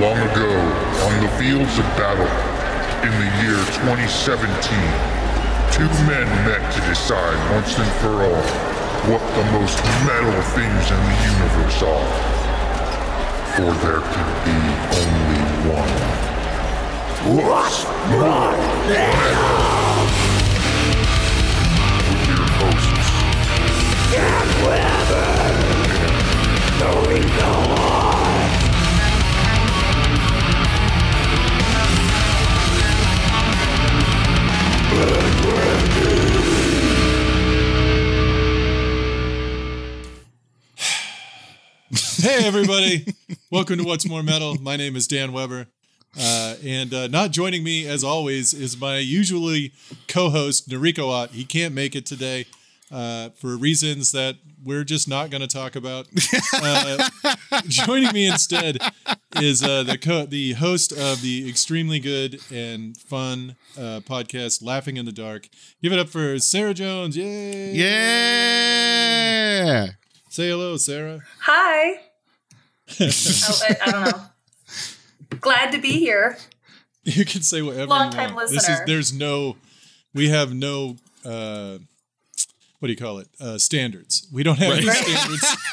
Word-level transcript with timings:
Long 0.00 0.16
ago, 0.16 0.48
on 1.04 1.20
the 1.20 1.28
fields 1.36 1.76
of 1.76 1.84
battle, 2.00 2.24
in 3.04 3.12
the 3.20 3.28
year 3.44 3.60
2017, 3.84 4.48
two 5.76 5.84
men 6.08 6.24
met 6.48 6.72
to 6.72 6.80
decide 6.88 7.36
once 7.52 7.76
and 7.76 7.92
for 8.00 8.24
all 8.24 8.40
what 9.12 9.20
the 9.36 9.44
most 9.52 9.76
metal 10.08 10.40
things 10.56 10.88
in 10.88 10.96
the 11.04 11.16
universe 11.36 11.82
are. 11.84 12.08
For 13.52 13.68
there 13.84 14.00
can 14.00 14.28
be 14.48 14.56
only 14.96 15.44
one. 15.68 15.92
What's 17.36 17.84
more 18.08 18.56
metal? 18.88 20.08
With 22.08 22.24
your 22.24 22.48
hosts, 22.56 23.04
Dan 24.16 24.48
Weber, 24.64 25.28
Tony 26.80 27.20
Noah. 27.36 27.99
hey 42.16 42.44
everybody. 42.44 43.06
Welcome 43.50 43.78
to 43.78 43.84
what's 43.84 44.08
more 44.08 44.22
metal. 44.22 44.56
My 44.60 44.76
name 44.76 44.96
is 44.96 45.06
dan 45.06 45.32
weber 45.32 45.66
uh, 46.18 46.56
and 46.64 46.92
uh, 46.92 47.06
not 47.08 47.30
joining 47.30 47.62
me 47.62 47.86
as 47.86 48.02
always 48.02 48.52
is 48.52 48.80
my 48.80 48.98
usually 48.98 49.72
co-host 50.08 50.68
nariko 50.68 51.28
he 51.30 51.44
can't 51.44 51.74
make 51.74 51.94
it 51.94 52.04
today 52.04 52.46
uh, 52.90 53.30
for 53.30 53.56
reasons 53.56 54.12
that 54.12 54.36
we're 54.62 54.84
just 54.84 55.08
not 55.08 55.30
going 55.30 55.40
to 55.40 55.46
talk 55.46 55.74
about 55.76 56.06
Uh, 56.62 57.08
joining 57.66 58.12
me 58.12 58.26
instead 58.26 58.78
is 59.36 59.62
uh, 59.62 59.82
the 59.82 59.96
co- 59.98 60.26
the 60.26 60.52
host 60.54 60.92
of 60.92 61.22
the 61.22 61.48
extremely 61.48 61.98
good 62.00 62.40
and 62.52 62.96
fun 62.96 63.56
uh, 63.78 64.00
podcast 64.04 64.62
laughing 64.62 64.96
in 64.96 65.04
the 65.06 65.12
dark 65.12 65.48
give 65.82 65.92
it 65.92 65.98
up 65.98 66.08
for 66.08 66.38
sarah 66.38 66.74
jones 66.74 67.16
yay 67.16 67.72
Yeah. 69.60 69.86
say 70.28 70.48
hello 70.50 70.76
sarah 70.76 71.20
Hi. 71.42 72.00
oh, 73.00 73.60
I, 73.68 73.76
I 73.86 73.90
don't 73.92 74.04
know. 74.04 74.20
Glad 75.40 75.70
to 75.72 75.78
be 75.78 75.92
here. 76.00 76.36
You 77.04 77.24
can 77.24 77.42
say 77.42 77.62
whatever 77.62 77.86
Long-time 77.86 78.30
you 78.30 78.34
want. 78.36 78.50
This 78.50 78.64
is 78.64 78.68
listener. 78.68 78.86
there's 78.86 79.12
no 79.12 79.56
we 80.12 80.28
have 80.28 80.52
no 80.52 80.96
uh 81.24 81.78
what 82.80 82.86
do 82.88 82.92
you 82.92 82.96
call 82.96 83.18
it? 83.18 83.28
Uh 83.40 83.58
standards. 83.58 84.26
We 84.32 84.42
don't 84.42 84.58
have 84.58 84.72
any 84.72 84.86
standards. 84.88 85.56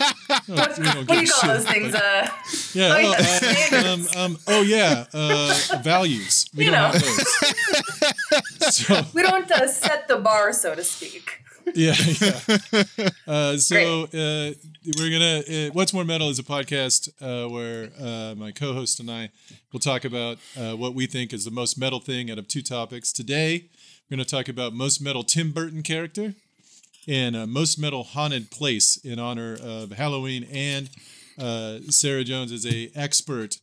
No, 0.50 0.56
What, 0.56 0.76
don't 0.76 0.86
what 0.86 1.08
give 1.08 1.18
do 1.20 1.22
you 1.24 1.32
call 1.32 1.42
shit. 1.42 1.50
those 1.50 1.68
things? 1.70 1.94
Like, 1.94 2.04
Uh, 2.04 2.28
yeah, 2.74 2.96
oh, 2.96 3.16
oh, 3.18 3.68
yeah, 3.72 3.80
uh, 3.80 3.94
um, 3.94 4.08
um, 4.18 4.38
oh 4.48 4.62
yeah, 4.62 5.06
uh 5.14 5.54
values. 5.82 6.46
We 6.56 6.66
You 6.66 6.72
don't 6.72 6.80
know. 6.82 6.92
have 6.92 7.02
those. 7.02 8.76
So 8.76 9.02
we 9.14 9.22
don't 9.24 9.50
uh, 9.52 9.68
set 9.68 10.08
the 10.08 10.18
bar, 10.18 10.54
so 10.54 10.76
to 10.76 10.84
speak. 10.84 11.42
yeah, 11.76 11.96
yeah. 12.22 13.10
Uh, 13.28 13.58
so 13.58 14.04
uh, 14.04 14.54
we're 14.98 15.10
gonna. 15.12 15.44
Uh, 15.50 15.70
What's 15.74 15.94
more 15.94 16.06
metal 16.06 16.30
is 16.30 16.40
a 16.40 16.44
podcast 16.44 17.10
uh, 17.22 17.50
where 17.50 17.90
uh, 18.00 18.36
my 18.36 18.52
co-host 18.52 19.00
and 19.02 19.10
I 19.12 19.30
will 19.74 19.80
talk 19.82 20.06
about 20.06 20.38
uh, 20.58 20.76
what 20.78 20.94
we 20.94 21.08
think 21.08 21.34
is 21.34 21.44
the 21.46 21.52
most 21.52 21.78
metal 21.78 22.00
thing 22.00 22.32
out 22.32 22.38
of 22.38 22.48
two 22.48 22.62
topics. 22.62 23.12
Today, 23.12 23.66
we're 24.10 24.16
gonna 24.18 24.26
talk 24.26 24.48
about 24.48 24.74
most 24.74 25.02
metal 25.02 25.24
Tim 25.24 25.52
Burton 25.52 25.84
character 25.84 26.36
and 27.08 27.36
uh, 27.36 27.48
most 27.48 27.80
metal 27.80 28.04
haunted 28.04 28.52
place 28.52 28.98
in 28.98 29.20
honor 29.20 29.58
of 29.62 29.92
Halloween. 29.92 30.48
And 30.52 30.90
uh, 31.40 31.80
Sarah 31.90 32.24
Jones 32.24 32.52
is 32.52 32.66
a 32.66 32.92
expert 32.96 33.58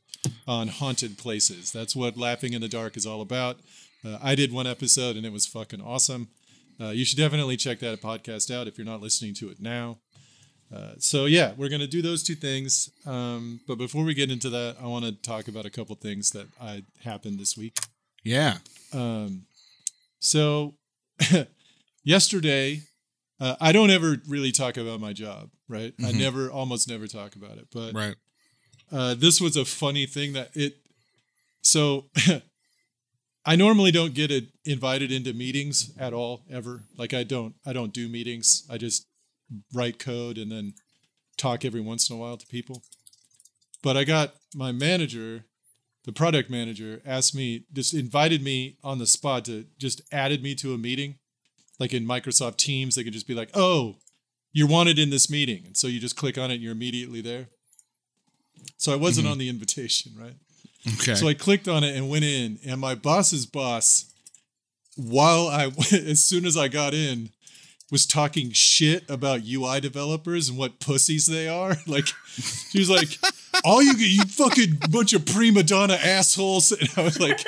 on 0.47 0.69
haunted 0.69 1.19
places. 1.19 1.73
That's 1.73 1.95
what 1.95 2.17
Laughing 2.17 2.53
in 2.53 2.61
the 2.61 2.69
Dark 2.69 2.97
is 2.97 3.07
all 3.07 3.21
about. 3.21 3.59
Uh, 4.05 4.19
I 4.23 4.35
did 4.35 4.53
one 4.53 4.67
episode 4.67 5.17
and 5.17 5.27
it 5.27 5.33
was 5.33 5.47
fucking 5.47 5.81
awesome. 5.81 6.29
Uh, 6.81 6.89
you 6.89 7.05
should 7.05 7.19
definitely 7.19 7.57
check 7.57 7.79
that 7.81 8.01
podcast 8.01 8.55
out 8.55 8.67
if 8.67 8.79
you're 8.79 8.87
not 8.87 9.01
listening 9.01 9.35
to 9.35 9.49
it 9.51 9.61
now. 9.61 9.99
Uh, 10.75 10.95
so 10.99 11.27
yeah, 11.27 11.53
we're 11.57 11.69
gonna 11.69 11.87
do 11.87 12.03
those 12.03 12.23
two 12.23 12.35
things. 12.35 12.91
Um, 13.07 13.61
but 13.67 13.77
before 13.77 14.03
we 14.03 14.15
get 14.15 14.31
into 14.31 14.51
that, 14.51 14.77
I 14.83 14.87
want 14.87 15.05
to 15.05 15.13
talk 15.13 15.47
about 15.47 15.67
a 15.67 15.71
couple 15.71 15.95
things 15.95 16.31
that 16.31 16.47
I 16.61 16.85
happened 17.05 17.39
this 17.39 17.57
week. 17.57 17.79
Yeah. 18.25 18.59
Um, 18.93 19.43
so 20.19 20.75
yesterday, 22.03 22.81
uh, 23.41 23.57
I 23.61 23.73
don't 23.73 23.91
ever 23.91 24.17
really 24.29 24.53
talk 24.53 24.77
about 24.77 25.01
my 25.01 25.13
job, 25.13 25.51
right? 25.69 25.93
I 25.99 26.13
Mhm. 26.13 26.19
never, 26.19 26.51
almost 26.51 26.89
never 26.89 27.07
talk 27.07 27.37
about 27.37 27.59
it. 27.59 27.69
But 27.73 27.95
Right. 27.95 28.17
uh, 28.93 29.15
this 29.15 29.41
was 29.41 29.57
a 29.57 29.65
funny 29.65 30.07
thing 30.07 30.33
that 30.35 30.51
it. 30.57 30.77
So 31.63 32.11
I 33.47 33.57
normally 33.57 33.91
don't 33.91 34.15
get 34.15 34.31
it 34.31 34.49
invited 34.65 35.13
into 35.13 35.33
meetings 35.35 35.91
at 35.99 36.13
all 36.13 36.45
ever. 36.51 36.85
Like 36.97 37.13
I 37.13 37.25
don't, 37.25 37.55
I 37.67 37.73
don't 37.73 37.93
do 37.93 38.09
meetings. 38.09 38.65
I 38.71 38.79
just 38.79 39.07
write 39.73 39.99
code 39.99 40.39
and 40.39 40.51
then 40.51 40.75
talk 41.37 41.65
every 41.65 41.81
once 41.81 42.09
in 42.09 42.17
a 42.17 42.19
while 42.19 42.37
to 42.39 42.47
people. 42.47 42.83
But 43.83 43.97
I 43.99 44.05
got 44.05 44.35
my 44.55 44.73
manager, 44.73 45.45
the 46.05 46.13
product 46.13 46.49
manager, 46.49 47.03
asked 47.05 47.35
me, 47.35 47.65
just 47.73 47.93
invited 47.93 48.43
me 48.43 48.79
on 48.83 48.99
the 48.99 49.07
spot 49.07 49.45
to 49.47 49.67
just 49.79 50.01
added 50.11 50.43
me 50.43 50.55
to 50.57 50.73
a 50.73 50.79
meeting. 50.79 51.19
Like 51.79 51.93
in 51.93 52.07
Microsoft 52.07 52.57
Teams, 52.57 52.95
they 52.95 53.05
could 53.05 53.13
just 53.13 53.27
be 53.27 53.35
like, 53.35 53.51
oh, 53.55 53.97
you're 54.53 54.69
wanted 54.69 54.99
in 54.99 55.11
this 55.11 55.29
meeting. 55.29 55.65
And 55.67 55.77
so 55.77 55.87
you 55.89 55.99
just 56.01 56.17
click 56.17 56.39
on 56.39 56.51
it 56.51 56.55
and 56.55 56.63
you're 56.63 56.73
immediately 56.73 57.21
there. 57.21 57.49
So 58.77 58.93
I 58.93 58.97
wasn't 58.97 59.27
Mhm. 59.27 59.33
on 59.33 59.39
the 59.39 59.49
invitation, 59.49 60.13
right? 60.17 60.35
Okay. 61.01 61.15
So 61.15 61.27
I 61.29 61.35
clicked 61.35 61.67
on 61.69 61.83
it 61.83 61.97
and 61.97 62.09
went 62.09 62.25
in, 62.25 62.59
and 62.65 62.81
my 62.81 62.95
boss's 62.95 63.47
boss, 63.47 64.05
while 64.97 65.49
I, 65.49 65.67
as 65.93 66.25
soon 66.25 66.45
as 66.47 66.57
I 66.57 66.69
got 66.69 66.95
in, 66.95 67.31
was 67.95 68.07
talking 68.07 68.51
shit 68.51 69.09
about 69.09 69.43
UI 69.47 69.79
developers 69.79 70.49
and 70.49 70.59
what 70.59 70.81
pussies 70.81 71.27
they 71.27 71.47
are. 71.47 71.77
Like, 71.87 72.09
she 72.71 72.81
was 72.81 72.91
like, 72.91 73.19
"All 73.65 73.81
you 73.81 73.93
you 73.93 74.25
fucking 74.25 74.79
bunch 74.91 75.13
of 75.13 75.25
prima 75.25 75.63
donna 75.63 75.95
assholes," 75.95 76.73
and 76.81 76.89
I 76.97 77.03
was 77.03 77.21
like, 77.21 77.39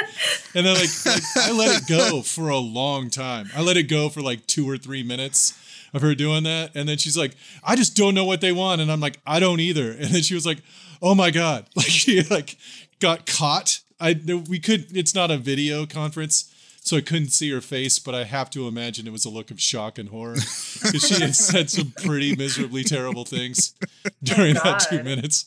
and 0.55 0.65
then 0.65 0.75
like, 0.77 0.91
like 1.05 1.23
I 1.37 1.51
let 1.51 1.83
it 1.83 1.89
go 1.89 2.23
for 2.23 2.49
a 2.49 2.59
long 2.59 3.11
time. 3.11 3.51
I 3.57 3.63
let 3.63 3.77
it 3.77 3.85
go 3.85 4.09
for 4.09 4.23
like 4.23 4.47
two 4.47 4.71
or 4.71 4.79
three 4.79 5.03
minutes 5.03 5.59
of 5.93 6.03
her 6.03 6.15
doing 6.15 6.45
that, 6.45 6.77
and 6.77 6.89
then 6.89 6.97
she's 6.97 7.19
like, 7.19 7.35
"I 7.65 7.75
just 7.75 7.97
don't 7.97 8.15
know 8.15 8.25
what 8.25 8.41
they 8.41 8.53
want," 8.53 8.81
and 8.81 8.93
I'm 8.93 9.01
like, 9.01 9.19
"I 9.27 9.41
don't 9.41 9.59
either," 9.59 9.91
and 9.91 10.05
then 10.11 10.23
she 10.23 10.35
was 10.35 10.47
like, 10.47 10.59
"Oh 11.03 11.17
my 11.17 11.33
god!" 11.33 11.67
Like 11.75 11.87
she 11.87 12.23
like 12.23 12.57
got 13.01 13.27
caught. 13.27 13.81
I 13.99 14.15
we 14.49 14.61
could. 14.61 14.97
It's 14.97 15.15
not 15.15 15.33
a 15.33 15.39
video 15.39 15.87
conference, 15.87 16.55
so 16.87 16.97
I 16.97 17.01
couldn't 17.01 17.31
see 17.31 17.51
her 17.51 17.61
face, 17.61 17.99
but 17.99 18.15
I 18.15 18.23
have 18.23 18.49
to 18.51 18.69
imagine 18.69 19.09
it 19.09 19.13
was 19.13 19.25
a 19.25 19.29
look 19.29 19.51
of 19.51 19.61
shock 19.61 19.99
and 19.99 20.09
horror 20.09 20.35
because 20.35 21.05
she 21.05 21.21
had 21.21 21.35
said 21.35 21.69
some 21.69 21.93
pretty 22.05 22.37
miserably 22.37 22.85
terrible 22.85 23.25
things 23.25 23.75
during 24.23 24.55
that 24.55 24.87
two 24.89 25.03
minutes, 25.03 25.47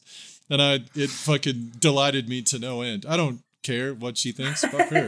and 0.50 0.62
I 0.62 0.82
it 0.96 1.10
fucking 1.10 1.76
delighted 1.80 2.28
me 2.28 2.42
to 2.42 2.60
no 2.60 2.82
end. 2.82 3.06
I 3.08 3.16
don't 3.16 3.42
care 3.64 3.94
what 3.94 4.18
she 4.18 4.34
thinks. 4.34 4.66
Fuck 4.66 4.90
her. 4.90 5.08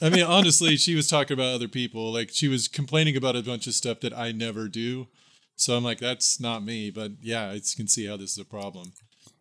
I 0.06 0.08
mean, 0.08 0.24
honestly, 0.24 0.78
she 0.78 0.94
was 0.94 1.06
talking 1.06 1.34
about 1.34 1.54
other 1.54 1.68
people. 1.68 2.10
Like 2.10 2.30
she 2.32 2.48
was 2.48 2.68
complaining 2.68 3.18
about 3.18 3.36
a 3.36 3.42
bunch 3.42 3.66
of 3.66 3.74
stuff 3.74 4.00
that 4.00 4.16
I 4.16 4.32
never 4.32 4.66
do. 4.66 5.08
So 5.56 5.76
I'm 5.76 5.84
like, 5.84 5.98
that's 5.98 6.40
not 6.40 6.64
me. 6.64 6.90
But 6.90 7.12
yeah, 7.20 7.50
I 7.50 7.60
can 7.76 7.86
see 7.86 8.06
how 8.06 8.16
this 8.16 8.32
is 8.32 8.38
a 8.38 8.46
problem. 8.46 8.94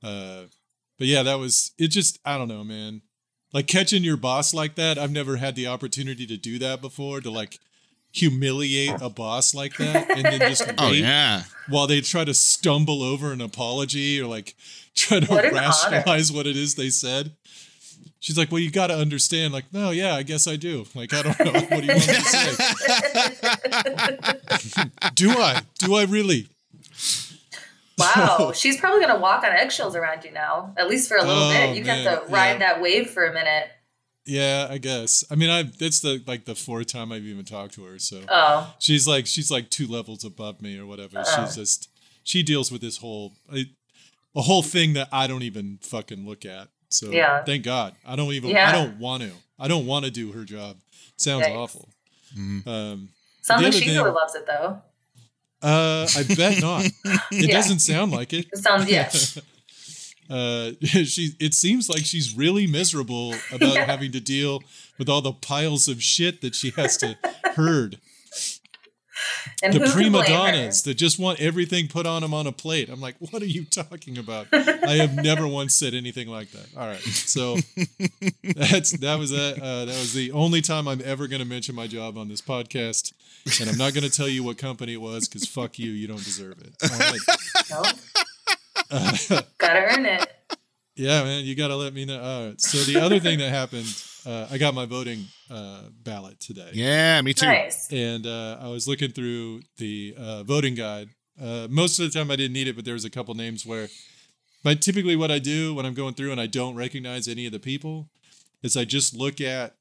Uh, 0.04 0.48
but 0.98 1.08
yeah, 1.08 1.24
that 1.24 1.40
was 1.40 1.72
it. 1.78 1.88
Just 1.88 2.20
I 2.26 2.38
don't 2.38 2.50
know, 2.50 2.66
man. 2.66 3.04
Like 3.54 3.68
catching 3.68 4.04
your 4.04 4.18
boss 4.18 4.54
like 4.54 4.76
that. 4.76 4.98
I've 4.98 5.12
never 5.12 5.38
had 5.38 5.56
the 5.56 5.68
opportunity 5.68 6.26
to 6.28 6.38
do 6.38 6.58
that 6.60 6.82
before. 6.82 7.22
To 7.22 7.30
like 7.30 7.60
humiliate 8.14 9.02
a 9.02 9.10
boss 9.10 9.54
like 9.54 9.78
that, 9.78 10.10
and 10.10 10.26
then 10.26 10.40
just 10.40 10.64
oh, 10.68 10.68
wait 10.68 10.78
oh 10.80 10.92
yeah. 10.92 11.44
while 11.70 11.88
they 11.88 12.02
try 12.02 12.24
to 12.26 12.34
stumble 12.34 13.04
over 13.04 13.32
an 13.32 13.42
apology 13.42 14.20
or 14.22 14.28
like 14.28 14.56
try 14.96 15.20
to 15.20 15.26
What 15.28 15.46
an 15.46 15.52
honor. 15.58 15.62
rationalize 15.62 16.32
what 16.32 16.48
it 16.48 16.56
is 16.56 16.76
they 16.76 16.90
said. 16.90 17.32
She's 18.20 18.38
like, 18.38 18.52
"Well, 18.52 18.60
you 18.60 18.70
got 18.70 18.88
to 18.88 18.96
understand." 18.96 19.52
Like, 19.52 19.66
no, 19.74 19.90
yeah, 19.90 20.14
I 20.16 20.22
guess 20.24 20.48
I 20.48 20.56
do. 20.56 20.86
Like, 20.94 21.12
I 21.14 21.24
don't 21.24 21.40
know. 21.40 21.52
What 21.54 21.70
do 21.70 21.88
you 21.88 21.94
want 21.94 22.08
me 22.08 22.14
to 22.14 22.22
say? 22.22 22.56
do 25.16 25.32
I? 25.32 25.62
Do 25.80 25.96
I 25.96 26.04
really? 26.04 26.48
Wow, 28.16 28.52
she's 28.54 28.78
probably 28.80 29.02
gonna 29.02 29.20
walk 29.20 29.44
on 29.44 29.52
eggshells 29.52 29.96
around 29.96 30.24
you 30.24 30.32
now, 30.32 30.74
at 30.78 30.88
least 30.90 31.08
for 31.08 31.18
a 31.18 31.22
little 31.24 31.44
Oh, 31.44 31.52
bit. 31.52 31.76
You 31.76 31.84
man, 31.84 32.06
have 32.06 32.26
to 32.26 32.32
ride 32.32 32.54
yeah. 32.54 32.58
that 32.60 32.82
wave 32.82 33.10
for 33.10 33.26
a 33.26 33.34
minute. 33.34 33.68
Yeah, 34.26 34.68
I 34.70 34.78
guess. 34.78 35.24
I 35.32 35.36
mean, 35.36 35.50
I 35.50 35.64
it's 35.80 36.00
the 36.02 36.24
like 36.28 36.46
the 36.46 36.54
fourth 36.56 36.88
time 36.88 37.12
I've 37.12 37.24
even 37.24 37.44
talked 37.46 37.74
to 37.76 37.84
her. 37.86 37.98
So 38.00 38.22
Oh, 38.30 38.74
she's 38.80 39.08
like 39.08 39.26
she's 39.26 39.50
like 39.50 39.70
two 39.70 39.88
levels 39.88 40.24
above 40.24 40.62
me 40.62 40.78
or 40.78 40.86
whatever. 40.86 41.24
Oh. 41.26 41.44
She's 41.46 41.56
just 41.56 41.90
she 42.24 42.44
deals 42.44 42.72
with 42.72 42.82
this 42.82 42.98
whole 42.98 43.34
a, 43.54 43.66
a 44.36 44.42
whole 44.44 44.62
thing 44.62 44.94
that 44.94 45.08
I 45.12 45.26
don't 45.28 45.42
even 45.44 45.80
fucking 45.82 46.26
look 46.28 46.46
at. 46.46 46.68
So 46.90 47.10
Yeah. 47.10 47.44
thank 47.44 47.64
God. 47.64 47.96
I 48.06 48.16
don't 48.16 48.32
even 48.34 48.56
I 48.56 48.72
don't 48.72 49.00
want 49.00 49.24
to. 49.24 49.32
I 49.58 49.68
don't 49.68 49.86
want 49.88 50.06
to 50.06 50.12
do 50.12 50.32
her 50.34 50.44
job. 50.44 50.78
Sounds 51.18 51.46
Yikes. 51.48 51.56
awful. 51.58 51.90
Mhm. 52.38 52.68
Um 52.68 53.10
sounds 53.42 53.64
like 53.64 53.74
she 53.74 53.88
thing- 53.88 53.98
really 53.98 54.12
loves 54.12 54.36
it 54.36 54.46
though. 54.46 54.82
Uh 55.62 56.08
I 56.18 56.24
bet 56.36 56.62
not. 56.62 56.86
It 56.86 56.94
Yeah. 57.32 57.54
doesn't 57.56 57.80
sound 57.80 58.12
like 58.12 58.34
it. 58.34 58.48
It 58.52 58.58
sounds 58.58 58.90
yes. 58.90 59.38
uh, 60.30 60.72
she 60.84 61.32
it 61.40 61.54
seems 61.54 61.90
like 61.90 62.06
she's 62.06 62.36
really 62.36 62.68
miserable 62.68 63.34
about 63.52 63.76
Yeah. 63.76 63.86
having 63.94 64.12
to 64.14 64.20
deal 64.20 64.64
with 64.98 65.10
all 65.10 65.22
the 65.22 65.34
piles 65.34 65.88
of 65.88 66.02
shit 66.02 66.42
that 66.42 66.56
she 66.56 66.72
has 66.72 66.98
to 66.98 67.18
herd. 67.56 68.00
And 69.64 69.74
the 69.74 69.80
who 69.80 69.92
prima 69.92 70.20
blame 70.20 70.26
her? 70.26 70.34
donnas 70.52 70.84
that 70.84 70.96
just 70.96 71.20
want 71.20 71.40
everything 71.40 71.88
put 71.88 72.06
on 72.06 72.22
them 72.22 72.34
on 72.34 72.48
a 72.48 72.52
plate. 72.52 72.90
I'm 72.90 73.00
like, 73.02 73.16
what 73.20 73.42
are 73.42 73.46
you 73.46 73.64
talking 73.66 74.18
about? 74.18 74.48
I 74.52 74.96
have 74.98 75.16
never 75.16 75.48
once 75.48 75.76
said 75.76 75.94
anything 75.94 76.28
like 76.28 76.50
that. 76.52 76.68
All 76.76 76.88
right, 76.88 77.00
so 77.00 77.56
that's 78.56 78.92
that 79.00 79.20
was 79.20 79.32
that. 79.32 79.60
Uh, 79.62 79.86
that 79.86 79.98
was 80.00 80.14
the 80.14 80.32
only 80.32 80.62
time 80.62 80.88
I'm 80.88 81.02
ever 81.04 81.28
going 81.28 81.42
to 81.42 81.48
mention 81.48 81.76
my 81.76 81.88
job 81.88 82.18
on 82.18 82.28
this 82.28 82.42
podcast, 82.42 83.14
and 83.60 83.70
I'm 83.70 83.78
not 83.78 83.94
going 83.94 84.04
to 84.04 84.10
tell 84.16 84.28
you 84.28 84.44
what 84.44 84.58
company 84.58 84.94
it 84.94 85.02
was 85.02 85.28
because 85.28 85.48
fuck 85.48 85.78
you, 85.80 85.92
you 85.92 86.08
don't 86.08 86.24
deserve 86.24 86.58
it. 86.62 86.74
All 86.92 87.00
right. 87.00 87.20
No, 87.70 87.84
Uh, 88.94 89.42
gotta 89.58 89.80
earn 89.98 90.06
it. 90.06 90.30
yeah, 90.96 91.24
man, 91.24 91.46
you 91.46 91.56
got 91.56 91.70
to 91.70 91.76
let 91.76 91.94
me 91.94 92.04
know. 92.06 92.22
All 92.22 92.46
right. 92.48 92.60
So 92.62 92.78
the 92.80 93.00
other 93.00 93.20
thing 93.20 93.40
that 93.40 93.50
happened, 93.50 93.86
uh, 94.26 94.48
I 94.52 94.58
got 94.58 94.74
my 94.74 94.86
voting 94.86 95.26
uh, 95.50 95.84
ballot 96.04 96.40
today. 96.40 96.70
Yeah, 96.74 97.22
me 97.22 97.34
too. 97.34 97.46
Nice. 97.48 97.92
and 97.92 98.26
uh, 98.28 98.58
I 98.62 98.68
was 98.68 98.88
looking 98.88 99.12
through 99.12 99.62
the 99.78 100.14
uh, 100.18 100.44
voting 100.44 100.76
guide. 100.76 101.10
Uh, 101.42 101.68
most 101.70 102.00
of 102.00 102.12
the 102.12 102.18
time, 102.20 102.30
I 102.30 102.36
didn't 102.36 102.54
need 102.54 102.68
it, 102.68 102.76
but 102.76 102.86
there 102.86 102.94
was 102.94 103.06
a 103.06 103.10
couple 103.10 103.34
names 103.34 103.66
where. 103.66 103.88
But 104.64 104.80
typically, 104.82 105.16
what 105.16 105.32
I 105.32 105.40
do 105.40 105.74
when 105.74 105.88
I'm 105.88 105.96
going 105.96 106.14
through 106.14 106.32
and 106.32 106.40
I 106.40 106.46
don't 106.46 106.76
recognize 106.76 107.28
any 107.28 107.48
of 107.48 107.52
the 107.52 107.60
people 107.60 108.10
is 108.62 108.78
I 108.78 108.86
just 108.86 109.16
look 109.16 109.42
at 109.42 109.76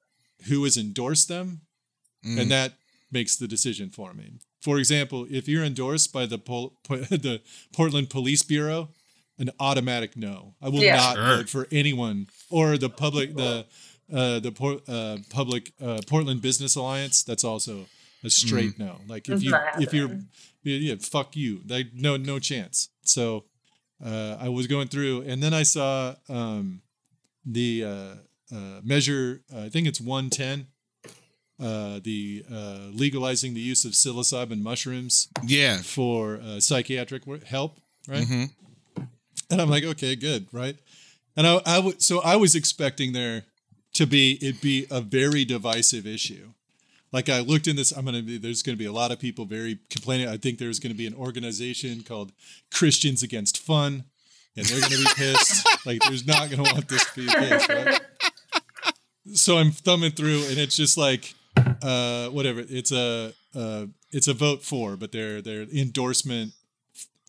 who 0.48 0.64
has 0.64 0.76
endorsed 0.78 1.28
them, 1.28 1.60
Mm. 2.25 2.40
and 2.40 2.50
that 2.50 2.75
makes 3.10 3.36
the 3.36 3.46
decision 3.48 3.90
for 3.90 4.12
me. 4.14 4.32
For 4.62 4.78
example, 4.78 5.26
if 5.31 5.48
you're 5.48 5.64
endorsed 5.64 6.12
by 6.12 6.25
the 6.26 6.38
Pol- 6.38 6.75
the 6.88 7.40
Portland 7.75 8.08
Police 8.10 8.43
Bureau, 8.43 8.88
an 9.38 9.50
automatic 9.58 10.16
no. 10.19 10.54
I 10.62 10.69
will 10.69 10.81
Yeah. 10.82 10.96
not 10.96 11.14
Sure. 11.16 11.25
vote 11.36 11.48
for 11.48 11.66
anyone 11.72 12.26
or 12.50 12.76
the 12.78 12.90
public 12.90 13.34
the 13.36 13.66
uh, 14.12 14.40
the 14.40 14.52
Por- 14.52 14.80
uh, 14.88 15.18
public 15.30 15.72
uh, 15.80 16.00
Portland 16.06 16.40
Business 16.42 16.76
Alliance. 16.76 17.22
That's 17.22 17.44
also 17.44 17.86
a 18.24 18.30
straight 18.30 18.78
no. 18.78 19.00
Like 19.08 19.28
if 19.28 19.42
you 19.42 19.54
if 19.78 19.92
you're 19.94 20.10
yeah, 20.62 20.96
fuck 21.00 21.36
you. 21.36 21.60
Like 21.66 21.88
no 21.94 22.16
no 22.16 22.38
chance. 22.38 22.88
So 23.02 23.44
uh, 24.04 24.36
I 24.40 24.48
was 24.48 24.66
going 24.66 24.88
through, 24.88 25.22
and 25.22 25.42
then 25.42 25.52
I 25.54 25.62
saw 25.64 26.14
um, 26.28 26.82
the 27.44 27.84
uh, 27.84 28.14
uh, 28.54 28.80
measure. 28.82 29.42
Uh, 29.54 29.62
I 29.62 29.68
think 29.68 29.86
it's 29.86 30.00
one 30.00 30.30
ten. 30.30 30.66
Uh, 31.62 32.00
the 32.02 32.42
uh, 32.50 32.88
legalizing 32.90 33.52
the 33.52 33.60
use 33.60 33.84
of 33.84 33.92
psilocybin 33.92 34.62
mushrooms 34.62 35.28
Yeah. 35.44 35.82
for 35.82 36.40
uh, 36.42 36.58
psychiatric 36.58 37.22
help, 37.44 37.76
right? 38.08 38.26
hmm 38.26 38.44
And 39.50 39.60
I'm 39.60 39.68
like, 39.68 39.84
okay, 39.84 40.16
good, 40.16 40.46
right? 40.52 40.76
And 41.36 41.46
I, 41.46 41.60
I 41.66 41.78
would, 41.78 42.00
so 42.02 42.20
I 42.22 42.36
was 42.36 42.54
expecting 42.54 43.12
there 43.12 43.44
to 43.94 44.06
be 44.06 44.38
it 44.40 44.60
be 44.60 44.87
a 44.90 45.00
very 45.00 45.44
divisive 45.44 46.06
issue. 46.06 46.50
Like 47.12 47.28
I 47.28 47.40
looked 47.40 47.66
in 47.66 47.76
this, 47.76 47.90
I'm 47.90 48.04
gonna 48.04 48.22
be 48.22 48.38
there's 48.38 48.62
gonna 48.62 48.76
be 48.76 48.87
a 48.87 48.92
lot 48.92 49.10
of 49.10 49.19
people 49.19 49.44
very 49.44 49.78
complaining. 49.90 50.28
I 50.28 50.37
think 50.37 50.58
there's 50.58 50.78
gonna 50.78 50.94
be 50.94 51.06
an 51.06 51.14
organization 51.14 52.02
called 52.02 52.32
Christians 52.72 53.22
Against 53.22 53.58
Fun, 53.58 54.04
and 54.56 54.66
they're 54.66 54.81
gonna 54.81 54.96
be 54.96 55.06
pissed. 55.16 55.66
like 55.87 56.00
there's 56.06 56.26
not 56.26 56.50
gonna 56.50 56.62
want 56.62 56.88
this 56.88 57.04
to 57.06 57.14
be 57.16 57.26
the 57.26 57.32
case, 57.32 57.69
right? 57.69 58.00
So 59.34 59.58
I'm 59.58 59.70
thumbing 59.70 60.12
through, 60.12 60.44
and 60.48 60.58
it's 60.58 60.76
just 60.76 60.96
like, 60.96 61.34
uh, 61.82 62.28
whatever. 62.28 62.64
It's 62.69 62.90
a, 62.90 63.32
uh, 63.54 63.86
it's 64.10 64.28
a 64.28 64.34
vote 64.34 64.62
for, 64.62 64.96
but 64.96 65.12
their 65.12 65.43
their 65.43 65.62
endorsement. 65.62 66.52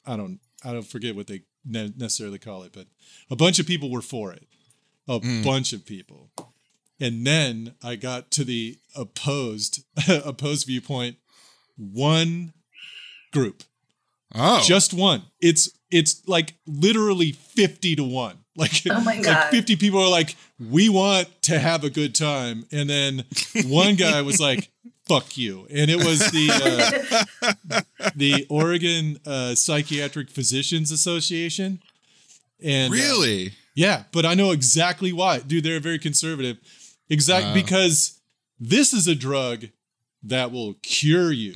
I 0.05 0.15
don't, 0.15 0.39
I 0.63 0.73
don't 0.73 0.85
forget 0.85 1.15
what 1.15 1.27
they 1.27 1.41
ne- 1.65 1.93
necessarily 1.97 2.39
call 2.39 2.63
it, 2.63 2.71
but 2.73 2.87
a 3.29 3.35
bunch 3.35 3.59
of 3.59 3.67
people 3.67 3.91
were 3.91 4.01
for 4.01 4.31
it. 4.31 4.47
A 5.07 5.19
bunch 5.43 5.73
of 5.73 5.85
people. 5.85 6.29
And 7.01 7.25
then 7.27 7.73
I 7.83 7.95
got 7.97 8.29
to 8.31 8.43
the 8.45 8.77
opposed 8.95 9.83
opposed 10.07 10.67
viewpoint. 10.67 11.17
One 11.77 12.53
group, 13.33 13.63
Oh. 14.35 14.61
just 14.63 14.93
one. 14.93 15.23
It's 15.41 15.69
it's 15.89 16.21
like 16.27 16.53
literally 16.67 17.31
fifty 17.31 17.95
to 17.95 18.03
one. 18.03 18.37
Like, 18.57 18.81
Oh 18.89 18.99
my 19.01 19.15
like 19.15 19.23
God. 19.23 19.49
fifty 19.49 19.75
people 19.77 19.99
are 20.01 20.09
like, 20.09 20.35
we 20.59 20.89
want 20.89 21.29
to 21.43 21.57
have 21.57 21.85
a 21.85 21.89
good 21.89 22.13
time, 22.13 22.65
and 22.71 22.89
then 22.89 23.23
one 23.65 23.95
guy 23.95 24.21
was 24.21 24.39
like, 24.49 24.69
"Fuck 25.07 25.37
you," 25.37 25.65
and 25.71 25.89
it 25.89 25.95
was 25.95 26.19
the 26.31 26.49
uh, 27.71 27.81
the 28.15 28.45
Oregon 28.49 29.19
uh, 29.25 29.55
Psychiatric 29.55 30.29
Physicians 30.29 30.91
Association. 30.91 31.79
And 32.61 32.91
uh, 32.93 32.97
really? 32.97 33.53
yeah, 33.73 34.03
but 34.11 34.25
I 34.25 34.33
know 34.33 34.51
exactly 34.51 35.13
why. 35.13 35.39
Dude, 35.39 35.63
they're 35.63 35.79
very 35.79 35.97
conservative. 35.97 36.57
Exact 37.11 37.45
Uh. 37.47 37.53
because 37.53 38.19
this 38.59 38.93
is 38.93 39.07
a 39.07 39.13
drug 39.15 39.67
that 40.23 40.51
will 40.51 40.73
cure 40.81 41.31
you. 41.31 41.55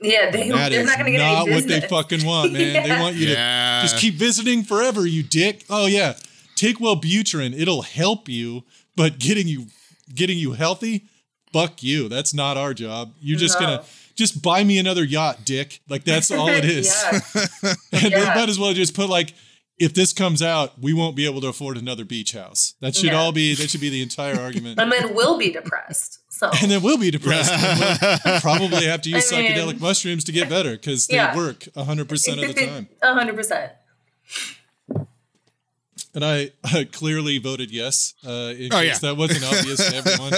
Yeah, 0.00 0.30
they, 0.30 0.48
That 0.50 0.68
they're 0.70 0.80
is 0.82 0.86
not 0.86 0.98
gonna 0.98 1.10
get 1.10 1.18
not 1.18 1.46
any 1.48 1.54
what 1.56 1.66
they 1.66 1.80
fucking 1.80 2.24
want, 2.24 2.52
man. 2.52 2.86
They 2.88 3.00
want 3.00 3.16
you 3.16 3.26
to 3.28 3.34
just 3.82 3.98
keep 3.98 4.14
visiting 4.14 4.62
forever, 4.62 5.06
you 5.06 5.22
dick. 5.22 5.64
Oh 5.70 5.86
yeah. 5.86 6.14
Take 6.54 6.78
Wellbutrin. 6.78 7.58
It'll 7.58 7.82
help 7.82 8.28
you, 8.28 8.64
but 8.96 9.18
getting 9.18 9.48
you 9.48 9.66
getting 10.14 10.38
you 10.38 10.52
healthy, 10.52 11.06
fuck 11.52 11.82
you. 11.82 12.08
That's 12.08 12.32
not 12.34 12.56
our 12.56 12.74
job. 12.74 13.14
You're 13.20 13.38
just 13.38 13.58
No. 13.60 13.66
gonna 13.66 13.84
just 14.14 14.40
buy 14.42 14.62
me 14.64 14.78
another 14.78 15.04
yacht, 15.04 15.44
dick. 15.44 15.80
Like 15.88 16.04
that's 16.04 16.30
all 16.30 16.48
it 16.48 16.64
is. 16.78 16.86
yeah. 16.86 17.74
And 17.92 18.12
they 18.12 18.24
might 18.24 18.48
as 18.48 18.58
well 18.58 18.72
just 18.74 18.94
put 18.94 19.08
like, 19.08 19.34
if 19.78 19.94
this 19.94 20.12
comes 20.12 20.42
out, 20.42 20.78
we 20.80 20.92
won't 20.92 21.14
be 21.16 21.24
able 21.24 21.40
to 21.40 21.46
afford 21.48 21.76
another 21.76 22.04
beach 22.04 22.32
house. 22.32 22.74
That 22.80 22.94
should 22.96 23.06
Yeah. 23.12 23.20
all 23.20 23.32
be 23.32 23.54
that 23.54 23.70
should 23.70 23.80
be 23.80 23.90
the 23.90 24.02
entire 24.02 24.38
argument. 24.40 24.78
And 24.80 24.90
then 24.90 25.14
we'll 25.14 25.38
be 25.38 25.50
depressed. 25.50 26.18
So 26.30 26.50
and 26.62 26.70
then 26.70 26.82
we'll 26.82 26.98
be 26.98 27.10
depressed. 27.10 27.52
and 27.52 28.18
we'll 28.24 28.40
probably 28.40 28.86
have 28.86 29.02
to 29.02 29.10
use 29.10 29.32
I 29.32 29.40
mean- 29.42 29.52
psychedelic 29.52 29.80
mushrooms 29.80 30.24
to 30.24 30.32
get 30.32 30.48
better 30.48 30.72
because 30.72 31.06
they 31.06 31.14
Yeah. 31.16 31.36
work 31.36 31.60
100% 31.76 32.02
of 32.48 32.54
the 32.54 32.66
time. 32.66 32.88
A 33.02 33.14
hundred 33.14 33.36
percent. 33.36 33.72
And 36.14 36.24
I, 36.24 36.50
I 36.64 36.84
clearly 36.90 37.38
voted 37.38 37.70
yes. 37.70 38.14
Uh, 38.26 38.52
in 38.58 38.72
Oh, 38.72 38.80
case 38.80 39.02
yeah. 39.02 39.10
that 39.10 39.16
wasn't 39.16 39.44
obvious 39.44 39.88
to 39.88 39.96
everyone. 39.96 40.32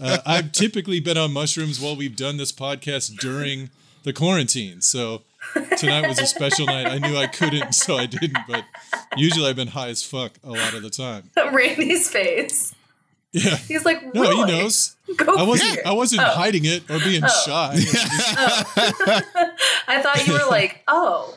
Uh, 0.00 0.18
I've 0.26 0.50
typically 0.52 0.98
been 0.98 1.18
on 1.18 1.32
mushrooms 1.32 1.78
while 1.80 1.94
we've 1.94 2.16
done 2.16 2.36
this 2.36 2.50
podcast 2.52 3.16
during 3.18 3.70
the 4.02 4.12
quarantine. 4.12 4.80
So 4.80 5.22
tonight 5.76 6.08
was 6.08 6.18
a 6.18 6.26
special 6.26 6.66
night. 6.66 6.86
I 6.86 6.98
knew 6.98 7.16
I 7.16 7.26
couldn't, 7.26 7.74
so 7.74 7.96
I 7.96 8.06
didn't. 8.06 8.38
But 8.48 8.64
usually 9.16 9.48
I've 9.48 9.56
been 9.56 9.68
high 9.68 9.88
as 9.88 10.02
fuck 10.02 10.32
a 10.44 10.50
lot 10.50 10.74
of 10.74 10.82
the 10.82 10.90
time. 10.90 11.30
Randy's 11.52 12.08
face. 12.10 12.74
Yeah. 13.32 13.56
He's 13.56 13.84
like, 13.84 14.14
No, 14.14 14.22
he 14.30 14.44
knows. 14.44 14.94
Go 15.16 15.34
I 15.36 15.42
wasn't. 15.42 15.70
figure. 15.70 15.82
I 15.86 15.92
wasn't 15.92 16.22
Oh. 16.22 16.26
hiding 16.26 16.64
it 16.66 16.88
or 16.90 16.98
being 17.00 17.22
Oh. 17.24 17.42
shy. 17.44 17.76
Oh. 18.36 18.64
I 19.88 20.02
thought 20.02 20.26
you 20.26 20.32
were 20.34 20.46
like, 20.48 20.82
oh, 20.88 21.36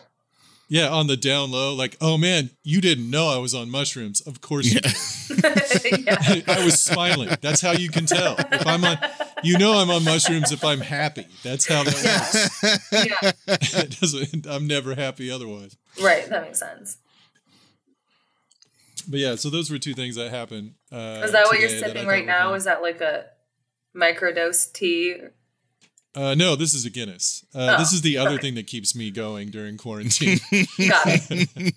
yeah, 0.69 0.89
on 0.89 1.07
the 1.07 1.15
down 1.15 1.51
low, 1.51 1.74
like, 1.74 1.95
oh 2.01 2.17
man, 2.17 2.50
you 2.63 2.81
didn't 2.81 3.09
know 3.09 3.29
I 3.29 3.38
was 3.38 3.55
on 3.55 3.69
mushrooms. 3.69 4.19
Of 4.21 4.41
course 4.41 4.65
you 4.65 4.81
did. 4.81 6.05
yeah. 6.05 6.17
I, 6.19 6.43
I 6.47 6.65
was 6.65 6.81
smiling. 6.81 7.29
That's 7.41 7.62
how 7.62 7.71
you 7.71 7.89
can 7.89 8.05
tell. 8.05 8.36
If 8.38 8.67
I'm 8.67 8.83
on, 8.83 8.97
you 9.43 9.57
know, 9.57 9.74
I'm 9.74 9.89
on 9.89 10.03
mushrooms 10.03 10.51
if 10.51 10.65
I'm 10.65 10.81
happy. 10.81 11.25
That's 11.41 11.67
how 11.67 11.83
that 11.83 11.93
works. 11.93 12.91
yeah. 12.91 13.31
It 13.79 14.00
doesn't. 14.00 14.45
I'm 14.47 14.67
never 14.67 14.95
happy 14.95 15.31
otherwise. 15.31 15.77
Right. 16.01 16.27
That 16.29 16.43
makes 16.43 16.59
sense. 16.59 16.97
But 19.07 19.19
yeah, 19.19 19.36
so 19.36 19.50
those 19.50 19.71
were 19.71 19.77
two 19.77 19.93
things 19.93 20.15
that 20.15 20.31
happened. 20.31 20.74
Uh, 20.91 21.21
Is 21.24 21.31
that 21.31 21.45
what 21.45 21.59
you're 21.59 21.69
sipping 21.69 22.07
right 22.07 22.25
now? 22.25 22.50
fun. 22.50 22.57
Is 22.57 22.65
that 22.65 22.81
like 22.81 23.00
a 23.00 23.25
microdose 23.95 24.71
tea? 24.74 25.15
Uh, 26.16 26.34
no, 26.34 26.56
this 26.56 26.74
is 26.74 26.84
a 26.86 26.90
Guinness. 26.90 27.46
Uh, 27.54 27.76
Oh, 27.76 27.78
this 27.80 27.94
is 27.94 28.02
the 28.02 28.18
other 28.18 28.32
okay. 28.32 28.42
thing 28.42 28.56
that 28.56 28.66
keeps 28.66 28.96
me 28.96 29.12
going 29.12 29.50
during 29.52 29.78
quarantine. 29.78 30.40
Got 30.52 31.06
it. 31.30 31.76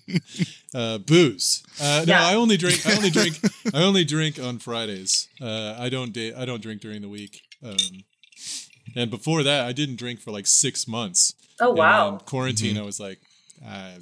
uh, 0.73 0.97
booze. 0.97 1.63
Uh, 1.79 2.03
no, 2.07 2.13
Yeah. 2.13 2.25
I 2.25 2.33
only 2.35 2.57
drink. 2.57 2.85
I 2.87 2.95
only 2.95 3.11
drink. 3.11 3.37
I 3.73 3.83
only 3.83 4.03
drink 4.03 4.39
on 4.39 4.57
Fridays. 4.57 5.27
Uh, 5.39 5.75
I 5.77 5.89
don't. 5.89 6.11
Da- 6.11 6.33
I 6.33 6.45
don't 6.45 6.61
drink 6.61 6.81
during 6.81 7.01
the 7.01 7.09
week. 7.09 7.41
Um, 7.63 7.77
and 8.95 9.11
before 9.11 9.43
that, 9.43 9.67
I 9.67 9.73
didn't 9.73 9.97
drink 9.97 10.19
for 10.21 10.31
like 10.31 10.47
six 10.47 10.87
months. 10.87 11.35
Oh 11.59 11.69
And 11.69 11.77
wow. 11.77 12.09
then 12.11 12.19
quarantine, 12.21 12.77
I 12.77 12.81
was 12.81 12.99
like, 12.99 13.19
I, 13.63 13.97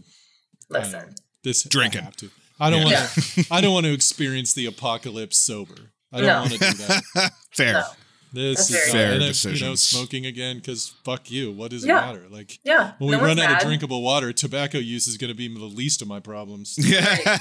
Listen. 0.69 1.15
this 1.43 1.63
Drinking. 1.63 2.01
I 2.01 2.05
have 2.05 2.15
to. 2.17 2.29
I 2.61 2.69
don't 2.69 2.87
Yeah. 2.87 3.01
want 3.01 3.09
to. 3.11 3.45
I 3.51 3.59
don't 3.61 3.73
want 3.73 3.85
to 3.87 3.93
experience 3.93 4.53
the 4.53 4.67
apocalypse 4.67 5.37
sober. 5.37 5.91
I 6.13 6.17
don't 6.21 6.27
No. 6.27 6.39
want 6.41 6.51
to 6.53 6.59
do 6.59 6.73
that. 6.77 7.31
Fair. 7.53 7.73
No. 7.73 7.83
This 8.31 8.57
That's 8.57 8.69
is 8.69 8.75
very 8.75 8.91
Fair 8.91 9.11
and 9.13 9.21
then, 9.21 9.55
You 9.55 9.65
know, 9.65 9.75
smoking 9.75 10.25
again 10.27 10.57
because 10.57 10.93
fuck 11.03 11.31
you. 11.31 11.51
What 11.51 11.71
does 11.71 11.83
it 11.83 11.87
Yeah. 11.87 11.95
matter? 12.01 12.27
Like 12.29 12.59
Yeah. 12.63 12.93
when 12.99 13.11
no 13.11 13.17
we 13.17 13.25
run 13.25 13.37
one's 13.37 13.39
out 13.41 13.61
of 13.61 13.67
drinkable 13.67 14.01
water, 14.03 14.31
tobacco 14.33 14.77
use 14.77 15.07
is 15.07 15.17
going 15.17 15.29
to 15.29 15.35
be 15.35 15.47
the 15.47 15.65
least 15.65 16.01
of 16.01 16.07
my 16.07 16.19
problems. 16.19 16.77
Yeah. 16.81 17.37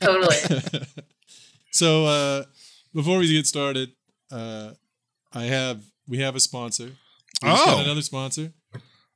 Totally. 0.00 0.36
So 1.74 2.04
uh, 2.04 2.44
before 2.94 3.18
we 3.18 3.32
get 3.32 3.46
started, 3.46 3.92
uh, 4.30 4.72
I 5.32 5.44
have 5.44 5.82
we 6.06 6.18
have 6.18 6.36
a 6.36 6.40
sponsor. 6.40 6.84
We 7.42 7.48
just 7.48 7.64
got 7.64 7.78
Oh. 7.78 7.82
another 7.82 8.02
sponsor. 8.02 8.52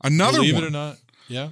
Another 0.03 0.39
Believe 0.39 0.55
one. 0.55 0.65
it 0.65 0.67
or 0.67 0.71
not, 0.71 0.97
yeah. 1.29 1.51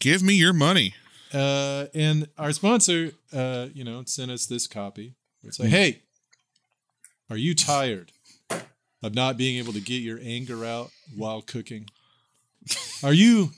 Give 0.00 0.22
me 0.22 0.32
your 0.34 0.54
money. 0.54 0.94
Uh, 1.32 1.86
and 1.94 2.28
our 2.38 2.52
sponsor, 2.52 3.12
uh, 3.34 3.68
you 3.74 3.84
know, 3.84 4.02
sent 4.06 4.30
us 4.30 4.46
this 4.46 4.66
copy. 4.66 5.14
It's 5.42 5.58
like, 5.60 5.68
hey, 5.68 6.02
are 7.28 7.36
you 7.36 7.54
tired 7.54 8.12
of 9.06 9.14
not 9.14 9.36
being 9.36 9.56
able 9.58 9.72
to 9.72 9.80
get 9.80 10.02
your 10.02 10.18
anger 10.22 10.64
out 10.64 10.90
while 11.14 11.40
cooking? 11.40 11.88
Are 13.02 13.12
you 13.12 13.50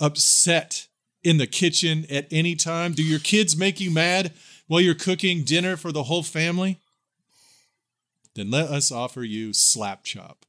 upset 0.00 0.86
in 1.22 1.38
the 1.38 1.46
kitchen 1.46 2.06
at 2.10 2.26
any 2.30 2.54
time? 2.54 2.92
Do 2.92 3.02
your 3.02 3.18
kids 3.18 3.56
make 3.56 3.80
you 3.80 3.90
mad 3.90 4.32
while 4.68 4.80
you're 4.80 4.94
cooking 4.94 5.42
dinner 5.44 5.76
for 5.76 5.92
the 5.92 6.04
whole 6.04 6.22
family? 6.22 6.78
Then 8.34 8.50
let 8.50 8.68
us 8.68 8.90
offer 8.90 9.22
you 9.22 9.52
Slap 9.52 10.04
Chop, 10.04 10.46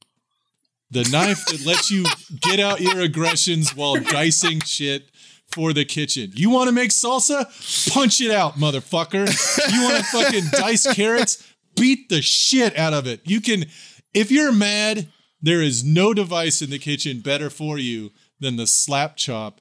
the 0.90 1.04
knife 1.04 1.44
that 1.46 1.64
lets 1.64 1.90
you 1.90 2.04
get 2.40 2.58
out 2.58 2.80
your 2.80 3.00
aggressions 3.00 3.74
while 3.74 3.96
dicing 3.96 4.60
shit 4.60 5.08
for 5.46 5.72
the 5.72 5.84
kitchen. 5.84 6.32
You 6.34 6.50
want 6.50 6.68
to 6.68 6.72
make 6.72 6.90
salsa? 6.90 7.44
Punch 7.92 8.20
it 8.20 8.32
out, 8.32 8.54
motherfucker. 8.54 9.26
You 9.72 9.82
want 9.82 9.96
to 9.96 10.04
fucking 10.04 10.44
dice 10.52 10.92
carrots? 10.94 11.52
Beat 11.76 12.08
the 12.08 12.22
shit 12.22 12.76
out 12.76 12.92
of 12.92 13.06
it. 13.06 13.20
You 13.24 13.40
can, 13.40 13.66
if 14.14 14.30
you're 14.30 14.52
mad, 14.52 15.08
there 15.40 15.62
is 15.62 15.84
no 15.84 16.14
device 16.14 16.62
in 16.62 16.70
the 16.70 16.78
kitchen 16.78 17.20
better 17.20 17.50
for 17.50 17.78
you 17.78 18.10
than 18.40 18.56
the 18.56 18.66
slap 18.66 19.16
chop. 19.16 19.60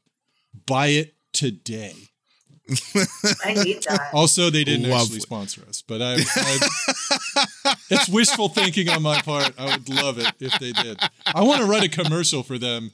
Buy 0.65 0.87
it 0.87 1.15
today. 1.33 1.95
I 3.43 3.53
need 3.53 3.83
that. 3.83 4.09
Also, 4.13 4.49
they 4.49 4.63
didn't 4.63 4.89
Lovely. 4.89 5.03
actually 5.03 5.19
sponsor 5.19 5.61
us, 5.67 5.83
but 5.83 6.01
I, 6.01 6.15
I 6.15 7.75
it's 7.91 8.09
wishful 8.09 8.49
thinking 8.49 8.89
on 8.89 9.03
my 9.03 9.21
part. 9.21 9.53
I 9.57 9.75
would 9.77 9.87
love 9.89 10.17
it 10.17 10.33
if 10.39 10.57
they 10.59 10.71
did. 10.71 10.99
I 11.27 11.43
want 11.43 11.61
to 11.61 11.67
write 11.67 11.83
a 11.83 11.89
commercial 11.89 12.41
for 12.41 12.57
them 12.57 12.91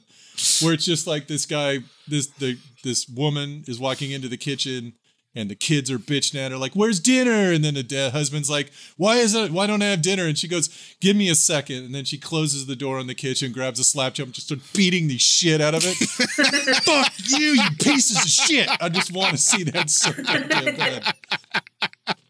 where 0.60 0.74
it's 0.74 0.84
just 0.84 1.06
like 1.06 1.26
this 1.26 1.46
guy, 1.46 1.78
this 2.06 2.26
the 2.38 2.58
this 2.84 3.08
woman 3.08 3.64
is 3.66 3.80
walking 3.80 4.10
into 4.10 4.28
the 4.28 4.36
kitchen 4.36 4.92
and 5.34 5.50
the 5.50 5.54
kids 5.54 5.90
are 5.90 5.98
bitching 5.98 6.36
at 6.36 6.52
her 6.52 6.58
like, 6.58 6.74
"Where's 6.74 7.00
dinner?" 7.00 7.52
And 7.52 7.64
then 7.64 7.74
the 7.74 7.82
da- 7.82 8.10
husband's 8.10 8.50
like, 8.50 8.70
"Why 8.96 9.16
is 9.16 9.34
it? 9.34 9.50
Why 9.50 9.66
don't 9.66 9.82
I 9.82 9.86
have 9.86 10.02
dinner?" 10.02 10.26
And 10.26 10.36
she 10.38 10.48
goes, 10.48 10.68
"Give 11.00 11.16
me 11.16 11.28
a 11.28 11.34
second. 11.34 11.84
And 11.84 11.94
then 11.94 12.04
she 12.04 12.18
closes 12.18 12.66
the 12.66 12.76
door 12.76 12.98
on 12.98 13.06
the 13.06 13.14
kitchen, 13.14 13.52
grabs 13.52 13.80
a 13.80 13.84
slap 13.84 14.14
chop, 14.14 14.26
and 14.26 14.34
just 14.34 14.48
starts 14.48 14.70
beating 14.72 15.08
the 15.08 15.18
shit 15.18 15.60
out 15.60 15.74
of 15.74 15.82
it. 15.84 15.94
Fuck 16.84 17.12
you, 17.28 17.54
you 17.54 17.70
pieces 17.80 18.16
of 18.16 18.28
shit! 18.28 18.68
I 18.80 18.88
just 18.88 19.12
want 19.12 19.32
to 19.32 19.38
see 19.38 19.62
that 19.64 19.90
so 19.90 20.12
goddamn 20.12 20.76
bad. 20.76 21.14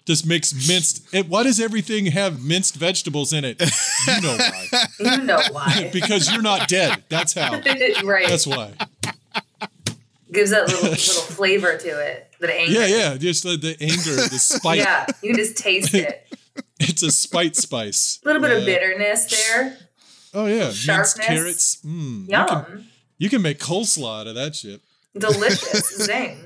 Just 0.04 0.26
makes 0.26 0.52
minced. 0.68 1.14
It, 1.14 1.28
why 1.28 1.44
does 1.44 1.61
everything 1.61 2.06
have 2.06 2.42
minced 2.42 2.75
vegetables 2.75 3.32
in 3.32 3.44
it? 3.44 3.61
You 4.09 4.21
know 4.21 4.37
why? 4.37 4.66
You 4.99 5.23
know 5.23 5.40
why. 5.52 5.90
because 5.92 6.30
you're 6.30 6.42
not 6.42 6.68
dead. 6.68 7.04
That's 7.09 7.35
how. 7.35 7.61
right. 8.04 8.26
That's 8.28 8.47
why. 8.47 8.73
Gives 10.33 10.51
that 10.51 10.67
little 10.69 10.83
little 10.91 11.23
flavor 11.23 11.77
to 11.77 11.89
it. 11.89 12.33
That 12.41 12.51
anger. 12.51 12.73
Yeah, 12.73 12.87
yeah. 12.87 13.17
Just 13.17 13.43
the, 13.45 13.57
the 13.57 13.77
anger, 13.81 14.17
the 14.17 14.39
spite. 14.39 14.79
Yeah. 14.79 15.07
You 15.23 15.31
can 15.35 15.37
just 15.39 15.57
taste 15.57 15.95
it. 15.95 16.27
It's 16.85 17.03
a 17.05 17.12
spite 17.12 17.55
spice. 17.55 18.19
A 18.25 18.27
little 18.27 18.43
bit 18.43 18.51
of 18.51 18.65
Uh, 18.65 18.67
bitterness 18.67 19.27
there. 19.27 19.79
Oh 20.35 20.47
yeah, 20.47 20.65
minced 20.65 20.79
Sharpness. 20.83 21.27
carrots. 21.27 21.77
Mm, 21.87 22.23
you 22.25 22.31
Yum. 22.31 22.49
can 22.49 22.87
you 23.19 23.29
can 23.31 23.41
make 23.41 23.61
coleslaw 23.61 24.23
out 24.23 24.27
of 24.27 24.35
that 24.35 24.57
shit. 24.57 24.81
Delicious. 25.17 25.97
Zing. 26.07 26.45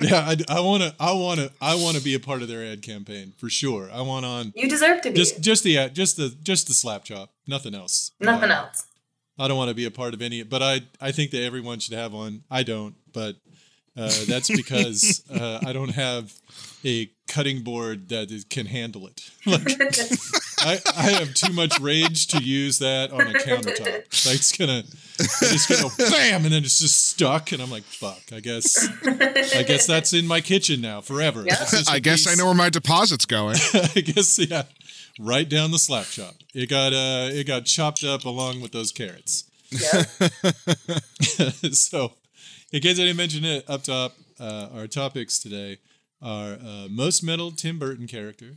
Yeah, 0.00 0.34
I 0.48 0.58
want 0.60 0.82
to. 0.82 0.94
I 0.98 1.12
want 1.12 1.38
to. 1.40 1.52
I 1.60 1.76
want 1.76 1.96
to 1.96 2.02
be 2.02 2.14
a 2.14 2.20
part 2.20 2.42
of 2.42 2.48
their 2.48 2.64
ad 2.64 2.82
campaign 2.82 3.34
for 3.38 3.48
sure. 3.48 3.88
I 3.92 4.00
want 4.00 4.26
on 4.26 4.52
You 4.56 4.68
deserve 4.68 5.00
to 5.02 5.10
be. 5.10 5.16
just 5.16 5.40
just 5.40 5.62
the 5.62 5.88
just 5.90 6.16
the 6.16 6.34
just 6.42 6.66
the 6.66 6.74
slap 6.74 7.04
chop, 7.04 7.30
nothing 7.46 7.72
else. 7.74 8.10
Nothing 8.18 8.50
else. 8.50 8.84
I 9.38 9.48
don't 9.48 9.56
want 9.56 9.68
to 9.68 9.74
be 9.74 9.86
a 9.86 9.90
part 9.90 10.14
of 10.14 10.22
any, 10.22 10.42
but 10.42 10.62
I 10.62 10.82
I 11.00 11.12
think 11.12 11.30
that 11.32 11.42
everyone 11.42 11.78
should 11.78 11.94
have 11.94 12.12
one. 12.12 12.44
I 12.50 12.62
don't, 12.62 12.94
but 13.12 13.36
uh, 13.96 14.10
that's 14.26 14.50
because 14.56 15.22
uh, 15.30 15.60
I 15.64 15.72
don't 15.72 15.90
have 15.94 16.32
a 16.84 17.10
cutting 17.28 17.62
board 17.62 18.08
that 18.08 18.30
is, 18.30 18.44
can 18.44 18.66
handle 18.66 19.06
it. 19.06 19.30
Like 20.64 20.84
I, 20.86 20.92
I 20.96 21.10
have 21.10 21.34
too 21.34 21.52
much 21.52 21.80
rage 21.80 22.28
to 22.28 22.38
use 22.38 22.78
that 22.78 23.10
on 23.10 23.22
a 23.22 23.32
countertop. 23.32 24.26
Like 24.26 24.36
it's 24.36 24.56
gonna, 24.56 24.84
it's 25.18 25.40
just 25.40 25.68
gonna 25.68 26.10
bam, 26.10 26.44
and 26.44 26.54
then 26.54 26.62
it's 26.62 26.78
just 26.78 27.08
stuck, 27.08 27.50
and 27.50 27.60
I'm 27.60 27.70
like, 27.70 27.82
fuck. 27.82 28.22
I 28.32 28.38
guess, 28.38 28.86
I 29.04 29.64
guess 29.64 29.86
that's 29.86 30.12
in 30.12 30.28
my 30.28 30.40
kitchen 30.40 30.80
now 30.80 31.00
forever. 31.00 31.42
Yeah. 31.44 31.56
It's 31.60 31.72
just 31.72 31.90
a 31.90 31.92
I 31.92 31.98
guess 31.98 32.28
I 32.28 32.36
know 32.36 32.44
where 32.44 32.54
my 32.54 32.70
deposit's 32.70 33.26
going. 33.26 33.56
I 33.74 34.00
guess 34.02 34.38
yeah, 34.38 34.62
right 35.18 35.48
down 35.48 35.70
the 35.70 35.78
slap 35.78 36.06
chop. 36.06 36.34
It 36.54 36.68
got 36.68 36.92
uh, 36.92 37.28
it 37.30 37.46
got 37.46 37.64
chopped 37.64 38.04
up 38.04 38.24
along 38.24 38.60
with 38.60 38.72
those 38.72 38.92
carrots. 38.92 39.44
Yeah. 39.70 40.02
so, 41.72 42.12
in 42.72 42.80
case 42.80 42.98
I 42.98 43.04
didn't 43.04 43.16
mention 43.16 43.44
it 43.44 43.68
up 43.68 43.82
top, 43.84 44.14
uh, 44.38 44.68
our 44.74 44.86
topics 44.86 45.38
today 45.38 45.78
are 46.20 46.52
uh, 46.54 46.88
most 46.90 47.22
metal 47.22 47.50
Tim 47.50 47.78
Burton 47.78 48.06
character 48.06 48.56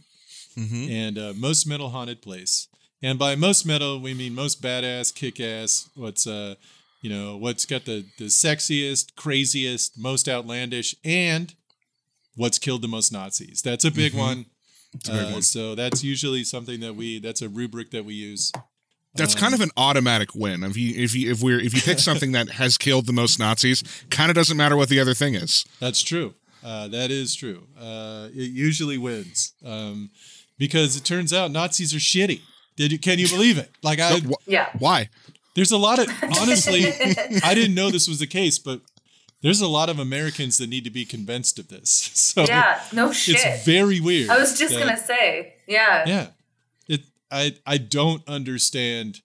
and 0.90 1.18
uh, 1.18 1.34
most 1.36 1.68
metal 1.68 1.90
haunted 1.90 2.22
place. 2.22 2.68
And 3.02 3.20
by 3.20 3.36
most 3.36 3.66
metal, 3.66 4.00
we 4.00 4.14
mean 4.14 4.34
most 4.34 4.62
badass, 4.62 5.14
kick 5.14 5.40
ass. 5.40 5.90
What's 5.96 6.26
uh, 6.26 6.56
you 7.02 7.10
know, 7.10 7.38
what's 7.38 7.66
got 7.66 7.86
the 7.86 8.06
the 8.18 8.26
sexiest, 8.26 9.16
craziest, 9.16 9.98
most 9.98 10.28
outlandish, 10.28 10.96
and 11.04 11.54
what's 12.36 12.58
killed 12.58 12.82
the 12.82 12.88
most 12.88 13.12
Nazis. 13.12 13.62
That's 13.62 13.86
a 13.86 13.92
big 13.92 14.14
one. 14.14 14.46
A 15.08 15.12
big 15.12 15.36
Uh. 15.38 15.42
So 15.42 15.76
that's 15.76 16.04
usually 16.04 16.44
something 16.44 16.80
that 16.82 16.96
we. 16.96 17.20
That's 17.20 17.42
a 17.42 17.50
rubric 17.50 17.92
that 17.92 18.06
we 18.06 18.14
use. 18.14 18.52
That's 19.18 19.34
kind 19.34 19.54
of 19.54 19.62
an 19.62 19.70
automatic 19.78 20.36
win. 20.36 20.62
If 20.64 20.76
you 20.76 21.02
if 21.02 21.16
you 21.16 21.32
if 21.32 21.42
we're 21.42 21.60
if 21.60 21.74
you 21.74 21.82
pick 21.82 22.00
something 22.00 22.34
that 22.34 22.50
has 22.50 22.78
killed 22.78 23.06
the 23.06 23.14
most 23.14 23.40
Nazis, 23.40 23.82
kind 24.10 24.30
of 24.30 24.36
doesn't 24.36 24.58
matter 24.58 24.76
what 24.76 24.90
the 24.90 25.00
other 25.00 25.14
thing 25.14 25.36
is. 25.36 25.64
That's 25.80 26.02
true. 26.02 26.34
Uh, 26.64 26.88
that 26.90 27.12
is 27.12 27.34
true. 27.36 27.68
Uh, 27.80 28.28
it 28.34 28.52
usually 28.52 28.98
wins 28.98 29.54
um, 29.64 30.10
because 30.58 30.98
it 30.98 31.06
turns 31.06 31.32
out 31.32 31.52
Nazis 31.52 31.94
are 31.94 32.00
shitty. 32.00 32.42
Did 32.76 32.92
you, 32.92 33.00
can 33.00 33.20
you 33.20 33.30
believe 33.30 33.58
it? 33.58 33.72
Like 33.84 34.00
I, 34.00 34.20
Wh- 34.20 34.48
Yeah. 34.48 34.70
Why? 34.80 35.10
there's 35.56 35.72
a 35.72 35.78
lot 35.78 36.00
of 36.00 36.10
honestly, 36.42 36.86
I 37.44 37.54
didn't 37.54 37.76
know 37.76 37.90
this 37.92 38.08
was 38.10 38.20
the 38.20 38.28
case, 38.28 38.60
but 38.60 38.82
there's 39.46 39.62
a 39.62 39.68
lot 39.68 39.90
of 39.90 40.00
Americans 40.00 40.58
that 40.58 40.68
need 40.70 40.84
to 40.86 40.90
be 40.90 41.06
convinced 41.06 41.60
of 41.60 41.68
this. 41.70 42.10
So 42.36 42.44
Yeah. 42.48 42.82
No 42.92 43.12
shit. 43.14 43.36
it's 43.40 43.64
very 43.66 44.00
weird. 44.02 44.30
I 44.30 44.38
was 44.40 44.58
just 44.58 44.74
that- 44.74 44.80
gonna 44.80 44.98
say. 44.98 45.54
Yeah. 45.68 46.04
yeah, 46.08 46.28
it. 46.88 47.02
I 47.32 47.56
I 47.66 47.78
don't 47.78 48.28
understand 48.28 49.22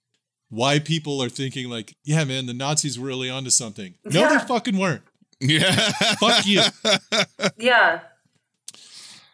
why 0.50 0.78
people 0.78 1.22
are 1.22 1.28
thinking 1.30 1.68
like, 1.70 1.94
yeah, 2.04 2.24
man, 2.24 2.46
the 2.46 2.54
Nazis 2.54 2.98
were 2.98 3.06
really 3.08 3.30
onto 3.30 3.50
something. 3.50 3.94
No, 4.04 4.20
Yeah. 4.20 4.38
they 4.38 4.44
fucking 4.46 4.76
weren't. 4.78 5.02
Yeah. 5.40 5.72
Fuck 6.20 6.46
you. 6.46 6.62
Yeah. 7.58 8.00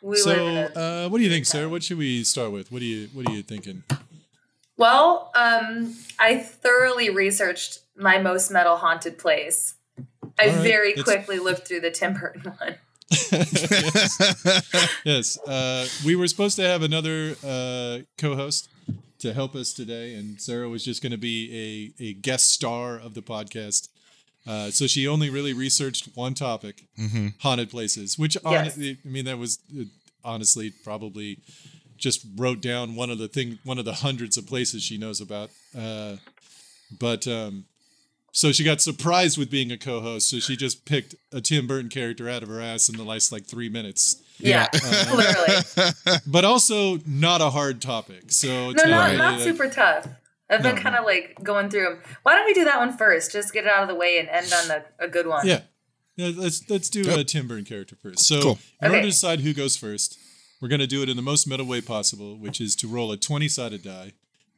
We 0.02 0.16
so, 0.18 0.30
a 0.30 1.04
uh, 1.06 1.08
what 1.08 1.18
do 1.18 1.24
you 1.24 1.30
think, 1.30 1.46
weird 1.46 1.46
Sarah? 1.46 1.68
What 1.68 1.82
should 1.82 1.98
we 1.98 2.22
start 2.22 2.52
with? 2.52 2.70
What 2.70 2.78
do 2.78 2.84
you 2.86 3.08
What 3.12 3.28
are 3.28 3.32
you 3.32 3.42
thinking? 3.42 3.82
Well, 4.76 5.32
um, 5.34 5.94
I 6.18 6.36
thoroughly 6.38 7.08
researched 7.10 7.80
my 7.96 8.18
most 8.18 8.50
metal 8.50 8.76
haunted 8.76 9.16
place. 9.18 9.74
I 10.38 10.48
All 10.48 10.54
right, 10.54 10.62
very 10.62 10.94
that's- 10.94 11.04
quickly 11.04 11.38
looked 11.38 11.66
through 11.66 11.80
the 11.80 11.90
Tim 11.90 12.14
Burton 12.14 12.42
one. 12.58 12.76
yes, 15.04 15.38
uh, 15.46 15.86
we 16.04 16.16
were 16.16 16.26
supposed 16.28 16.56
to 16.56 16.62
have 16.62 16.82
another 16.82 17.36
uh, 17.46 17.98
co-host 18.18 18.68
to 19.20 19.32
help 19.32 19.54
us 19.54 19.72
today, 19.72 20.14
and 20.14 20.40
Sarah 20.40 20.68
was 20.68 20.84
just 20.84 21.02
going 21.02 21.12
to 21.12 21.18
be 21.18 21.94
a 22.00 22.02
a 22.04 22.12
guest 22.14 22.50
star 22.50 22.98
of 22.98 23.14
the 23.14 23.22
podcast. 23.22 23.88
Uh, 24.46 24.70
so 24.70 24.86
she 24.86 25.08
only 25.08 25.28
really 25.30 25.52
researched 25.52 26.08
one 26.14 26.34
topic, 26.34 26.84
haunted 27.40 27.70
places, 27.70 28.18
which 28.18 28.36
hon- 28.44 28.52
Yes. 28.52 28.78
I 28.78 28.96
mean 29.04 29.24
that 29.24 29.38
was 29.38 29.58
uh, 29.78 29.84
honestly 30.24 30.72
probably 30.84 31.38
just 31.96 32.26
wrote 32.36 32.60
down 32.60 32.94
one 32.94 33.10
of 33.10 33.18
the 33.18 33.28
thing 33.28 33.58
one 33.64 33.78
of 33.78 33.84
the 33.84 33.94
hundreds 33.94 34.36
of 34.36 34.46
places 34.46 34.82
she 34.82 34.98
knows 34.98 35.20
about. 35.20 35.50
Uh, 35.76 36.16
but 37.00 37.26
um, 37.26 37.64
so 38.36 38.52
she 38.52 38.64
got 38.64 38.82
surprised 38.82 39.38
with 39.38 39.50
being 39.50 39.72
a 39.72 39.78
co-host, 39.78 40.28
so 40.28 40.38
she 40.40 40.56
just 40.56 40.84
picked 40.84 41.14
a 41.32 41.40
Tim 41.40 41.66
Burton 41.66 41.88
character 41.88 42.28
out 42.28 42.42
of 42.42 42.50
her 42.50 42.60
ass 42.60 42.90
in 42.90 42.96
the 42.98 43.02
last 43.02 43.32
like 43.32 43.46
three 43.46 43.70
minutes. 43.70 44.22
Yeah, 44.38 44.66
literally. 45.14 45.92
But 46.26 46.44
also 46.44 46.98
not 47.06 47.40
a 47.40 47.48
hard 47.48 47.80
topic, 47.80 48.30
so 48.30 48.48
No, 48.72 48.84
not, 48.84 48.84
really 49.06 49.16
not 49.16 49.32
like- 49.32 49.40
uh, 49.40 49.44
super 49.44 49.68
tough. 49.70 50.06
I've 50.50 50.62
been 50.62 50.76
No, 50.76 50.82
kind 50.82 50.94
of 50.96 51.04
like 51.06 51.38
going 51.42 51.70
through 51.70 51.84
them. 51.84 52.02
Why 52.22 52.34
don't 52.34 52.44
we 52.44 52.52
do 52.54 52.64
that 52.64 52.78
one 52.78 52.96
first? 52.96 53.32
Just 53.32 53.52
get 53.54 53.64
it 53.64 53.70
out 53.70 53.82
of 53.82 53.88
the 53.88 53.94
way 53.96 54.18
and 54.18 54.28
end 54.28 54.52
on 54.52 54.70
a, 54.70 55.06
a 55.06 55.08
good 55.08 55.26
one. 55.26 55.44
Yeah. 55.46 55.62
Yeah, 56.16 56.30
let's 56.36 56.68
let's 56.70 56.88
do 56.90 57.02
a 57.18 57.24
Tim 57.24 57.48
Burton 57.48 57.64
character 57.64 57.96
first. 57.96 58.20
So, 58.26 58.40
Cool. 58.40 58.58
in 58.80 58.90
order 58.90 59.02
to 59.02 59.08
decide 59.08 59.40
who 59.40 59.52
goes 59.52 59.76
first, 59.76 60.18
we're 60.60 60.68
going 60.68 60.80
to 60.80 60.86
do 60.86 61.02
it 61.02 61.08
in 61.08 61.16
the 61.16 61.22
most 61.22 61.46
metal 61.48 61.66
way 61.66 61.80
possible, 61.80 62.38
which 62.38 62.60
is 62.60 62.76
to 62.76 62.86
roll 62.88 63.10
a 63.12 63.16
20 63.16 63.48
sided 63.48 63.82
die. 63.82 64.12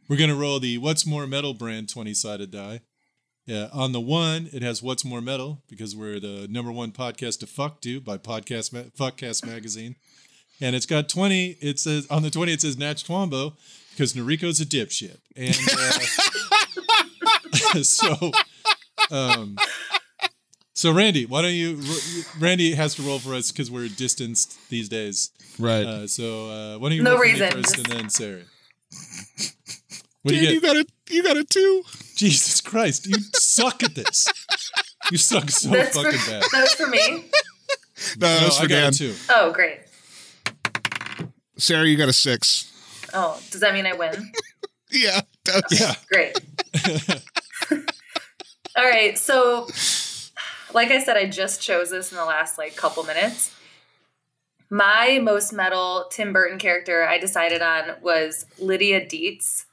We're 0.08 0.16
going 0.18 0.30
to 0.30 0.36
roll 0.36 0.60
the 0.60 0.78
What's 0.78 1.04
More 1.06 1.26
Metal 1.26 1.54
brand 1.54 1.88
20 1.88 2.12
sided 2.14 2.50
die. 2.50 2.80
Yeah, 3.48 3.68
on 3.72 3.92
the 3.92 4.00
one, 4.00 4.50
it 4.52 4.60
has 4.60 4.82
What's 4.82 5.06
More 5.06 5.22
Metal 5.22 5.62
because 5.70 5.96
we're 5.96 6.20
the 6.20 6.46
number 6.50 6.70
one 6.70 6.92
podcast 6.92 7.40
to 7.40 7.46
fuck 7.46 7.80
to 7.80 7.98
by 7.98 8.18
Podcast 8.18 8.74
Ma- 8.74 8.90
Fuckcast 9.06 9.46
Magazine. 9.46 9.96
And 10.60 10.76
it's 10.76 10.84
got 10.84 11.08
20, 11.08 11.56
it 11.62 11.78
says, 11.78 12.06
on 12.10 12.22
the 12.22 12.28
20, 12.30 12.52
it 12.52 12.60
says 12.60 12.76
Natch 12.76 13.04
Twombo 13.08 13.54
because 13.92 14.12
Noriko's 14.12 14.60
a 14.60 14.66
dipshit. 14.66 15.16
And 15.34 15.56
uh, 17.74 17.82
so, 17.82 18.32
um, 19.10 19.56
So 20.74 20.92
Randy, 20.92 21.24
why 21.24 21.40
don't 21.40 21.54
you? 21.54 21.80
Randy 22.38 22.74
has 22.74 22.96
to 22.96 23.02
roll 23.02 23.18
for 23.18 23.34
us 23.34 23.50
because 23.50 23.70
we're 23.70 23.88
distanced 23.88 24.58
these 24.68 24.90
days. 24.90 25.30
Right. 25.58 25.86
Uh, 25.86 26.06
so 26.06 26.50
uh, 26.50 26.78
why 26.78 26.90
don't 26.90 26.98
you 26.98 27.02
No 27.02 27.12
roll 27.12 27.20
for 27.20 27.24
me 27.24 27.32
reason, 27.32 27.50
first, 27.50 27.78
and 27.78 27.86
then 27.86 28.10
Sarah? 28.10 28.42
What 30.22 30.32
do 30.32 30.38
Dude, 30.38 30.42
you 30.42 30.50
you 30.56 30.60
got 30.60 30.76
a 30.76 30.86
you 31.08 31.22
got 31.22 31.36
a 31.38 31.44
two. 31.44 31.82
Jesus 32.18 32.60
Christ, 32.60 33.06
you 33.06 33.16
suck 33.34 33.82
at 33.84 33.94
this. 33.94 34.26
You 35.10 35.18
suck 35.18 35.48
so 35.50 35.70
That's 35.70 35.96
for, 35.96 36.02
fucking 36.02 36.18
bad. 36.26 36.42
that 36.42 36.60
was 36.60 36.74
for 36.74 36.86
me. 36.88 37.08
No, 38.18 38.26
No, 38.28 38.40
that's 38.40 38.58
I 38.58 38.62
for 38.62 38.68
got 38.68 38.74
Dan. 38.74 38.88
a 38.88 38.92
two. 38.92 39.14
Oh, 39.30 39.52
great. 39.52 39.80
Sarah, 41.56 41.86
you 41.86 41.96
got 41.96 42.08
a 42.08 42.12
six. 42.12 42.72
Oh, 43.14 43.40
does 43.50 43.60
that 43.60 43.72
mean 43.72 43.86
I 43.86 43.92
win? 43.94 44.32
Yeah. 44.90 45.18
it 45.18 45.26
does. 45.44 45.80
Yeah. 45.80 45.94
Great. 46.10 46.38
All 48.76 48.84
right. 48.84 49.18
So, 49.18 49.66
like 50.72 50.90
I 50.90 50.98
said, 51.04 51.18
I 51.18 51.26
just 51.26 51.60
chose 51.60 51.90
this 51.90 52.10
in 52.10 52.16
the 52.16 52.24
last 52.24 52.56
like 52.56 52.74
couple 52.74 53.02
minutes. 53.04 53.54
My 54.70 55.18
most 55.22 55.52
metal 55.52 56.06
Tim 56.10 56.32
Burton 56.32 56.58
character 56.58 57.04
I 57.06 57.18
decided 57.18 57.60
on 57.60 57.96
was 58.00 58.46
Lydia 58.58 59.04
Deetz, 59.04 59.66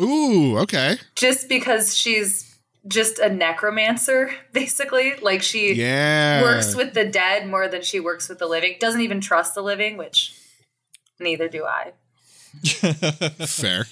Ooh. 0.00 0.58
Okay. 0.58 0.96
just 1.14 1.48
because 1.48 1.96
she's 1.96 2.56
just 2.88 3.18
a 3.18 3.28
necromancer, 3.28 4.30
basically. 4.52 5.14
Like 5.22 5.42
she 5.42 5.72
Yeah. 5.74 6.42
works 6.42 6.74
with 6.74 6.94
the 6.94 7.04
dead 7.04 7.48
more 7.48 7.66
than 7.68 7.82
she 7.82 7.98
works 8.00 8.28
with 8.28 8.38
the 8.38 8.46
living. 8.46 8.76
Doesn't 8.80 9.00
even 9.00 9.20
trust 9.20 9.54
the 9.54 9.62
living, 9.62 9.96
which 9.96 10.34
neither 11.18 11.48
do 11.48 11.64
I. 11.64 11.92
fair. 13.46 13.86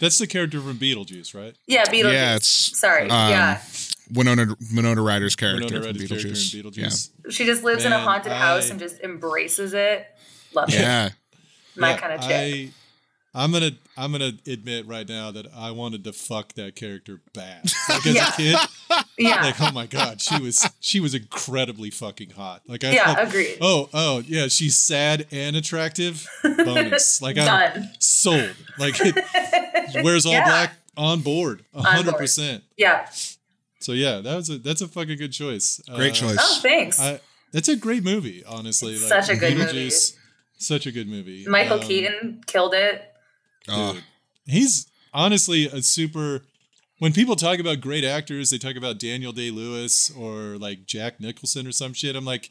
That's 0.00 0.18
the 0.18 0.26
character 0.26 0.60
from 0.60 0.78
Beetlejuice, 0.78 1.34
right? 1.34 1.54
Yeah, 1.66 1.84
Beetlejuice. 1.84 2.12
Yeah, 2.12 2.36
it's 2.36 2.48
Sorry. 2.78 3.02
um, 3.04 3.30
yeah. 3.30 3.60
Winona 4.12 4.56
Winona 4.74 5.02
Ryder's 5.02 5.36
character 5.36 5.66
Winona 5.66 5.82
from 5.82 5.86
Ryder's 5.98 6.08
character 6.08 6.28
in 6.28 6.34
Beetlejuice. 6.34 6.74
Beetlejuice. 6.74 7.32
She 7.32 7.44
just 7.44 7.62
lives 7.62 7.84
in 7.84 7.92
a 7.92 7.96
Man, 7.96 8.04
haunted 8.04 8.32
house 8.32 8.70
and 8.70 8.80
just 8.80 8.98
embraces 9.00 9.72
it. 9.74 10.06
Love 10.54 10.70
Yeah. 10.70 10.78
it. 10.78 10.82
yeah. 10.82 11.08
My 11.76 11.94
kind 11.94 12.14
of 12.14 12.20
chick. 12.22 12.30
I, 12.32 12.70
I'm 13.32 13.52
gonna 13.52 13.70
I'm 13.96 14.10
gonna 14.12 14.32
admit 14.46 14.86
right 14.88 15.08
now 15.08 15.30
that 15.30 15.46
I 15.54 15.70
wanted 15.70 16.02
to 16.04 16.12
fuck 16.12 16.52
that 16.54 16.74
character 16.74 17.20
bad. 17.32 17.70
Like 17.88 18.06
as 18.06 18.14
Yeah. 18.14 18.28
a 18.28 18.32
kid, 18.36 18.56
yeah. 19.18 19.42
like 19.42 19.60
oh 19.60 19.70
my 19.72 19.86
god, 19.86 20.20
she 20.20 20.40
was 20.40 20.68
she 20.80 20.98
was 21.00 21.14
incredibly 21.14 21.90
fucking 21.90 22.30
hot. 22.30 22.62
Like 22.66 22.82
I 22.84 22.90
yeah, 22.92 23.14
thought, 23.14 23.28
agreed. 23.28 23.58
oh 23.60 23.88
oh 23.94 24.22
yeah, 24.26 24.48
she's 24.48 24.76
sad 24.76 25.26
and 25.30 25.54
attractive. 25.56 26.26
Bonus. 26.42 27.20
Like 27.22 27.38
I'm 27.38 27.46
Done. 27.46 27.90
sold. 28.00 28.54
Like 28.78 28.94
it 29.00 30.02
wears 30.04 30.26
all 30.26 30.32
Yeah. 30.32 30.44
black 30.48 30.72
on 30.96 31.20
board. 31.20 31.64
a 31.74 31.82
hundred 31.82 32.16
percent. 32.16 32.64
Yeah. 32.76 33.08
So 33.78 33.92
yeah, 33.92 34.20
that 34.20 34.34
was 34.36 34.50
a 34.50 34.58
that's 34.58 34.80
a 34.80 34.88
fucking 34.88 35.18
good 35.18 35.32
choice. 35.32 35.80
Great 35.94 36.12
Uh, 36.12 36.14
choice. 36.14 36.36
Oh, 36.40 36.58
thanks. 36.62 36.98
I, 36.98 37.20
it's 37.52 37.68
a 37.68 37.76
great 37.76 38.02
movie, 38.04 38.42
honestly. 38.44 38.92
It's 38.94 39.08
like, 39.10 39.24
such 39.24 39.36
a 39.36 39.38
good 39.38 39.56
movie. 39.56 39.90
Such 40.58 40.86
a 40.86 40.92
good 40.92 41.08
movie. 41.08 41.46
Michael 41.48 41.80
Um, 41.80 41.86
Keaton 41.86 42.44
killed 42.46 42.74
it. 42.74 43.09
Dude, 43.66 44.02
he's 44.46 44.86
honestly 45.12 45.66
a 45.66 45.82
super. 45.82 46.42
When 46.98 47.12
people 47.14 47.34
talk 47.36 47.58
about 47.58 47.80
great 47.80 48.04
actors, 48.04 48.50
they 48.50 48.58
talk 48.58 48.76
about 48.76 48.98
Daniel 48.98 49.32
Day 49.32 49.50
Lewis 49.50 50.10
or 50.10 50.58
like 50.58 50.84
Jack 50.86 51.18
Nicholson 51.20 51.66
or 51.66 51.72
some 51.72 51.94
shit. 51.94 52.14
I'm 52.14 52.26
like, 52.26 52.50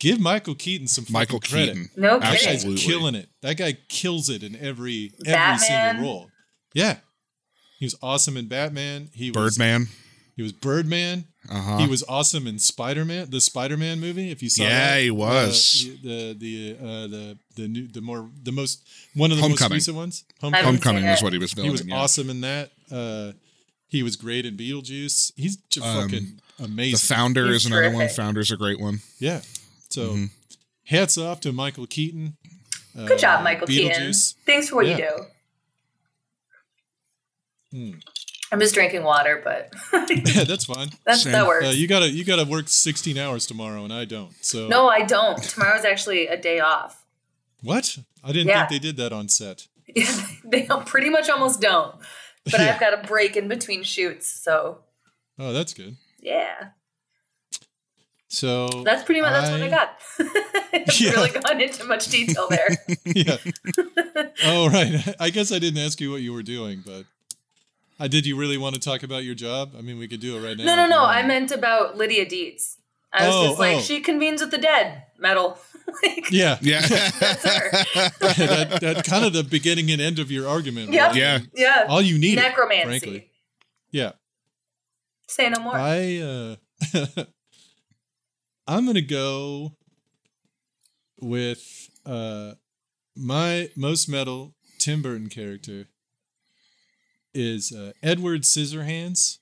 give 0.00 0.18
Michael 0.20 0.56
Keaton 0.56 0.88
some 0.88 1.04
fucking 1.04 1.12
Michael 1.12 1.40
credit. 1.40 1.74
Keaton. 1.76 1.90
No 1.96 2.18
That 2.18 2.42
guy's 2.42 2.64
killing 2.84 3.14
it. 3.14 3.28
That 3.42 3.56
guy 3.56 3.74
kills 3.88 4.28
it 4.28 4.42
in 4.42 4.56
every 4.56 5.12
every 5.20 5.32
Batman. 5.32 5.58
single 5.94 6.02
role. 6.04 6.30
Yeah, 6.74 6.96
he 7.78 7.86
was 7.86 7.94
awesome 8.02 8.36
in 8.36 8.48
Batman. 8.48 9.08
He 9.12 9.30
was 9.30 9.56
Birdman. 9.56 9.86
He 10.36 10.42
was 10.42 10.52
Birdman. 10.52 11.24
Uh 11.48 11.60
huh. 11.62 11.78
He 11.78 11.86
was 11.86 12.02
awesome 12.08 12.46
in 12.48 12.58
Spider 12.58 13.04
Man, 13.04 13.30
the 13.30 13.40
Spider 13.40 13.76
Man 13.76 14.00
movie. 14.00 14.32
If 14.32 14.42
you 14.42 14.50
saw 14.50 14.64
Yeah, 14.64 14.94
that. 14.96 15.00
he 15.02 15.10
was. 15.12 15.86
Uh, 15.88 15.96
the 16.02 16.36
the 16.36 16.76
uh, 16.80 17.06
the 17.06 17.38
the 17.56 17.66
new 17.68 17.88
the 17.88 18.00
more 18.00 18.28
the 18.42 18.52
most 18.52 18.82
one 19.14 19.30
of 19.32 19.36
the 19.36 19.42
most 19.42 19.50
Homecoming. 19.50 19.76
recent 19.76 19.96
ones. 19.96 20.24
haven't 20.40 20.62
Homecoming 20.64 21.02
seen 21.02 21.10
was 21.10 21.22
what 21.22 21.32
he 21.32 21.38
was 21.38 21.52
He 21.52 21.68
was 21.70 21.84
yeah. 21.84 21.96
awesome 21.96 22.30
in 22.30 22.40
that. 22.42 22.70
Uh, 22.90 23.32
he 23.88 24.02
was 24.02 24.16
great 24.16 24.46
in 24.46 24.56
Beetlejuice. 24.56 25.32
He's 25.36 25.56
j- 25.56 25.80
Um, 25.80 26.02
fucking 26.08 26.40
amazing. 26.58 26.92
The. 27.08 27.14
Founder 27.14 27.46
He's 27.48 27.56
is 27.64 27.66
another 27.66 27.88
one. 27.90 27.98
terrific. 28.00 28.16
Founder's 28.16 28.50
a 28.50 28.56
great 28.56 28.78
one. 28.80 29.00
yeah. 29.18 29.40
So 29.90 30.10
Mhm. 30.14 30.30
hats 30.84 31.16
off 31.18 31.40
to 31.40 31.52
Michael 31.52 31.86
Keaton. 31.86 32.36
Uh, 32.98 33.06
Good 33.06 33.18
job, 33.18 33.42
Michael 33.44 33.66
Keaton. 33.66 34.12
Thanks 34.46 34.68
for 34.68 34.76
what 34.76 34.86
Yeah. 34.86 34.96
you 34.98 35.04
do. 35.04 35.24
Hmm. 37.72 37.90
I'm 38.52 38.60
just 38.60 38.74
drinking 38.74 39.02
water, 39.02 39.40
but 39.42 39.72
Yeah, 40.10 40.44
that's 40.44 40.64
fine. 40.66 40.90
that's, 41.04 41.22
Same. 41.24 41.32
that 41.32 41.46
works. 41.46 41.66
Uh, 41.66 41.70
you 41.70 41.88
gotta 41.88 42.08
you 42.10 42.24
gotta 42.24 42.44
work 42.44 42.68
16 42.68 43.18
hours 43.18 43.44
tomorrow, 43.46 43.82
and 43.84 43.92
I 43.92 44.04
don't. 44.04 44.32
So 44.40 44.68
no, 44.68 44.88
I 44.88 45.02
don't. 45.02 45.42
Tomorrow's 45.42 45.84
actually 45.84 46.26
a 46.28 46.36
day 46.40 46.60
off. 46.60 47.02
What? 47.66 47.98
I 48.24 48.28
didn't 48.32 48.48
Yeah. 48.48 48.66
think 48.66 48.70
they 48.82 48.86
did 48.88 48.96
that 48.98 49.12
on 49.12 49.28
set. 49.28 49.66
they 50.44 50.68
pretty 50.86 51.10
much 51.10 51.28
almost 51.30 51.60
don't. 51.60 51.94
But 52.44 52.60
Yeah. 52.60 52.74
I've 52.74 52.80
got 52.80 52.94
a 52.94 53.06
break 53.06 53.36
in 53.36 53.48
between 53.48 53.82
shoots, 53.82 54.26
so 54.26 54.78
Oh, 55.38 55.52
that's 55.52 55.74
good. 55.74 55.96
yeah. 56.20 56.70
So 58.28 58.66
That's 58.84 59.04
pretty 59.04 59.20
much 59.20 59.32
that's 59.32 59.50
what 59.50 59.62
I 59.62 59.66
I- 59.66 59.70
got. 59.70 59.96
I've 60.88 61.00
Yeah. 61.00 61.10
really 61.12 61.30
gone 61.30 61.60
into 61.60 61.84
much 61.84 62.08
detail 62.08 62.48
there. 62.50 62.76
yeah. 63.04 63.36
oh 64.44 64.68
right. 64.68 65.14
I 65.20 65.30
guess 65.30 65.52
I 65.52 65.58
didn't 65.58 65.78
ask 65.82 66.00
you 66.00 66.10
what 66.10 66.20
you 66.22 66.32
were 66.32 66.42
doing, 66.42 66.82
but 66.84 67.04
I 67.98 68.08
did. 68.08 68.26
You 68.26 68.36
really 68.36 68.58
want 68.58 68.74
to 68.74 68.80
talk 68.80 69.02
about 69.02 69.24
your 69.24 69.34
job? 69.34 69.72
I 69.78 69.80
mean, 69.80 69.98
we 69.98 70.06
could 70.08 70.20
do 70.20 70.36
it 70.36 70.46
right 70.46 70.56
now. 70.56 70.64
No, 70.64 70.76
no, 70.76 70.86
no. 70.86 71.04
I 71.04 71.22
meant 71.22 71.50
about 71.50 71.96
Lydia 71.96 72.26
Deetz. 72.26 72.76
I 73.16 73.26
was 73.26 73.34
Oh, 73.36 73.46
just 73.48 73.58
like, 73.58 73.76
oh. 73.76 73.80
she 73.80 74.00
convenes 74.00 74.40
with 74.40 74.50
the 74.50 74.58
dead. 74.58 75.02
Metal. 75.18 75.58
like, 76.02 76.30
Yeah. 76.30 76.58
Yeah. 76.62 76.80
That's 76.80 77.44
her. 77.44 77.70
that 78.20 78.78
that 78.80 79.04
kind 79.04 79.24
of 79.24 79.32
the 79.32 79.42
beginning 79.44 79.90
and 79.90 80.00
end 80.00 80.18
of 80.18 80.30
your 80.30 80.46
argument. 80.48 80.92
Yep. 80.92 81.06
right? 81.08 81.16
yeah. 81.16 81.38
Yeah. 81.54 81.86
All 81.88 82.02
you 82.02 82.18
need. 82.18 82.36
Necromancy. 82.36 82.84
frankly. 82.84 83.30
Yeah. 83.90 84.12
Say 85.28 85.48
no 85.48 85.60
more. 85.62 85.74
I 85.74 86.18
uh 86.18 86.56
I'm 88.68 88.84
gonna 88.86 89.00
go 89.00 89.72
with 91.20 91.88
uh 92.04 92.52
my 93.16 93.70
most 93.76 94.08
metal 94.08 94.54
Tim 94.78 95.02
Burton 95.02 95.28
character 95.28 95.86
is 97.34 97.72
uh, 97.72 97.92
Edward 98.02 98.42
Scissorhands. 98.42 99.38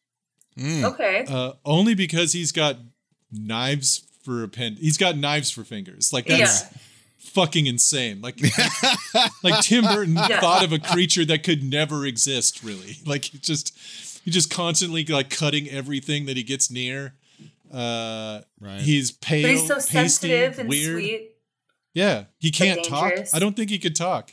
Mm. 0.59 0.85
okay. 0.85 1.25
Uh, 1.29 1.53
only 1.65 1.95
because 1.95 2.33
he's 2.33 2.53
got 2.53 2.77
knives 3.35 4.03
for 4.23 4.43
a 4.43 4.49
pen. 4.49 4.77
He's 4.81 4.97
got 4.97 5.17
knives 5.17 5.51
for 5.51 5.65
fingers. 5.65 6.13
Like 6.13 6.27
that's 6.27 6.63
Yeah. 6.63 6.79
fucking 7.19 7.67
insane. 7.67 8.21
Like 8.21 8.39
like 9.43 9.63
Tim 9.63 9.85
Burton 9.85 10.15
Yeah. 10.15 10.41
thought 10.41 10.65
of 10.65 10.73
a 10.73 10.79
creature 10.79 11.25
that 11.27 11.43
could 11.43 11.63
never 11.63 12.07
exist. 12.07 12.63
Really, 12.63 12.97
like 13.07 13.25
he 13.27 13.39
just 13.39 13.77
he 14.25 14.31
just 14.31 14.51
constantly 14.51 15.05
like 15.05 15.31
cutting 15.31 15.69
everything 15.69 16.27
that 16.27 16.37
he 16.37 16.43
gets 16.43 16.71
near. 16.71 17.15
Uh, 17.73 18.41
Right. 18.61 18.81
he's 18.81 19.11
pale, 19.11 19.43
But 19.43 19.51
he's 19.51 19.67
so 19.67 19.75
pasty, 19.75 19.93
sensitive 19.93 20.59
and 20.59 20.69
weird. 20.69 20.93
sweet. 21.03 21.31
Yeah, 21.93 22.25
he 22.39 22.51
can't 22.51 22.83
talk. 22.85 23.13
I 23.35 23.39
don't 23.39 23.55
think 23.57 23.71
he 23.71 23.79
could 23.79 23.95
talk. 23.97 24.33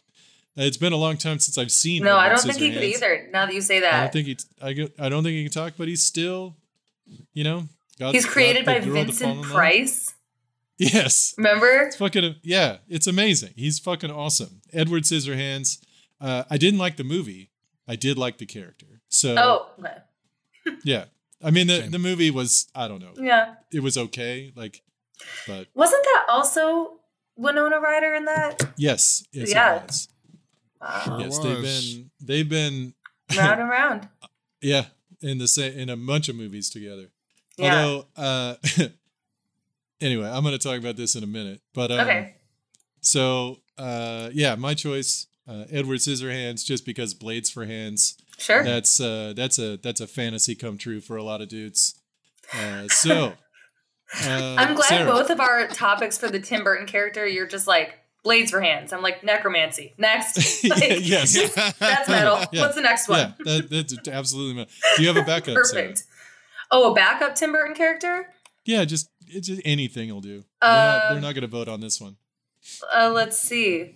Uh, 0.57 0.63
it's 0.63 0.77
been 0.77 0.93
a 0.93 0.97
long 0.97 1.17
time 1.17 1.39
since 1.39 1.57
I've 1.57 1.71
seen. 1.71 2.03
No, 2.03 2.17
I 2.17 2.29
don't 2.29 2.39
think 2.41 2.57
he 2.57 2.71
could 2.71 2.83
either. 2.83 3.27
Now 3.31 3.45
that 3.45 3.53
you 3.55 3.61
say 3.61 3.77
I 3.77 3.79
that, 3.81 4.01
don't 4.01 4.13
think 4.13 4.27
he. 4.27 4.37
I, 4.61 4.73
go- 4.73 4.89
I 4.99 5.09
don't 5.09 5.23
think 5.23 5.35
he 5.35 5.43
can 5.43 5.51
talk, 5.51 5.73
but 5.77 5.87
he's 5.87 6.03
still, 6.03 6.55
you 7.33 7.43
know, 7.43 7.67
got, 8.01 8.13
he's 8.15 8.25
created 8.25 8.65
got 8.65 8.73
by 8.75 8.79
the 8.79 8.85
girl 8.91 9.05
to 9.05 9.11
fall 9.13 9.33
Vincent. 9.35 9.53
Price. 9.53 10.13
Yes, 10.77 11.35
Remember? 11.37 11.67
it's 11.85 11.95
fucking 11.95 12.35
yeah, 12.41 12.77
it's 12.89 13.05
amazing. 13.07 13.53
He's 13.55 13.77
fucking 13.79 14.09
awesome. 14.11 14.61
Edward 14.73 15.03
Scissorhands. 15.03 15.79
Uh, 16.19 16.43
I 16.49 16.57
didn't 16.57 16.79
like 16.79 16.97
the 16.97 17.03
movie. 17.03 17.51
I 17.87 17.95
did 17.95 18.17
like 18.17 18.37
the 18.39 18.45
character. 18.47 18.87
So 19.09 19.35
Oh, 19.37 19.67
okay. 19.79 19.97
yeah, 20.83 21.05
I 21.43 21.51
mean 21.51 21.67
the 21.67 21.81
Same. 21.81 21.91
the 21.91 21.99
movie 21.99 22.31
was 22.31 22.67
I 22.73 22.87
don't 22.87 22.99
know. 22.99 23.13
yeah. 23.19 23.55
It 23.71 23.81
was 23.83 23.95
okay. 23.97 24.51
Like, 24.55 24.81
but 25.47 25.67
Wasn't 25.75 26.03
that 26.03 26.25
also 26.29 26.99
Winona 27.35 27.79
Ryder 27.79 28.15
in 28.15 28.25
that? 28.25 28.63
yes, 28.75 29.23
yes, 29.31 29.51
Yeah. 29.51 29.75
it 29.75 29.83
was. 29.87 30.07
Wow. 30.81 31.17
Yes, 31.19 31.37
It 31.37 31.43
they've 31.43 31.61
been 31.61 32.11
they've 32.21 32.49
been 32.49 32.93
round 33.37 33.61
and 33.61 33.69
round. 33.77 34.09
yeah 34.61 34.85
in 35.21 35.37
the 35.37 35.47
same 35.47 35.77
in 35.77 35.89
a 35.89 35.95
bunch 35.97 36.27
of 36.27 36.35
movies 36.35 36.71
together. 36.71 37.11
Yeah. 37.57 37.83
Although, 37.83 38.05
uh, 38.17 38.55
anyway, 40.01 40.29
I'm 40.29 40.43
going 40.43 40.57
to 40.57 40.63
talk 40.63 40.77
about 40.77 40.95
this 40.95 41.15
in 41.15 41.23
a 41.23 41.27
minute. 41.27 41.61
But 41.73 41.91
um, 41.91 41.99
okay. 42.01 42.35
so 43.01 43.59
uh, 43.77 44.29
yeah, 44.33 44.55
my 44.55 44.73
choice, 44.73 45.27
uh, 45.47 45.65
Edward 45.71 45.99
Scissorhands, 45.99 46.65
just 46.65 46.85
because 46.85 47.13
blades 47.13 47.49
for 47.49 47.65
hands. 47.65 48.17
Sure. 48.37 48.63
That's 48.63 48.99
uh, 48.99 49.33
that's 49.35 49.59
a 49.59 49.77
that's 49.77 50.01
a 50.01 50.07
fantasy 50.07 50.55
come 50.55 50.77
true 50.77 50.99
for 51.01 51.17
a 51.17 51.23
lot 51.23 51.41
of 51.41 51.49
dudes. 51.49 51.99
Uh, 52.53 52.87
so 52.87 53.33
uh, 54.25 54.55
I'm 54.57 54.75
glad 54.75 54.87
Sarah. 54.87 55.11
both 55.11 55.29
of 55.29 55.39
our 55.39 55.67
topics 55.67 56.17
for 56.17 56.29
the 56.29 56.39
Tim 56.39 56.63
Burton 56.63 56.87
character, 56.87 57.25
you're 57.27 57.47
just 57.47 57.67
like 57.67 57.99
blades 58.23 58.51
for 58.51 58.61
hands. 58.61 58.93
I'm 58.93 59.01
like 59.01 59.23
necromancy. 59.23 59.93
Next. 59.97 60.63
Like, 60.69 60.99
yes. 61.01 61.53
That's 61.79 62.07
metal. 62.07 62.39
Yeah. 62.51 62.61
What's 62.61 62.75
the 62.75 62.81
next 62.81 63.09
Yeah, 63.09 63.15
one? 63.15 63.35
that, 63.45 63.69
that's 63.69 64.07
absolutely. 64.07 64.55
metal. 64.55 64.73
Do 64.95 65.01
you 65.01 65.07
have 65.07 65.17
a 65.17 65.25
backup? 65.25 65.65
Sarah? 65.65 65.93
Perfect. 66.71 66.86
Oh, 66.86 66.91
a 66.91 66.95
backup 66.95 67.36
Tim 67.36 67.51
Burton 67.51 67.75
character? 67.75 68.27
Yeah, 68.65 68.86
just 68.86 69.10
it's 69.27 69.47
just 69.47 69.62
anything 69.65 70.13
will 70.13 70.21
do. 70.21 70.43
They're 70.62 70.69
not, 70.71 71.03
Uh, 71.03 71.13
they're 71.13 71.21
not 71.21 71.34
going 71.36 71.41
to 71.41 71.47
vote 71.47 71.67
on 71.67 71.81
this 71.81 71.99
one. 71.99 72.17
Uh, 72.95 73.10
let's 73.13 73.38
see. 73.38 73.95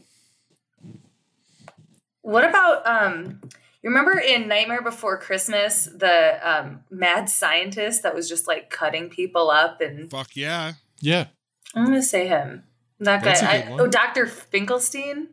What 2.21 2.43
about 2.43 2.85
um? 2.87 3.41
You 3.83 3.91
remember 3.91 4.17
in 4.17 4.47
Nightmare 4.47 4.81
Before 4.81 5.15
Christmas, 5.19 5.85
the 5.85 6.39
um, 6.41 6.79
mad 6.89 7.29
scientist 7.29 8.01
that 8.01 8.15
was 8.15 8.27
just 8.27 8.47
like 8.47 8.71
cutting 8.71 9.09
people 9.09 9.51
up, 9.51 9.79
and 9.79 10.09
Fuck 10.09 10.35
yeah. 10.35 10.73
Yeah, 11.01 11.27
I'm 11.75 11.85
gonna 11.85 12.01
say 12.01 12.27
him. 12.27 12.63
That 12.99 13.23
That's 13.23 13.41
a 13.41 13.45
guy. 13.45 13.57
good 13.61 13.67
I, 13.67 13.71
one. 13.71 13.81
oh, 13.81 13.87
Doctor 13.87 14.25
Finkelstein. 14.25 15.27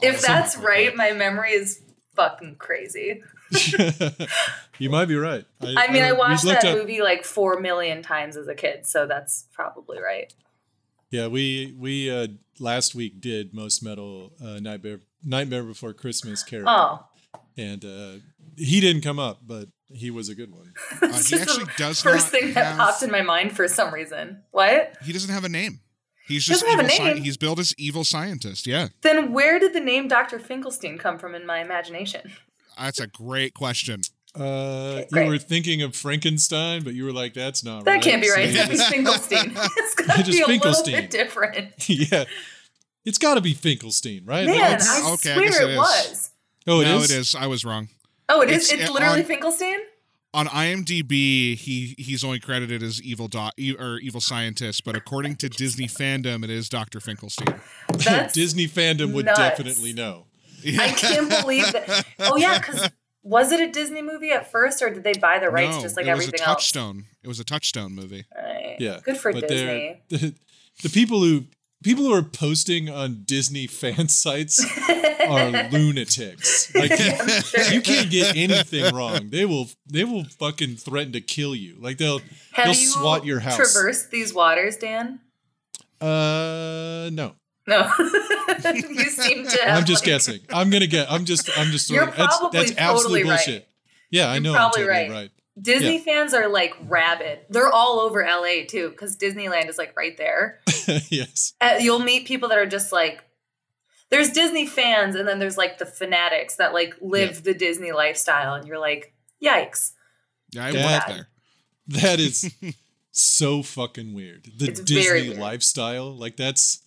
If 0.00 0.20
Something 0.20 0.34
that's 0.34 0.56
right, 0.56 0.94
my 0.96 1.12
memory 1.12 1.52
is 1.52 1.82
fucking 2.14 2.56
crazy. 2.58 3.22
you 4.78 4.90
might 4.90 5.06
be 5.06 5.16
right. 5.16 5.44
I 5.60 5.90
mean, 5.92 6.02
I 6.02 6.12
we 6.12 6.18
watched 6.18 6.44
that 6.44 6.64
up- 6.64 6.76
movie 6.76 7.00
like 7.02 7.24
four 7.24 7.60
million 7.60 8.02
times 8.02 8.36
as 8.36 8.48
a 8.48 8.54
kid, 8.54 8.86
so 8.86 9.06
that's 9.06 9.46
probably 9.52 10.00
right. 10.00 10.32
Yeah, 11.10 11.28
we 11.28 11.74
we 11.78 12.10
uh 12.10 12.26
last 12.58 12.94
week 12.94 13.20
did 13.20 13.54
most 13.54 13.82
metal 13.82 14.32
uh, 14.42 14.58
nightmare 14.60 15.00
Nightmare 15.24 15.62
Before 15.62 15.92
Christmas 15.92 16.42
character, 16.42 16.70
Oh, 16.70 17.04
and 17.56 17.84
uh 17.84 18.12
he 18.56 18.80
didn't 18.80 19.02
come 19.02 19.18
up, 19.18 19.40
but 19.46 19.68
he 19.92 20.10
was 20.10 20.28
a 20.28 20.34
good 20.34 20.50
one. 20.52 20.72
it's 21.02 21.28
he 21.30 21.36
actually 21.38 21.66
does 21.76 22.00
first 22.02 22.32
not 22.32 22.40
thing 22.40 22.52
that 22.54 22.66
have- 22.66 22.76
popped 22.78 23.02
in 23.02 23.10
my 23.10 23.22
mind 23.22 23.54
for 23.54 23.68
some 23.68 23.92
reason. 23.94 24.42
What? 24.50 24.96
He 25.04 25.12
doesn't 25.12 25.32
have 25.32 25.44
a 25.44 25.48
name. 25.48 25.80
He's 26.26 26.44
He 26.44 26.52
just 26.52 26.64
doesn't 26.64 26.76
have 26.76 26.80
a 26.80 26.92
evil 26.92 26.96
sci- 27.06 27.14
name? 27.14 27.22
he's 27.22 27.36
billed 27.36 27.60
as 27.60 27.72
evil 27.78 28.02
scientist. 28.02 28.66
Yeah. 28.66 28.88
Then 29.02 29.32
where 29.32 29.60
did 29.60 29.74
the 29.74 29.80
name 29.80 30.08
Dr. 30.08 30.40
Finkelstein 30.40 30.98
come 30.98 31.18
from 31.20 31.36
in 31.36 31.46
my 31.46 31.60
imagination? 31.60 32.32
That's 32.78 33.00
a 33.00 33.06
great 33.06 33.54
question. 33.54 34.02
Uh, 34.34 35.02
you 35.12 35.24
were 35.26 35.38
thinking 35.38 35.80
of 35.80 35.96
Frankenstein, 35.96 36.82
but 36.84 36.92
you 36.94 37.04
were 37.04 37.12
like, 37.12 37.32
"That's 37.32 37.64
not 37.64 37.84
That 37.86 37.90
right." 37.90 38.02
That 38.02 38.10
can't 38.10 38.20
be 38.22 38.28
So 38.28 38.34
right. 38.34 38.48
you 38.48 38.52
That'd 38.54 38.70
be 38.70 38.76
just- 38.76 38.90
Finkelstein. 38.90 39.52
it's 39.56 39.94
gotta 39.94 40.24
be 40.30 40.40
a 40.42 40.46
little 40.46 40.84
bit 40.84 41.10
different. 41.10 41.72
yeah, 41.88 42.24
it's 43.04 43.16
got 43.18 43.36
to 43.36 43.40
be 43.40 43.54
Finkelstein, 43.54 44.24
right? 44.26 44.46
Man, 44.46 44.58
Like, 44.58 44.82
I 44.82 45.12
okay, 45.14 45.32
swear 45.34 45.44
guess 45.46 45.58
it 45.60 45.62
it, 45.64 45.70
is. 45.70 45.76
was. 45.78 46.30
oh, 46.66 46.80
it 46.80 46.84
no, 46.84 46.98
is. 46.98 47.10
it 47.10 47.16
is. 47.18 47.34
I 47.34 47.46
was 47.46 47.64
wrong. 47.64 47.88
Oh, 48.28 48.42
it 48.42 48.50
is. 48.50 48.70
It's, 48.70 48.82
It's, 48.82 48.90
uh, 48.90 48.92
literally 48.92 49.20
on- 49.20 49.26
Finkelstein. 49.26 49.76
On 50.34 50.46
IMDb, 50.48 51.56
he 51.56 51.94
he's 51.96 52.22
only 52.22 52.38
credited 52.40 52.82
as 52.82 53.00
evil 53.00 53.26
dot 53.28 53.54
e- 53.56 53.74
or 53.78 53.98
evil 54.00 54.20
scientist, 54.20 54.84
but 54.84 54.94
according 54.94 55.36
to 55.36 55.48
Disney 55.48 55.86
fandom, 55.86 56.44
it 56.44 56.50
is 56.50 56.68
Dr. 56.68 57.00
Finkelstein. 57.00 57.58
Disney 58.34 58.66
fandom 58.68 59.14
would 59.14 59.24
nuts. 59.24 59.38
definitely 59.38 59.94
know. 59.94 60.25
I 60.66 60.88
can't 60.90 61.28
believe 61.28 61.72
that. 61.72 62.06
Oh 62.18 62.36
yeah, 62.36 62.58
because 62.58 62.90
was 63.22 63.52
it 63.52 63.60
a 63.60 63.70
Disney 63.70 64.02
movie 64.02 64.30
at 64.30 64.50
first, 64.50 64.82
or 64.82 64.90
did 64.90 65.04
they 65.04 65.14
buy 65.14 65.38
the 65.38 65.50
rights 65.50 65.76
no, 65.76 65.82
just 65.82 65.96
like 65.96 66.06
it 66.06 66.14
was 66.14 66.24
a 66.24 66.28
everything 66.28 66.46
else? 66.46 66.56
touchstone. 66.56 67.04
It 67.22 67.28
was 67.28 67.40
a 67.40 67.44
touchstone 67.44 67.92
movie. 67.94 68.24
Right. 68.34 68.76
Yeah, 68.78 69.00
Good 69.02 69.16
for 69.18 69.32
but 69.32 69.48
Disney. 69.48 70.00
The, 70.08 70.34
the 70.82 70.88
people 70.88 71.20
who 71.20 71.44
people 71.82 72.04
who 72.04 72.14
are 72.14 72.22
posting 72.22 72.88
on 72.88 73.22
Disney 73.24 73.66
fan 73.66 74.08
sites 74.08 74.64
are 75.28 75.50
lunatics. 75.70 76.74
Like 76.74 76.92
I'm 76.92 77.28
sure. 77.42 77.64
you 77.72 77.80
can't 77.80 78.10
get 78.10 78.36
anything 78.36 78.94
wrong. 78.94 79.30
They 79.30 79.44
will 79.44 79.68
they 79.86 80.04
will 80.04 80.24
fucking 80.24 80.76
threaten 80.76 81.12
to 81.12 81.20
kill 81.20 81.54
you. 81.54 81.76
Like 81.80 81.98
they'll 81.98 82.20
Have 82.52 82.66
they'll 82.66 82.74
you 82.74 82.88
swat 82.88 83.24
your 83.24 83.40
house. 83.40 83.56
Traverse 83.56 84.06
these 84.06 84.32
waters, 84.34 84.76
Dan? 84.76 85.20
Uh 86.00 87.08
no. 87.12 87.34
No, 87.68 87.90
you 87.98 89.10
seem 89.10 89.46
to. 89.46 89.58
Have, 89.64 89.78
I'm 89.78 89.84
just 89.84 90.02
like- 90.02 90.06
guessing. 90.06 90.40
I'm 90.52 90.70
gonna 90.70 90.86
get 90.86 91.10
I'm 91.10 91.24
just 91.24 91.50
I'm 91.58 91.68
just 91.72 91.90
You're 91.90 92.04
throwing 92.04 92.16
that's 92.18 92.38
probably 92.38 92.58
that's 92.60 92.72
absolute 92.78 93.02
totally 93.02 93.22
right. 93.24 93.28
bullshit. 93.46 93.68
Yeah, 94.10 94.28
I 94.28 94.34
You're 94.34 94.42
know 94.42 94.52
probably 94.54 94.82
I'm 94.82 94.88
totally 94.88 95.08
right. 95.08 95.10
right. 95.22 95.30
Disney 95.60 95.96
Yeah. 95.96 96.02
fans 96.04 96.34
are 96.34 96.48
like 96.48 96.74
rabid. 96.86 97.40
They're 97.50 97.72
all 97.72 97.98
over 98.00 98.22
LA 98.24 98.66
too, 98.68 98.90
because 98.90 99.16
Disneyland 99.16 99.68
is 99.68 99.78
like 99.78 99.96
right 99.96 100.16
there. 100.16 100.60
yes. 101.08 101.54
Uh, 101.60 101.76
you'll 101.80 101.98
meet 101.98 102.26
people 102.26 102.50
that 102.50 102.58
are 102.58 102.66
just 102.66 102.92
like, 102.92 103.24
there's 104.10 104.30
Disney 104.30 104.66
fans, 104.66 105.16
and 105.16 105.26
then 105.26 105.38
there's 105.38 105.56
like 105.56 105.78
the 105.78 105.86
fanatics 105.86 106.56
that 106.56 106.72
like 106.74 106.94
live 107.00 107.42
the 107.42 107.54
Disney 107.54 107.90
lifestyle, 107.92 108.54
and 108.54 108.68
you're 108.68 108.78
like, 108.78 109.14
yikes. 109.42 109.92
Yeah, 110.52 110.66
I 110.66 110.72
That- 110.72 110.84
worked 111.08 111.08
there. 111.08 111.28
That 112.02 112.20
is 112.20 112.54
so 113.12 113.62
fucking 113.62 114.12
weird. 114.14 114.46
The 114.58 114.66
It's 114.68 114.80
very 114.80 115.02
Disney 115.20 115.28
weird. 115.30 115.40
lifestyle, 115.40 116.14
like 116.16 116.36
that's. 116.36 116.82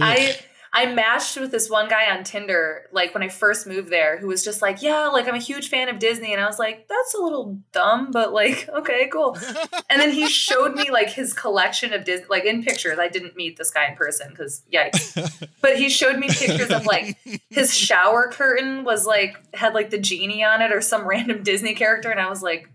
I 0.00 0.36
I 0.76 0.92
matched 0.92 1.38
with 1.38 1.50
this 1.50 1.70
one 1.70 1.88
guy 1.88 2.14
on 2.14 2.22
Tinder, 2.22 2.86
like 2.92 3.14
when 3.14 3.22
I 3.22 3.30
first 3.30 3.66
moved 3.66 3.88
there, 3.88 4.18
who 4.18 4.26
was 4.26 4.44
just 4.44 4.60
like, 4.60 4.82
yeah, 4.82 5.06
like 5.06 5.26
I'm 5.26 5.34
a 5.34 5.38
huge 5.38 5.70
fan 5.70 5.88
of 5.88 5.98
Disney, 5.98 6.34
and 6.34 6.42
I 6.42 6.46
was 6.46 6.58
like, 6.58 6.86
that's 6.86 7.14
a 7.14 7.18
little 7.18 7.58
dumb, 7.72 8.10
but 8.10 8.34
like, 8.34 8.68
okay, 8.74 9.08
cool. 9.10 9.38
And 9.88 10.00
then 10.00 10.10
he 10.10 10.28
showed 10.28 10.74
me 10.74 10.90
like 10.90 11.08
his 11.08 11.32
collection 11.32 11.94
of 11.94 12.04
Disney, 12.04 12.26
like 12.28 12.44
in 12.44 12.62
pictures. 12.62 12.98
I 12.98 13.08
didn't 13.08 13.36
meet 13.36 13.56
this 13.56 13.70
guy 13.70 13.86
in 13.86 13.96
person 13.96 14.28
because 14.30 14.62
yikes. 14.70 15.48
But 15.62 15.78
he 15.78 15.88
showed 15.88 16.18
me 16.18 16.28
pictures 16.28 16.70
of 16.70 16.84
like 16.84 17.16
his 17.48 17.74
shower 17.74 18.30
curtain 18.30 18.84
was 18.84 19.06
like 19.06 19.38
had 19.54 19.72
like 19.72 19.88
the 19.88 19.98
genie 19.98 20.44
on 20.44 20.60
it 20.60 20.72
or 20.72 20.82
some 20.82 21.06
random 21.06 21.42
Disney 21.42 21.74
character, 21.74 22.10
and 22.10 22.20
I 22.20 22.28
was 22.28 22.42
like, 22.42 22.68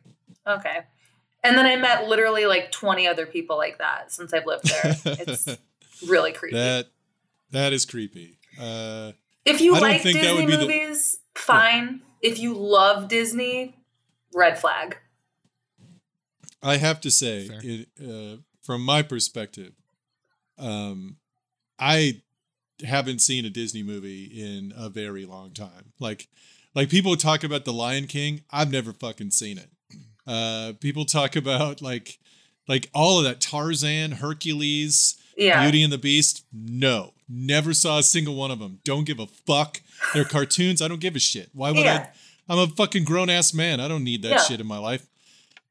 okay. 0.47 0.79
And 1.43 1.55
then 1.55 1.67
I 1.67 1.75
met 1.75 2.07
literally 2.07 2.47
like 2.47 2.71
20 2.71 3.07
other 3.07 3.27
people 3.27 3.57
like 3.57 3.77
that 3.77 4.11
since 4.11 4.33
I've 4.33 4.47
lived 4.47 4.65
there. 4.65 4.95
It's 5.05 5.47
really 6.07 6.31
creepy. 6.31 6.55
that 6.55 6.87
that 7.51 7.73
is 7.73 7.85
creepy. 7.85 8.37
Uh, 8.59 9.11
if 9.45 9.61
you 9.61 9.75
I 9.75 9.79
don't 9.79 9.89
like 9.89 10.01
think 10.01 10.17
that 10.17 10.23
Disney 10.23 10.45
would 10.45 10.47
be 10.47 10.55
the- 10.55 10.61
movies, 10.67 11.19
fine. 11.35 12.01
If 12.21 12.39
you 12.39 12.53
love 12.53 13.07
Disney, 13.07 13.75
red 14.33 14.59
flag. 14.59 14.97
I 16.63 16.77
have 16.77 17.01
to 17.01 17.11
say, 17.11 17.49
it, 17.63 17.87
uh, 17.99 18.37
from 18.61 18.85
my 18.85 19.01
perspective, 19.01 19.73
um, 20.59 21.17
I 21.79 22.21
haven't 22.85 23.19
seen 23.19 23.45
a 23.45 23.49
Disney 23.49 23.81
movie 23.81 24.25
in 24.25 24.71
a 24.77 24.89
very 24.89 25.25
long 25.25 25.51
time. 25.51 25.93
Like, 25.99 26.27
like 26.75 26.89
people 26.89 27.15
talk 27.15 27.43
about 27.43 27.65
The 27.65 27.73
Lion 27.73 28.05
King. 28.05 28.41
I've 28.51 28.71
never 28.71 28.93
fucking 28.93 29.31
seen 29.31 29.57
it. 29.57 29.69
Uh, 30.27 30.73
people 30.79 31.05
talk 31.05 31.35
about 31.35 31.81
like, 31.81 32.19
like 32.67 32.89
all 32.93 33.17
of 33.17 33.23
that 33.23 33.41
Tarzan, 33.41 34.11
Hercules, 34.13 35.17
Yeah. 35.41 35.61
Beauty 35.63 35.83
and 35.83 35.91
the 35.91 35.97
Beast. 35.97 36.45
No, 36.53 37.13
never 37.27 37.73
saw 37.73 37.97
a 37.99 38.03
single 38.03 38.35
one 38.35 38.51
of 38.51 38.59
them. 38.59 38.79
Don't 38.83 39.05
give 39.05 39.19
a 39.19 39.27
fuck. 39.27 39.81
They're 40.13 40.23
cartoons. 40.25 40.81
I 40.81 40.87
don't 40.87 41.01
give 41.01 41.15
a 41.15 41.19
shit. 41.19 41.49
Why 41.53 41.71
would 41.71 41.79
Yeah. 41.79 42.07
I? 42.47 42.53
I'm 42.53 42.59
a 42.59 42.67
fucking 42.67 43.03
grown 43.05 43.29
ass 43.29 43.53
man. 43.53 43.79
I 43.79 43.87
don't 43.87 44.03
need 44.03 44.21
that 44.23 44.29
Yeah. 44.31 44.43
shit 44.43 44.59
in 44.59 44.67
my 44.67 44.77
life. 44.77 45.05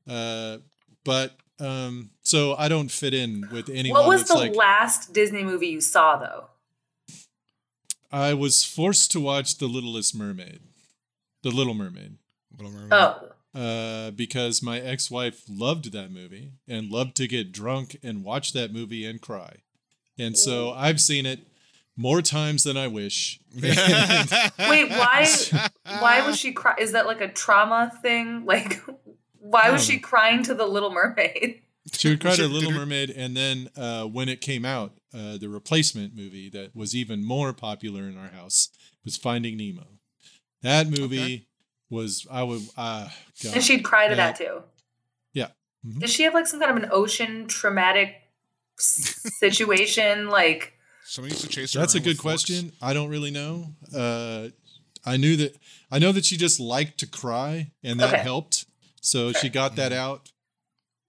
Uh, 0.09 0.59
but 1.05 1.37
um, 1.59 2.11
so 2.23 2.55
I 2.57 2.69
don't 2.69 2.91
fit 2.91 3.13
in 3.13 3.49
with 3.53 3.69
anyone 3.69 4.01
What 4.01 4.09
was 4.09 4.25
the 4.29 4.35
like. 4.35 4.55
last 4.55 5.13
Disney 5.13 5.43
movie 5.45 5.67
you 5.69 5.81
saw 5.81 6.17
though? 6.17 6.47
I 8.13 8.35
was 8.35 8.65
forced 8.65 9.11
to 9.13 9.21
watch 9.21 9.59
The 9.59 9.67
Littlest 9.67 10.15
Mermaid, 10.17 10.61
The 11.43 11.51
Little 11.51 11.75
Mermaid, 11.75 12.17
Little 12.57 12.73
Mermaid. 12.73 12.93
Oh, 12.93 13.29
uh, 13.55 14.11
because 14.13 14.63
my 14.63 14.79
ex-wife 14.81 15.43
loved 15.49 15.93
that 15.93 16.11
movie 16.11 16.53
and 16.69 16.91
loved 16.91 17.17
to 17.17 17.27
get 17.27 17.53
drunk 17.53 17.97
and 18.03 18.25
watch 18.25 18.53
that 18.53 18.73
movie 18.73 19.05
and 19.05 19.21
cry, 19.21 19.57
and 20.19 20.37
so 20.37 20.73
I've 20.73 21.01
seen 21.01 21.27
it 21.27 21.41
more 21.97 22.23
times 22.23 22.65
than 22.65 22.77
I 22.77 22.87
wish. 22.87 23.41
wait, 23.63 24.91
why? 24.91 25.29
why 25.85 26.27
was 26.27 26.39
she 26.39 26.53
cry? 26.53 26.75
Is 26.79 26.93
that 26.93 27.07
like 27.07 27.21
a 27.21 27.29
trauma 27.29 27.93
thing? 28.03 28.45
Like, 28.51 28.81
why 29.39 29.71
was 29.71 29.85
she 29.85 29.99
crying 29.99 30.43
to 30.45 30.55
the 30.55 30.67
Little 30.67 30.91
Mermaid? 30.91 31.63
She 31.93 32.11
would 32.11 32.21
cry 32.21 32.37
to 32.37 32.43
Did 32.43 32.51
Little 32.51 32.73
Mermaid, 32.73 33.11
and 33.11 33.37
then 33.37 33.69
uh, 33.75 34.05
when 34.05 34.29
it 34.29 34.41
came 34.43 34.65
out, 34.65 34.93
uh, 35.15 35.39
the 35.39 35.49
replacement 35.49 36.15
movie 36.15 36.49
that 36.51 36.77
was 36.77 36.95
even 36.95 37.25
more 37.25 37.53
popular 37.53 38.03
in 38.03 38.19
our 38.19 38.29
house 38.29 38.69
was 39.05 39.17
Finding 39.17 39.57
Nemo. 39.57 39.87
That 40.63 40.89
movie 40.89 41.23
Okay. 41.23 41.47
Was 41.91 42.27
I 42.31 42.43
would 42.45 42.63
uh, 42.77 43.09
God. 43.43 43.55
And 43.55 43.63
she'd 43.65 43.83
cry 43.85 44.09
to 44.09 44.15
that- 44.15 44.39
that 44.39 44.45
too. 44.47 44.63
Yeah. 45.35 45.49
Mhm. 45.87 46.01
Does 46.01 46.11
she 46.13 46.23
have 46.23 46.35
like 46.35 46.47
some 46.47 46.61
kind 46.61 46.71
of 46.77 46.83
an 46.83 46.89
ocean 46.93 47.47
traumatic 47.49 48.15
situation? 48.79 50.29
Like, 50.41 50.75
Someone 51.05 51.31
used 51.31 51.43
to 51.43 51.49
chase 51.49 51.75
her 51.75 51.81
That's 51.81 51.95
a 51.97 51.99
good 52.01 52.11
with 52.11 52.21
forks. 52.21 52.45
question. 52.45 52.73
I 52.81 52.95
don't 52.95 53.09
really 53.09 53.31
know. 53.33 53.75
Uh, 53.95 54.49
I 55.05 55.17
knew 55.17 55.37
that 55.39 55.57
I 55.91 55.99
know 55.99 56.13
that 56.13 56.25
she 56.25 56.37
just 56.37 56.61
liked 56.61 56.99
to 56.99 57.07
cry, 57.07 57.73
and 57.83 57.99
that 57.99 58.13
Okay. 58.15 58.23
helped. 58.23 58.67
So 59.01 59.33
she 59.33 59.49
got 59.49 59.75
that 59.77 59.93
out, 59.93 60.31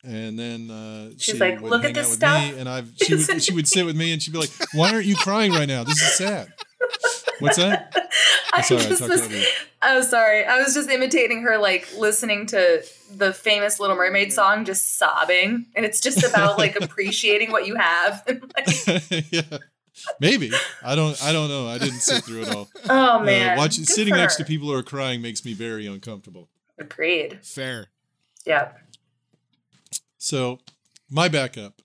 and 0.04 0.40
then 0.40 0.72
uh, 0.72 1.10
She's 1.20 1.24
she 1.24 1.34
like, 1.38 1.60
would 1.62 1.70
"Look 1.70 1.82
at 1.84 1.88
hang 1.88 1.94
this 1.94 2.06
out 2.08 2.10
with 2.10 2.18
stuff." 2.18 2.54
me, 2.54 2.60
and 2.60 2.68
I 2.70 2.84
she 3.04 3.14
would 3.16 3.44
she 3.44 3.54
would 3.54 3.68
sit 3.68 3.86
with 3.86 3.96
me, 3.96 4.12
and 4.14 4.22
she'd 4.24 4.32
be 4.32 4.40
like, 4.40 4.50
"Why 4.74 4.92
aren't 4.92 5.06
you 5.06 5.16
crying 5.16 5.52
right 5.52 5.68
now? 5.68 5.84
This 5.84 6.02
is 6.02 6.14
sad." 6.18 6.52
What's 7.42 7.58
that? 7.58 7.94
I 8.54 8.62
sorry, 8.62 8.82
I 8.82 8.90
just 8.90 9.00
talked 9.00 9.12
was, 9.12 9.48
oh 9.82 10.02
sorry. 10.02 10.46
I 10.46 10.62
was 10.62 10.74
just 10.74 10.90
imitating 10.90 11.42
her, 11.42 11.58
like 11.58 11.88
listening 11.98 12.46
to 12.48 12.84
the 13.16 13.34
famous 13.34 13.80
Little 13.80 13.96
Mermaid 13.96 14.34
song, 14.34 14.66
just 14.66 14.98
sobbing, 14.98 15.66
and 15.76 15.86
it's 15.86 16.00
just 16.00 16.24
about 16.24 16.58
like 16.58 16.76
appreciating 16.82 17.52
what 17.52 17.66
you 17.66 17.76
have. 17.76 18.24
yeah, 19.32 19.58
maybe 20.20 20.52
I 20.84 20.96
don't 20.96 21.22
I 21.24 21.32
don't 21.32 21.50
know. 21.50 21.68
I 21.68 21.78
didn't 21.78 22.02
sit 22.02 22.24
through 22.24 22.44
it 22.44 22.56
all. 22.56 22.70
oh 22.90 23.20
man, 23.20 23.58
uh, 23.58 23.62
watching 23.62 23.84
Good 23.84 23.94
sitting 23.94 24.16
next 24.16 24.36
to 24.38 24.46
people 24.46 24.68
who 24.68 24.74
are 24.74 24.84
crying 24.84 25.22
makes 25.22 25.46
me 25.46 25.54
very 25.54 25.88
uncomfortable. 25.88 26.50
Agreed. 26.78 27.40
Fair. 27.44 27.88
Yeah. 28.46 28.72
So 30.18 30.60
my 31.10 31.28
backup 31.28 31.82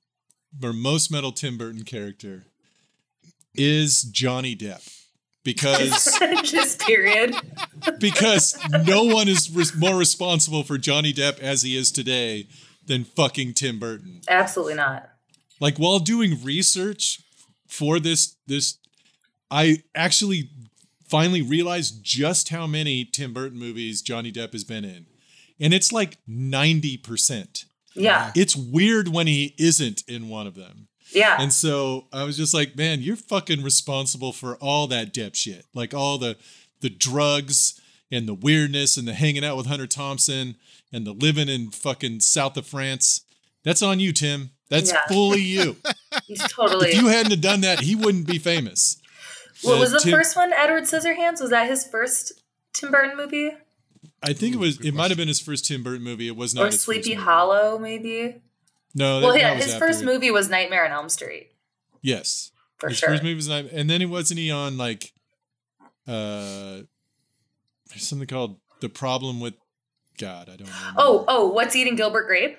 for 0.61 0.73
most 0.73 1.11
metal 1.11 1.33
Tim 1.33 1.59
Burton 1.59 1.85
character 1.85 2.45
is 3.55 4.03
Johnny 4.03 4.57
Depp. 4.57 4.95
Because 5.46 6.18
Just 6.42 6.80
period. 6.80 7.37
because 8.00 8.59
no 8.85 9.04
one 9.04 9.28
is 9.28 9.48
res- 9.48 9.76
more 9.76 9.96
responsible 9.96 10.64
for 10.64 10.76
Johnny 10.76 11.12
Depp 11.12 11.38
as 11.38 11.62
he 11.62 11.76
is 11.76 11.92
today 11.92 12.48
than 12.85 13.04
fucking 13.04 13.54
Tim 13.54 13.78
Burton. 13.78 14.22
Absolutely 14.28 14.74
not. 14.74 15.09
Like 15.61 15.78
while 15.78 16.00
doing 16.00 16.42
research 16.42 17.20
for 17.68 18.00
this 18.00 18.35
this 18.48 18.78
I 19.48 19.85
actually 19.94 20.50
finally 21.09 21.42
realized 21.42 22.02
just 22.02 22.48
how 22.48 22.66
many 22.66 23.04
Tim 23.04 23.32
Burton 23.32 23.56
movies 23.59 24.02
Johnny 24.02 24.32
Depp 24.32 24.52
has 24.52 24.64
been 24.64 24.85
in. 24.85 25.06
And 25.61 25.72
it's 25.72 25.92
like 25.92 26.18
90%. 26.28 27.66
Yeah. 27.94 28.32
It's 28.35 28.56
weird 28.56 29.06
when 29.09 29.28
he 29.28 29.54
isn't 29.59 30.02
in 30.09 30.28
one 30.28 30.48
of 30.48 30.56
them. 30.56 30.88
Yeah. 31.16 31.37
And 31.40 31.52
so 31.52 32.07
I 32.12 32.22
was 32.24 32.37
just 32.37 32.52
like, 32.55 32.76
man, 32.76 33.00
you're 33.00 33.16
fucking 33.16 33.62
responsible 33.62 34.33
for 34.33 34.57
all 34.57 34.87
that 34.88 35.12
Depp 35.12 35.35
shit. 35.35 35.64
Like 35.74 35.94
all 35.94 36.18
the 36.18 36.37
the 36.81 36.90
drugs 36.90 37.81
and 38.12 38.29
the 38.29 38.35
weirdness 38.35 38.96
and 38.96 39.09
the 39.09 39.14
hanging 39.14 39.44
out 39.44 39.57
with 39.57 39.66
Hunter 39.66 39.87
Thompson 39.87 40.57
and 40.92 41.07
the 41.07 41.12
living 41.12 41.48
in 41.48 41.70
fucking 41.70 42.20
south 42.20 42.57
of 42.57 42.66
France. 42.66 43.22
That's 43.64 43.83
on 43.83 43.98
you, 43.98 44.12
Tim. 44.12 44.50
That's 44.68 44.92
Yeah. 44.92 45.00
fully 45.09 45.40
you. 45.42 45.76
He's 46.26 46.38
totally. 46.48 46.90
if 46.90 46.96
you 47.00 47.09
hadn't 47.09 47.31
have 47.33 47.40
done 47.40 47.62
that, 47.62 47.81
he 47.81 47.96
wouldn't 47.96 48.26
be 48.26 48.38
famous. 48.38 48.98
what 49.62 49.76
Uh, 49.76 49.81
was 49.81 49.92
the 49.92 50.00
Tim- 50.00 50.12
first 50.12 50.37
one? 50.37 50.52
Edward 50.52 50.85
Scissorhands? 50.85 51.40
Was 51.40 51.50
that 51.50 51.68
his 51.68 51.85
first 51.87 52.33
Tim 52.74 52.90
Burton 52.92 53.16
movie? 53.16 53.50
I 54.22 54.33
think 54.33 54.55
it 54.55 54.59
was. 54.59 54.76
Good 54.79 54.88
It 54.88 54.94
might 54.94 55.11
have 55.11 55.18
been 55.18 55.29
his 55.29 55.40
first 55.40 55.66
Tim 55.66 55.83
Burton 55.83 56.02
movie. 56.05 56.26
It 56.29 56.37
was 56.37 56.55
not 56.55 56.62
Or 56.62 56.66
his 56.66 56.74
first 56.76 56.85
Sleepy 56.85 57.11
movie. 57.14 57.22
Hollow, 57.24 57.79
maybe? 57.79 58.37
No, 58.96 59.20
that, 59.20 59.26
Well, 59.26 59.35
that 59.35 59.40
yeah, 59.40 59.54
was 59.54 59.64
his 59.64 59.74
after 59.74 59.87
first 59.87 60.02
it. 60.02 60.06
movie 60.06 60.30
was 60.30 60.48
Nightmare 60.48 60.85
on 60.87 60.90
Elm 60.90 61.09
Street, 61.09 61.52
Yes, 62.02 62.50
for 62.78 62.88
his 62.88 62.98
sure. 62.98 63.11
first 63.11 63.22
movie 63.22 63.35
was 63.35 63.48
not, 63.48 63.66
and 63.66 63.88
then 63.90 64.00
it 64.02 64.06
wasn't 64.06 64.40
he 64.40 64.50
on 64.50 64.76
like, 64.78 65.12
uh, 66.09 66.80
there's 67.90 68.02
something 68.02 68.26
called 68.26 68.59
the 68.80 68.88
problem 68.88 69.38
with 69.40 69.54
God. 70.18 70.48
I 70.48 70.56
don't 70.56 70.66
know. 70.68 70.92
Oh, 70.96 71.24
oh, 71.28 71.46
What's 71.48 71.76
Eating 71.76 71.94
Gilbert 71.96 72.26
Grape? 72.26 72.56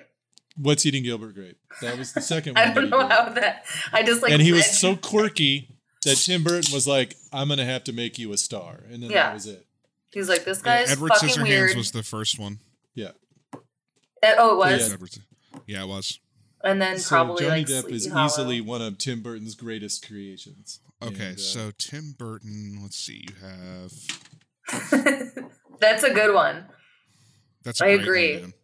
What's 0.56 0.84
eating 0.86 1.04
Gilbert 1.04 1.34
Grape? 1.34 1.56
That 1.82 1.96
was 1.98 2.12
the 2.12 2.20
second 2.20 2.54
one. 2.56 2.68
I 2.68 2.72
don't 2.74 2.90
know 2.90 3.06
how 3.06 3.28
that. 3.30 3.64
I 3.92 4.02
just 4.02 4.22
like. 4.22 4.32
and 4.32 4.42
he 4.42 4.52
was 4.52 4.66
so 4.78 4.96
quirky 4.96 5.68
that 6.04 6.16
Tim 6.16 6.42
Burton 6.42 6.72
was 6.74 6.86
like, 6.88 7.14
"I'm 7.32 7.48
gonna 7.48 7.64
have 7.64 7.84
to 7.84 7.92
make 7.92 8.18
you 8.18 8.32
a 8.32 8.36
star," 8.38 8.80
and 8.90 9.00
then 9.02 9.10
Yeah. 9.10 9.26
that 9.28 9.34
was 9.34 9.46
it. 9.46 9.64
He's 10.12 10.28
like, 10.28 10.44
this 10.44 10.60
Yeah, 10.64 10.80
guy's 10.80 10.90
Edward 10.92 11.10
fucking 11.10 11.28
Scissorhands 11.28 11.42
weird. 11.48 11.76
was 11.76 11.92
the 11.92 12.02
first 12.02 12.38
one. 12.40 12.58
Yeah. 12.94 13.10
Uh, 13.54 14.34
oh, 14.38 14.54
it 14.54 14.56
was. 14.58 14.90
Yeah. 14.90 15.22
Yeah, 15.66 15.82
it 15.84 15.88
was. 15.88 16.18
And 16.64 16.82
then 16.82 16.98
So 16.98 17.08
probably 17.08 17.44
Johnny 17.44 17.60
like 17.60 17.66
Depp 17.68 17.80
Sleepy 17.82 17.96
is 17.96 18.06
Hollow. 18.10 18.26
easily 18.26 18.60
one 18.60 18.82
of 18.82 18.98
Tim 18.98 19.22
Burton's 19.22 19.54
greatest 19.54 20.06
creations. 20.06 20.80
Okay, 21.02 21.26
And, 21.28 21.36
uh, 21.36 21.40
so 21.40 21.70
Tim 21.78 22.14
Burton. 22.18 22.78
Let's 22.82 22.96
see. 22.96 23.24
You 23.28 23.34
have. 23.40 23.92
That's 25.80 26.02
a 26.02 26.12
good 26.12 26.34
one. 26.34 26.66
That's. 27.62 27.80
a 27.80 27.84
I 27.84 27.96
great 27.98 28.40
one, 28.40 28.44
agree. 28.44 28.54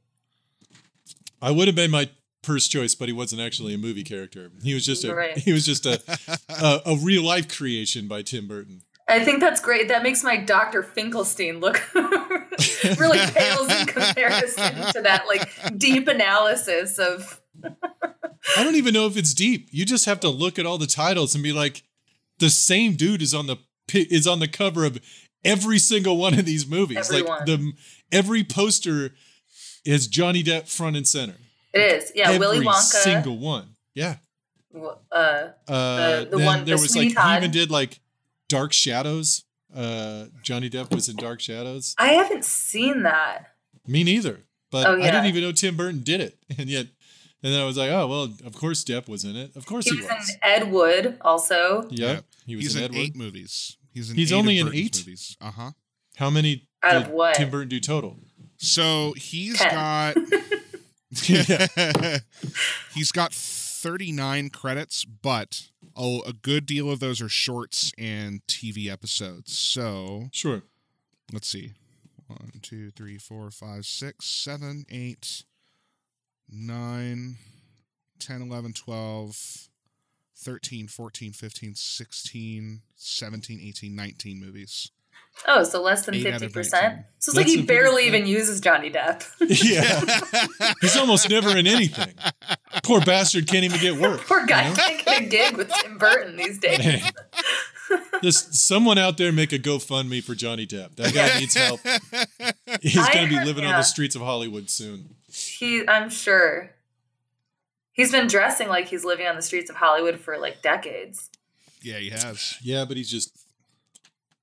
I 1.40 1.50
would 1.50 1.68
have 1.68 1.76
been 1.76 1.90
my 1.90 2.08
first 2.42 2.70
choice, 2.70 2.94
but 2.94 3.08
he 3.08 3.12
wasn't 3.12 3.40
actually 3.40 3.74
a 3.74 3.78
movie 3.78 4.02
character. 4.02 4.50
He 4.62 4.74
was 4.74 4.84
just 4.84 5.04
a 5.04 5.14
Right. 5.14 5.36
he 5.38 5.52
was 5.52 5.64
just 5.64 5.86
a, 5.86 6.00
a 6.48 6.80
a 6.86 6.96
real 6.96 7.22
life 7.22 7.48
creation 7.54 8.08
by 8.08 8.22
Tim 8.22 8.48
Burton. 8.48 8.82
I 9.06 9.22
think 9.22 9.40
that's 9.40 9.60
great. 9.60 9.88
That 9.88 10.02
makes 10.02 10.24
my 10.24 10.36
Dr. 10.38 10.82
Finkelstein 10.82 11.60
look 11.60 11.82
really 11.94 13.18
pales 13.18 13.70
in 13.70 13.86
comparison 13.86 14.72
to 14.94 15.02
that 15.02 15.24
like 15.28 15.78
deep 15.78 16.08
analysis 16.08 16.98
of 16.98 17.38
I 18.56 18.62
don't 18.62 18.74
even 18.76 18.92
know 18.94 19.06
if 19.06 19.16
it's 19.16 19.34
deep. 19.34 19.68
You 19.70 19.84
just 19.84 20.04
have 20.06 20.20
to 20.20 20.28
look 20.28 20.58
at 20.58 20.66
all 20.66 20.78
the 20.78 20.86
titles 20.86 21.34
and 21.34 21.42
be 21.42 21.52
like, 21.52 21.82
the 22.38 22.50
same 22.50 22.94
dude 22.94 23.22
is 23.22 23.32
on 23.34 23.46
the 23.46 23.56
is 23.92 24.26
on 24.26 24.38
the 24.40 24.48
cover 24.48 24.84
of 24.84 24.98
every 25.44 25.78
single 25.78 26.16
one 26.16 26.38
of 26.38 26.44
these 26.44 26.66
movies. 26.66 27.10
Everyone. 27.10 27.38
Like 27.38 27.46
the 27.46 27.72
every 28.12 28.44
poster 28.44 29.14
is 29.84 30.06
Johnny 30.08 30.42
Depp 30.42 30.68
front 30.68 30.96
and 30.96 31.06
center. 31.06 31.36
it 31.72 31.80
is. 31.80 32.12
Yeah, 32.14 32.28
every 32.30 32.38
Willy 32.38 32.64
Wonka. 32.64 32.80
single 32.80 33.38
one. 33.38 33.76
Yeah. 33.94 34.16
uh, 34.74 34.78
Uh, 35.12 35.50
The- 35.66 36.28
the 36.32 36.38
one- 36.38 36.64
there 36.64 36.76
the 36.76 36.82
was 36.82 36.96
like 36.96 37.08
he 37.16 37.36
even 37.36 37.50
did 37.50 37.70
like 37.70 38.00
Dark 38.48 38.72
Shadows. 38.72 39.44
Uh, 39.74 40.26
Johnny 40.42 40.70
Depp 40.70 40.94
was 40.94 41.08
in 41.08 41.16
Dark 41.16 41.40
Shadows. 41.40 41.94
I 41.98 42.08
haven't 42.14 42.44
seen 42.44 43.02
that. 43.02 43.54
Me 43.86 44.04
neither. 44.04 44.40
But 44.70 44.86
Oh, 44.86 44.94
I 45.00 45.06
didn't 45.06 45.26
even 45.26 45.42
know 45.42 45.52
Tim 45.52 45.76
Burton 45.76 46.02
did 46.02 46.20
it, 46.20 46.36
and 46.58 46.68
yet, 46.68 46.86
and 47.44 47.52
then 47.54 47.60
I 47.60 47.64
was 47.64 47.76
like, 47.76 47.90
oh 47.90 48.08
well, 48.08 48.24
of 48.44 48.54
course 48.54 48.82
Depp 48.82 49.06
was 49.08 49.24
in 49.24 49.36
it. 49.36 49.54
Of 49.54 49.66
course 49.66 49.84
He 49.84 49.94
he, 49.94 50.00
was 50.02 50.08
was. 50.10 50.30
in 50.30 50.36
Ed 50.42 50.72
Wood 50.72 51.18
also. 51.20 51.86
Yeah, 51.90 52.12
Yep. 52.14 52.24
he 52.46 52.56
was 52.56 52.64
He's 52.64 52.74
in 52.76 52.80
in 52.80 52.84
Edward. 52.86 52.98
eight 53.00 53.14
movies. 53.16 53.76
He's 53.92 54.10
in 54.10 54.16
He's 54.16 54.32
eight 54.32 54.36
only 54.36 54.58
of 54.58 54.66
in 54.66 54.72
Burton's 54.72 54.98
eight? 55.00 55.06
movies. 55.06 55.36
Uh 55.40 55.50
huh. 55.52 55.70
How 56.16 56.30
many 56.30 56.66
Out 56.82 56.96
of 56.96 57.08
what? 57.10 57.34
Tim 57.36 57.50
Burton 57.50 57.68
do 57.68 57.78
total? 57.78 58.16
So 58.56 59.14
he's 59.16 59.58
Ten. 59.58 59.70
got. 59.70 60.16
He's 62.94 63.12
got 63.12 63.32
39 63.32 64.50
credits, 64.50 65.04
but 65.04 65.68
oh, 65.96 66.22
a 66.22 66.32
good 66.32 66.66
deal 66.66 66.90
of 66.90 66.98
those 67.00 67.20
are 67.20 67.28
shorts 67.28 67.92
and 67.98 68.44
TV 68.46 68.88
episodes. 68.90 69.56
So 69.56 70.28
Sure. 70.32 70.62
let's 71.32 71.46
see. 71.48 71.72
One, 72.26 72.52
two, 72.62 72.90
three, 72.90 73.18
four, 73.18 73.50
five, 73.50 73.84
six, 73.86 74.24
seven, 74.26 74.86
eight, 74.90 75.44
nine, 76.50 77.36
10, 78.18 78.42
11, 78.42 78.72
12, 78.72 79.68
13, 80.36 80.88
14, 80.88 81.32
15, 81.32 81.74
16, 81.74 82.82
17, 82.94 83.60
18, 83.60 83.94
19 83.94 84.40
movies. 84.40 84.90
Oh, 85.48 85.64
so 85.64 85.82
less 85.82 86.06
than 86.06 86.14
fifty 86.14 86.48
percent. 86.48 87.00
So 87.18 87.30
it's 87.30 87.36
like 87.36 87.46
he 87.46 87.62
barely 87.62 88.04
50%. 88.04 88.06
even 88.06 88.26
uses 88.26 88.60
Johnny 88.60 88.90
Depp. 88.90 89.24
yeah, 89.40 90.72
he's 90.80 90.96
almost 90.96 91.28
never 91.28 91.56
in 91.56 91.66
anything. 91.66 92.14
Poor 92.84 93.00
bastard 93.00 93.48
can't 93.48 93.64
even 93.64 93.80
get 93.80 93.96
work. 94.00 94.20
Poor 94.26 94.46
guy 94.46 94.68
you 94.68 94.70
know? 94.70 94.76
can't 94.76 95.04
get 95.04 95.22
a 95.22 95.24
gig 95.26 95.56
with 95.56 95.72
Tim 95.72 95.98
Burton 95.98 96.36
these 96.36 96.58
days. 96.58 96.78
Hey. 96.78 97.02
Just 98.22 98.54
someone 98.54 98.96
out 98.96 99.18
there 99.18 99.32
make 99.32 99.52
a 99.52 99.58
GoFundMe 99.58 100.22
for 100.22 100.34
Johnny 100.34 100.66
Depp. 100.66 100.94
That 100.96 101.12
guy 101.12 101.38
needs 101.38 101.54
help. 101.54 101.80
He's 102.80 102.94
going 102.94 103.24
to 103.24 103.28
be 103.28 103.34
heard- 103.34 103.46
living 103.46 103.64
on 103.64 103.72
the 103.72 103.82
streets 103.82 104.14
of 104.16 104.22
Hollywood 104.22 104.70
soon. 104.70 105.16
He, 105.34 105.86
I'm 105.88 106.10
sure. 106.10 106.70
He's 107.92 108.10
been 108.10 108.26
dressing 108.26 108.68
like 108.68 108.88
he's 108.88 109.04
living 109.04 109.26
on 109.26 109.36
the 109.36 109.42
streets 109.42 109.70
of 109.70 109.76
Hollywood 109.76 110.18
for 110.18 110.38
like 110.38 110.62
decades. 110.62 111.30
Yeah, 111.82 111.98
he 111.98 112.10
has. 112.10 112.56
Yeah, 112.62 112.84
but 112.84 112.96
he's 112.96 113.10
just 113.10 113.46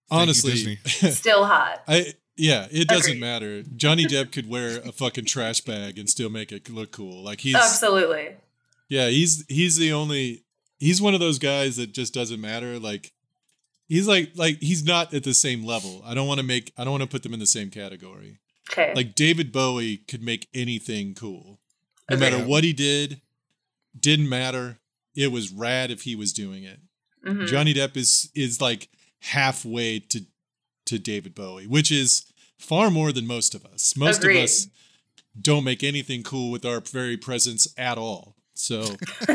Thank 0.09 0.19
you, 0.19 0.23
honestly. 0.23 0.75
Still 1.11 1.45
hot. 1.45 1.81
I 1.87 2.13
yeah, 2.37 2.67
it 2.71 2.87
doesn't 2.87 3.11
Agreed. 3.11 3.19
matter. 3.21 3.63
Johnny 3.63 4.05
Depp 4.05 4.31
could 4.31 4.49
wear 4.49 4.79
a 4.79 4.91
fucking 4.91 5.25
trash 5.25 5.61
bag 5.61 5.99
and 5.99 6.09
still 6.09 6.29
make 6.29 6.51
it 6.51 6.69
look 6.69 6.91
cool. 6.91 7.23
Like 7.23 7.41
he's 7.41 7.55
Absolutely. 7.55 8.35
yeah, 8.89 9.09
he's 9.09 9.45
he's 9.47 9.77
the 9.77 9.91
only 9.93 10.43
he's 10.79 11.01
one 11.01 11.13
of 11.13 11.19
those 11.19 11.39
guys 11.39 11.77
that 11.77 11.93
just 11.93 12.13
doesn't 12.13 12.41
matter. 12.41 12.79
Like 12.79 13.11
he's 13.87 14.07
like 14.07 14.31
like 14.35 14.59
he's 14.61 14.83
not 14.83 15.13
at 15.13 15.23
the 15.23 15.33
same 15.33 15.63
level. 15.65 16.01
I 16.05 16.13
don't 16.13 16.27
want 16.27 16.39
to 16.39 16.45
make 16.45 16.71
I 16.77 16.83
don't 16.83 16.91
want 16.91 17.03
to 17.03 17.09
put 17.09 17.23
them 17.23 17.33
in 17.33 17.39
the 17.39 17.45
same 17.45 17.69
category. 17.69 18.39
Okay. 18.71 18.93
Like 18.95 19.15
David 19.15 19.51
Bowie 19.51 19.97
could 20.07 20.21
make 20.23 20.47
anything 20.53 21.13
cool. 21.13 21.59
No 22.09 22.15
Agreed. 22.15 22.31
matter 22.31 22.43
what 22.45 22.63
he 22.63 22.73
did, 22.73 23.21
didn't 23.99 24.29
matter. 24.29 24.79
It 25.15 25.31
was 25.31 25.51
rad 25.51 25.91
if 25.91 26.03
he 26.03 26.15
was 26.15 26.31
doing 26.33 26.63
it. 26.63 26.79
Mhm. 27.25 27.47
Johnny 27.47 27.73
Depp 27.73 27.95
is 27.97 28.29
is 28.33 28.61
like 28.61 28.89
halfway 29.19 29.99
to 29.99 30.25
to 30.85 30.97
David 30.99 31.35
Bowie, 31.35 31.67
which 31.67 31.91
is 31.91 32.25
far 32.57 32.89
more 32.89 33.11
than 33.11 33.27
most 33.27 33.53
of 33.55 33.65
us. 33.65 33.95
Most 33.95 34.19
Agreed. 34.23 34.37
of 34.37 34.43
us 34.45 34.67
don't 35.39 35.63
make 35.63 35.83
anything 35.83 36.23
cool 36.23 36.51
with 36.51 36.65
our 36.65 36.79
very 36.81 37.17
presence 37.17 37.67
at 37.77 37.97
all. 37.97 38.35
So 38.53 38.95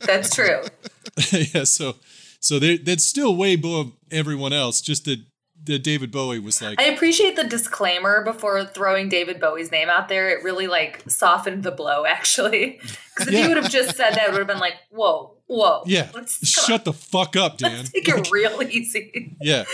That's 0.00 0.34
true. 0.34 0.62
yeah, 1.32 1.64
so 1.64 1.96
so 2.40 2.58
they 2.58 2.76
that's 2.76 3.04
still 3.04 3.34
way 3.36 3.54
above 3.54 3.92
everyone 4.10 4.52
else. 4.52 4.80
Just 4.80 5.04
that 5.06 5.20
that 5.64 5.80
David 5.82 6.10
Bowie 6.10 6.38
was 6.38 6.62
like, 6.62 6.80
I 6.80 6.84
appreciate 6.84 7.36
the 7.36 7.44
disclaimer 7.44 8.24
before 8.24 8.64
throwing 8.64 9.08
David 9.08 9.38
Bowie's 9.40 9.70
name 9.70 9.88
out 9.88 10.08
there. 10.08 10.30
It 10.30 10.42
really 10.42 10.66
like 10.66 11.02
softened 11.10 11.62
the 11.62 11.70
blow, 11.70 12.04
actually. 12.06 12.80
Because 13.18 13.28
if 13.28 13.34
Yeah. 13.34 13.42
you 13.42 13.48
would 13.48 13.56
have 13.64 13.72
just 13.72 13.96
said 13.96 14.12
that, 14.14 14.28
it 14.28 14.30
would 14.30 14.38
have 14.38 14.46
been 14.46 14.60
like, 14.60 14.74
"Whoa, 14.90 15.34
whoa, 15.48 15.82
yeah, 15.86 16.08
shut 16.44 16.84
the 16.84 16.92
fuck 16.92 17.34
up, 17.34 17.58
Dan. 17.58 17.72
let's 17.78 17.90
take 17.90 18.08
it 18.08 18.30
real 18.30 18.62
easy." 18.62 19.36
Yeah. 19.40 19.64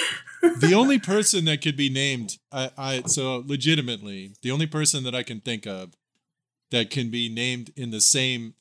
The 0.60 0.72
only 0.74 0.98
person 0.98 1.44
that 1.44 1.60
could 1.60 1.76
be 1.76 1.90
named, 1.90 2.38
I, 2.50 2.70
I 2.78 3.02
so 3.02 3.44
legitimately, 3.46 4.32
the 4.40 4.50
only 4.50 4.66
person 4.66 5.04
that 5.04 5.14
I 5.14 5.22
can 5.22 5.40
think 5.42 5.66
of 5.66 5.92
that 6.70 6.88
can 6.88 7.10
be 7.10 7.28
named 7.28 7.70
in 7.76 7.90
the 7.90 8.00
same 8.00 8.54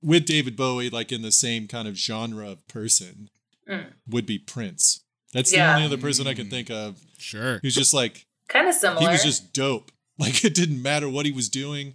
with 0.00 0.26
David 0.26 0.54
Bowie, 0.56 0.90
like 0.90 1.10
in 1.10 1.22
the 1.22 1.32
same 1.32 1.66
kind 1.66 1.88
of 1.88 1.96
genre 1.96 2.48
of 2.48 2.66
person, 2.68 3.30
Mm. 3.68 3.94
would 4.06 4.26
be 4.26 4.38
Prince. 4.38 5.00
That's 5.34 5.52
Yeah. 5.52 5.66
the 5.66 5.74
only 5.74 5.86
other 5.86 5.98
person 6.00 6.26
I 6.26 6.32
can 6.32 6.48
think 6.48 6.70
of 6.70 6.98
Sure. 7.18 7.58
who's 7.60 7.74
just 7.74 7.92
like 7.92 8.24
Kind 8.48 8.68
of 8.68 8.74
similar. 8.74 9.02
he 9.02 9.08
was 9.08 9.22
just 9.22 9.52
dope. 9.52 9.90
Like 10.16 10.44
it 10.44 10.54
didn't 10.54 10.80
matter 10.80 11.08
what 11.10 11.26
he 11.26 11.32
was 11.32 11.48
doing. 11.48 11.94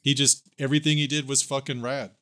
he 0.00 0.14
just 0.14 0.42
everything 0.58 0.96
he 0.98 1.06
did 1.06 1.28
was 1.28 1.42
fucking 1.42 1.82
rad. 1.82 2.12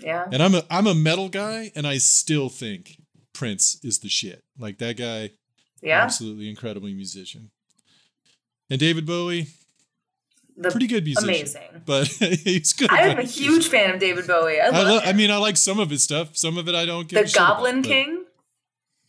Yeah. 0.00 0.24
And 0.32 0.42
I'm 0.42 0.54
a 0.54 0.64
I'm 0.70 0.86
a 0.86 0.94
metal 0.94 1.28
guy, 1.28 1.70
and 1.76 1.86
I 1.86 1.98
still 1.98 2.48
think 2.48 2.96
Prince 3.34 3.78
is 3.84 3.98
the 3.98 4.08
shit. 4.08 4.42
Like 4.58 4.78
that 4.78 4.96
guy, 4.96 5.32
Yeah. 5.82 6.00
absolutely 6.02 6.48
incredible 6.48 6.88
musician. 6.88 7.50
And 8.70 8.80
David 8.80 9.04
Bowie, 9.06 9.48
The, 10.56 10.70
pretty 10.70 10.86
good 10.86 11.04
musician, 11.04 11.28
amazing. 11.28 11.82
but 11.84 12.06
he's 12.44 12.72
good. 12.72 12.90
I'm 12.90 13.18
a 13.18 13.22
huge 13.24 13.68
fan 13.68 13.90
of 13.94 14.00
David 14.00 14.26
Bowie. 14.26 14.58
I 14.60 14.66
I, 14.66 14.70
love 14.70 14.86
lo- 14.88 14.98
him. 15.00 15.08
I 15.08 15.12
mean, 15.12 15.30
I 15.30 15.36
like 15.36 15.56
some 15.58 15.78
of 15.78 15.90
his 15.90 16.02
stuff. 16.02 16.36
Some 16.36 16.56
of 16.56 16.66
it 16.68 16.74
I 16.74 16.86
don't 16.86 17.06
give. 17.08 17.18
the 17.18 17.24
a 17.24 17.28
shit 17.28 17.36
about, 17.36 17.56
Goblin 17.56 17.82
but- 17.82 17.88
King. 17.88 18.24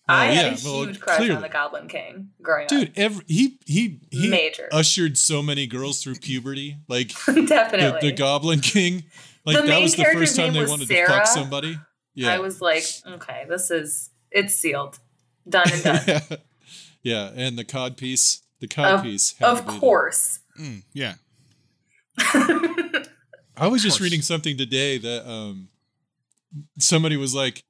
Oh, 0.09 0.13
I 0.13 0.27
yeah, 0.31 0.33
had 0.49 0.59
a 0.59 0.63
well, 0.63 0.83
huge 0.85 0.99
crush 1.01 1.17
clearly. 1.17 1.35
on 1.35 1.41
the 1.41 1.49
Goblin 1.49 1.87
King 1.89 2.29
growing 2.41 2.63
up. 2.63 2.69
dude. 2.69 2.91
Every 2.95 3.25
he 3.27 3.59
he 3.65 3.99
he 4.09 4.29
Major. 4.29 4.69
ushered 4.71 5.17
so 5.17 5.41
many 5.43 5.67
girls 5.67 6.01
through 6.01 6.15
puberty. 6.15 6.77
Like 6.87 7.11
up. 7.27 7.35
the, 7.35 7.45
Definitely. 7.45 8.09
the 8.11 8.15
Goblin 8.15 8.61
King. 8.61 9.03
Like 9.45 9.57
The 9.57 9.63
that 9.63 9.81
was 9.81 9.95
the 9.95 10.05
first 10.05 10.35
time 10.37 10.53
they 10.53 10.61
was 10.61 10.69
wanted 10.69 10.87
to 10.87 11.05
fuck 11.07 11.27
somebody. 11.27 11.77
Yeah. 12.13 12.33
I 12.33 12.39
was 12.39 12.61
like, 12.61 12.83
okay, 13.05 13.45
this 13.49 13.69
is 13.69 14.09
it's 14.31 14.55
sealed, 14.55 14.97
done 15.47 15.67
and 15.71 15.83
done. 15.83 16.01
yeah. 16.07 16.19
yeah, 17.03 17.31
and 17.35 17.57
the 17.57 17.63
cod 17.65 17.97
piece. 17.97 18.41
The 18.59 18.67
cod 18.67 18.93
Of- 18.95 19.03
piece. 19.03 19.35
of 19.41 19.65
course. 19.67 20.39
Mm, 20.59 20.83
yeah. 20.93 21.15
I 23.59 23.67
was 23.67 23.81
just 23.83 23.99
reading 23.99 24.21
something 24.21 24.57
today 24.57 24.97
that 24.97 25.29
um 25.29 25.69
somebody 26.79 27.17
was 27.17 27.35
like 27.35 27.63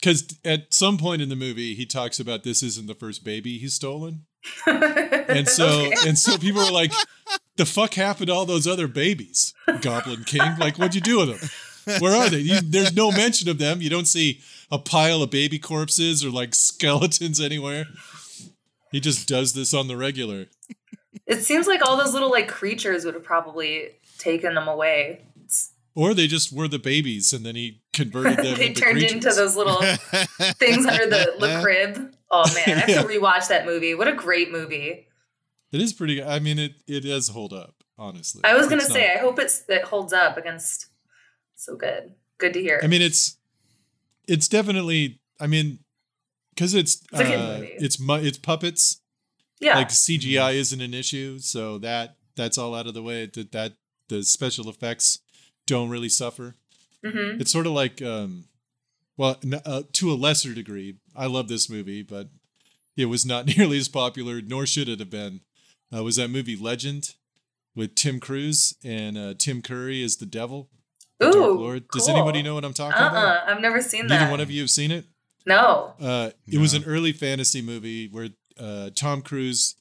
because 0.00 0.36
at 0.44 0.72
some 0.72 0.96
point 0.98 1.20
in 1.22 1.28
the 1.28 1.36
movie 1.36 1.74
he 1.74 1.86
talks 1.86 2.18
about 2.20 2.42
this 2.42 2.62
isn't 2.62 2.86
the 2.86 2.94
first 2.94 3.24
baby 3.24 3.58
he's 3.58 3.74
stolen. 3.74 4.24
And 4.66 5.46
so 5.48 5.66
Okay. 5.86 6.08
and 6.08 6.18
so 6.18 6.38
people 6.38 6.64
were 6.64 6.72
like 6.72 6.92
the 7.56 7.66
fuck 7.66 7.94
happened 7.94 8.28
to 8.28 8.32
all 8.34 8.46
those 8.46 8.66
other 8.66 8.88
babies 8.88 9.54
goblin 9.80 10.24
king? 10.24 10.56
Like 10.58 10.76
what'd 10.78 10.94
you 10.94 11.00
do 11.00 11.18
with 11.18 11.40
them 11.40 11.50
where 12.00 12.14
are 12.14 12.28
they? 12.28 12.38
You, 12.38 12.60
there's 12.60 12.94
no 12.94 13.10
mention 13.10 13.48
of 13.48 13.58
them. 13.58 13.80
You 13.80 13.90
don't 13.90 14.06
see 14.06 14.40
a 14.70 14.78
pile 14.78 15.22
of 15.22 15.30
baby 15.30 15.58
corpses 15.58 16.24
or 16.24 16.30
like 16.30 16.54
skeletons 16.54 17.40
anywhere. 17.40 17.86
He 18.92 19.00
just 19.00 19.26
does 19.28 19.54
this 19.54 19.72
on 19.74 19.88
the 19.88 19.96
regular. 19.96 20.46
It 21.26 21.42
seems 21.44 21.66
like 21.66 21.80
all 21.86 21.96
those 21.96 22.12
little 22.12 22.30
like 22.30 22.48
creatures 22.48 23.04
would 23.04 23.14
have 23.14 23.24
probably 23.24 23.90
taken 24.18 24.54
them 24.54 24.68
away. 24.68 25.22
It's- 25.96 26.10
or 26.10 26.14
they 26.14 26.26
just 26.26 26.52
were 26.52 26.68
the 26.68 26.78
babies 26.78 27.32
and 27.32 27.44
then 27.44 27.56
he 27.56 27.80
converted 27.92 28.38
them 28.44 28.56
they 28.56 28.68
into 28.68 28.80
turned 28.80 28.98
creatures. 28.98 29.12
into 29.12 29.30
those 29.32 29.56
little 29.56 29.76
things 30.54 30.86
under 30.86 31.06
the, 31.06 31.32
the 31.38 31.60
crib. 31.62 32.14
Oh 32.30 32.44
man, 32.54 32.76
I 32.76 32.80
have 32.80 32.88
Yeah. 32.88 33.02
to 33.02 33.08
rewatch 33.08 33.48
that 33.48 33.66
movie. 33.66 33.94
What 33.94 34.08
a 34.08 34.12
great 34.14 34.50
movie. 34.52 35.06
It 35.72 35.80
is 35.80 35.92
pretty. 35.92 36.22
I 36.22 36.38
mean, 36.38 36.58
it 36.58 36.72
it 36.86 37.00
does 37.00 37.28
hold 37.28 37.52
up. 37.52 37.74
Honestly, 37.98 38.40
I 38.44 38.54
was 38.54 38.66
gonna 38.68 38.82
It's 38.82 38.92
say, 38.92 39.08
not- 39.08 39.16
I 39.16 39.20
hope 39.20 39.38
it's 39.38 39.64
it 39.68 39.82
holds 39.84 40.12
up 40.12 40.36
against. 40.36 40.86
So 41.56 41.76
good, 41.76 42.14
good 42.38 42.54
to 42.54 42.60
hear. 42.60 42.80
I 42.82 42.86
mean, 42.86 43.02
it's 43.02 43.36
it's 44.26 44.48
definitely. 44.48 45.20
I 45.38 45.46
mean, 45.46 45.80
because 46.54 46.74
it's 46.74 47.02
It's 47.12 47.20
uh, 47.20 47.60
it's 47.62 47.98
it's 48.00 48.38
puppets. 48.38 49.00
yeah, 49.60 49.76
Like 49.76 49.88
CGI 49.88 50.54
isn't 50.54 50.80
an 50.80 50.94
issue, 50.94 51.38
so 51.40 51.78
that 51.78 52.16
that's 52.36 52.56
all 52.58 52.74
out 52.74 52.86
of 52.86 52.94
the 52.94 53.02
way. 53.02 53.26
That 53.26 53.52
that 53.52 53.72
the 54.08 54.22
special 54.22 54.68
effects 54.70 55.18
don't 55.70 55.90
really 55.90 56.08
suffer. 56.08 56.56
hmm 57.04 57.40
It's 57.40 57.50
sort 57.52 57.66
of 57.66 57.72
like, 57.72 58.02
um, 58.02 58.44
well, 59.16 59.38
uh, 59.64 59.82
to 59.92 60.12
a 60.12 60.14
lesser 60.14 60.54
degree. 60.54 60.96
I 61.16 61.26
love 61.26 61.48
this 61.48 61.68
movie, 61.70 62.02
but 62.02 62.28
it 62.96 63.06
was 63.06 63.24
not 63.26 63.46
nearly 63.56 63.78
as 63.78 63.88
popular, 63.88 64.40
nor 64.40 64.66
should 64.66 64.88
it 64.88 64.98
have 65.00 65.10
been. 65.10 65.40
Uh, 65.94 66.02
was 66.04 66.16
that 66.16 66.28
movie 66.28 66.56
Legend 66.56 67.14
with 67.74 67.94
Tim 67.94 68.20
Cruise 68.20 68.74
and 68.84 69.16
uh, 69.18 69.34
Tim 69.38 69.62
Curry 69.62 70.02
as 70.02 70.16
the 70.16 70.26
devil? 70.26 70.68
the 71.18 71.28
Ooh, 71.28 71.32
Dark 71.32 71.56
Lord. 71.58 71.88
Does 71.88 72.06
cool. 72.06 72.16
anybody 72.16 72.42
know 72.42 72.54
what 72.54 72.64
I'm 72.64 72.72
talking 72.72 73.00
Uh 73.02 73.08
about? 73.08 73.48
I've 73.48 73.60
never 73.60 73.82
seen 73.82 74.06
Neither 74.06 74.24
that. 74.24 74.30
one 74.30 74.40
of 74.40 74.50
you 74.50 74.60
have 74.62 74.70
seen 74.70 74.90
it. 74.90 75.04
No. 75.46 75.94
Uh, 76.00 76.30
it 76.46 76.58
was 76.58 76.72
an 76.74 76.84
early 76.84 77.12
fantasy 77.12 77.60
movie 77.62 78.08
where 78.08 78.28
uh, 78.58 78.90
Tom 78.94 79.20
Cruise 79.22 79.74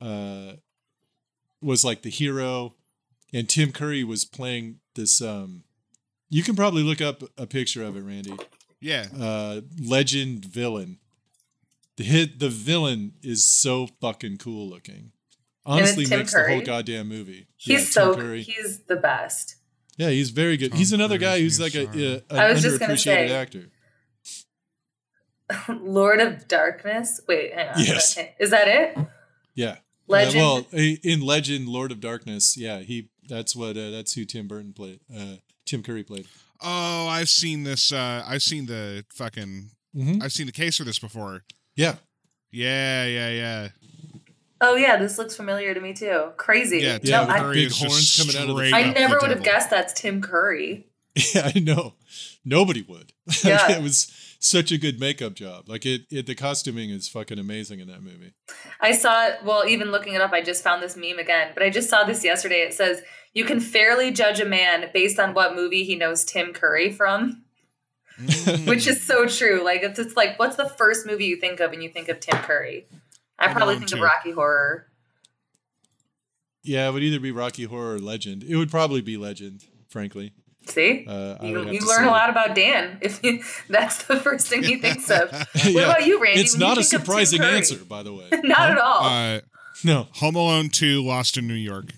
uh, 0.00 0.52
was 1.60 1.84
like 1.84 2.02
the 2.02 2.10
hero, 2.10 2.74
and 3.32 3.48
Tim 3.48 3.70
Curry 3.72 4.02
was 4.04 4.24
playing 4.24 4.80
this. 4.94 5.20
Um, 5.20 5.64
you 6.30 6.42
can 6.42 6.56
probably 6.56 6.82
look 6.82 7.00
up 7.00 7.22
a 7.38 7.46
picture 7.46 7.82
of 7.84 7.96
it, 7.96 8.00
Randy. 8.02 8.34
yeah. 8.80 9.06
Uh, 9.18 9.60
legend 9.80 10.44
villain. 10.44 10.98
The 11.96 12.04
hit, 12.04 12.38
the 12.40 12.48
villain 12.48 13.12
is 13.22 13.46
so 13.48 13.86
fucking 14.00 14.38
cool 14.38 14.68
looking. 14.68 15.12
Honestly, 15.66 16.04
Tim 16.06 16.18
makes 16.18 16.34
the 16.34 16.44
whole 16.46 16.60
goddamn 16.60 17.08
movie. 17.08 17.46
He's 17.56 17.80
Yeah, 17.80 17.84
so 18.02 18.14
Curry. 18.16 18.42
he's 18.42 18.80
the 18.88 18.96
best. 18.96 19.56
Yeah, 19.96 20.10
he's 20.10 20.30
very 20.30 20.56
good. 20.56 20.72
Tom 20.72 20.78
he's 20.78 20.92
another 20.92 21.18
guy 21.18 21.38
who's 21.40 21.60
like 21.60 21.74
a, 21.76 21.86
Neil 21.94 22.20
a 22.30 22.34
an 22.34 22.52
was 22.54 22.62
just 22.62 22.80
gonna 22.80 22.94
underappreciated 22.94 23.28
say- 23.28 23.32
actor. 23.32 23.70
Lord 25.68 26.20
of 26.20 26.48
Darkness. 26.48 27.20
Wait, 27.28 27.54
hang 27.54 27.68
on. 27.68 27.74
Yes. 27.78 28.18
Is 28.38 28.50
that 28.50 28.66
it? 28.68 28.98
Yeah. 29.54 29.76
Legend. 30.06 30.34
Yeah, 30.34 30.42
well, 30.42 30.66
in 31.02 31.20
Legend, 31.22 31.68
Lord 31.68 31.90
of 31.92 32.00
Darkness, 32.00 32.56
yeah, 32.58 32.80
he 32.80 33.08
that's 33.28 33.54
what 33.56 33.76
uh, 33.76 33.90
that's 33.90 34.14
who 34.14 34.24
Tim 34.24 34.46
Burton 34.48 34.72
played. 34.72 35.00
Uh, 35.14 35.36
Tim 35.66 35.82
Curry 35.82 36.02
played. 36.02 36.26
Oh, 36.62 37.06
I've 37.08 37.28
seen 37.28 37.64
this. 37.64 37.92
Uh, 37.92 38.24
I've 38.26 38.42
seen 38.42 38.66
the 38.66 39.04
fucking. 39.12 39.70
Mm-hmm. 39.96 40.22
I've 40.22 40.32
seen 40.32 40.46
the 40.46 40.52
case 40.52 40.76
for 40.76 40.84
this 40.84 40.98
before. 40.98 41.44
Yeah, 41.76 41.96
Yeah, 42.50 43.04
yeah, 43.06 43.30
yeah. 43.30 43.68
oh 44.60 44.74
yeah, 44.76 44.96
this 44.96 45.18
looks 45.18 45.36
familiar 45.36 45.72
to 45.74 45.80
me 45.80 45.92
too. 45.92 46.30
Crazy. 46.36 46.78
Yeah, 46.78 46.98
Yeah, 47.02 47.20
no, 47.20 47.26
with 47.26 47.36
I, 47.36 47.52
big 47.52 47.68
just 47.68 47.80
horns 47.84 48.16
coming 48.16 48.36
out 48.42 48.50
of 48.50 48.56
the- 48.56 48.74
I 48.76 48.88
up 48.88 48.94
the 48.94 49.00
never 49.00 49.18
would 49.20 49.30
have 49.30 49.42
guessed 49.42 49.70
that's 49.70 49.92
Tim 49.92 50.20
Curry. 50.22 50.86
yeah, 51.34 51.50
I 51.54 51.58
know. 51.60 51.94
Nobody 52.44 52.82
would. 52.82 53.12
Yeah. 53.44 53.70
it 53.72 53.82
was 53.82 54.12
such 54.44 54.70
a 54.70 54.78
good 54.78 55.00
makeup 55.00 55.34
job. 55.34 55.68
Like 55.68 55.86
it, 55.86 56.02
it, 56.10 56.26
the 56.26 56.34
costuming 56.34 56.90
is 56.90 57.08
fucking 57.08 57.38
amazing 57.38 57.80
in 57.80 57.88
that 57.88 58.02
movie. 58.02 58.34
I 58.80 58.92
saw 58.92 59.26
it. 59.26 59.38
Well, 59.44 59.66
even 59.66 59.90
looking 59.90 60.14
it 60.14 60.20
up, 60.20 60.32
I 60.32 60.42
just 60.42 60.62
found 60.62 60.82
this 60.82 60.96
meme 60.96 61.18
again. 61.18 61.52
But 61.54 61.62
I 61.62 61.70
just 61.70 61.88
saw 61.88 62.04
this 62.04 62.24
yesterday. 62.24 62.60
It 62.60 62.74
says 62.74 63.02
you 63.32 63.44
can 63.44 63.60
fairly 63.60 64.10
judge 64.10 64.40
a 64.40 64.44
man 64.44 64.90
based 64.92 65.18
on 65.18 65.34
what 65.34 65.54
movie 65.54 65.84
he 65.84 65.96
knows 65.96 66.24
Tim 66.24 66.52
Curry 66.52 66.92
from, 66.92 67.44
which 68.64 68.86
is 68.86 69.02
so 69.02 69.26
true. 69.26 69.62
Like 69.64 69.82
it's 69.82 69.98
just 69.98 70.16
like, 70.16 70.38
what's 70.38 70.56
the 70.56 70.68
first 70.68 71.06
movie 71.06 71.26
you 71.26 71.36
think 71.36 71.60
of 71.60 71.70
when 71.70 71.82
you 71.82 71.88
think 71.88 72.08
of 72.08 72.20
Tim 72.20 72.38
Curry? 72.38 72.86
I 73.38 73.52
probably 73.52 73.78
think 73.78 73.92
of 73.92 74.00
Rocky 74.00 74.30
Horror. 74.30 74.86
Yeah, 76.62 76.88
it 76.88 76.92
would 76.92 77.02
either 77.02 77.20
be 77.20 77.32
Rocky 77.32 77.64
Horror 77.64 77.96
or 77.96 77.98
Legend. 77.98 78.42
It 78.42 78.56
would 78.56 78.70
probably 78.70 79.02
be 79.02 79.16
Legend, 79.16 79.64
frankly. 79.88 80.32
See, 80.66 81.04
Uh, 81.06 81.36
you, 81.42 81.70
you 81.70 81.80
learn 81.86 82.04
a 82.04 82.10
lot 82.10 82.30
about 82.30 82.54
Dan 82.54 82.98
if 83.02 83.22
you, 83.22 83.42
that's 83.68 84.04
the 84.04 84.16
first 84.16 84.48
thing 84.48 84.62
he 84.62 84.76
thinks 84.76 85.10
of. 85.10 85.30
What 85.52 85.64
Yeah. 85.66 85.82
about 85.82 86.06
you, 86.06 86.20
Randy? 86.20 86.40
It's 86.40 86.54
when 86.54 86.60
not 86.60 86.78
a 86.78 86.82
think 86.82 86.86
of 86.86 86.90
Tim 86.90 87.00
surprising 87.06 87.42
answer, 87.42 87.84
by 87.84 88.02
the 88.02 88.12
way. 88.14 88.28
Not 88.44 88.70
at 88.70 88.78
all. 88.78 89.04
uh, 89.04 89.40
No. 89.84 90.08
Home 90.14 90.36
Alone 90.36 90.68
2, 90.70 91.02
Lost 91.02 91.36
in 91.36 91.46
New 91.46 91.54
York. 91.54 91.92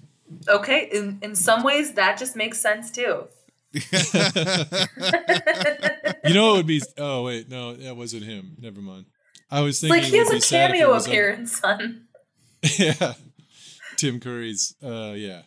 okay, 0.48 0.88
in, 0.92 1.18
in 1.22 1.34
some 1.36 1.62
ways 1.62 1.92
that 1.94 2.18
just 2.18 2.34
makes 2.36 2.58
sense 2.60 2.90
too. 2.90 3.28
You 6.24 6.34
know 6.34 6.54
it 6.54 6.56
would 6.58 6.66
be. 6.66 6.82
Oh 6.98 7.22
wait, 7.24 7.48
no, 7.48 7.74
that 7.76 7.96
wasn't 7.96 8.24
him. 8.24 8.56
Never 8.60 8.80
mind. 8.80 9.06
I 9.50 9.60
was 9.60 9.76
It's 9.76 9.80
thinking 9.92 10.02
like 10.02 10.10
he 10.10 10.16
it 10.16 10.20
has 10.20 10.30
a 10.30 10.32
be 10.34 10.40
sad 10.40 10.70
if 10.70 10.76
it 10.76 10.78
cameo 10.80 10.94
appearance 10.96 11.60
on. 11.62 12.06
yeah, 12.78 13.12
Tim 13.96 14.18
Curry's. 14.20 14.74
Uh, 14.82 15.12
yeah, 15.16 15.42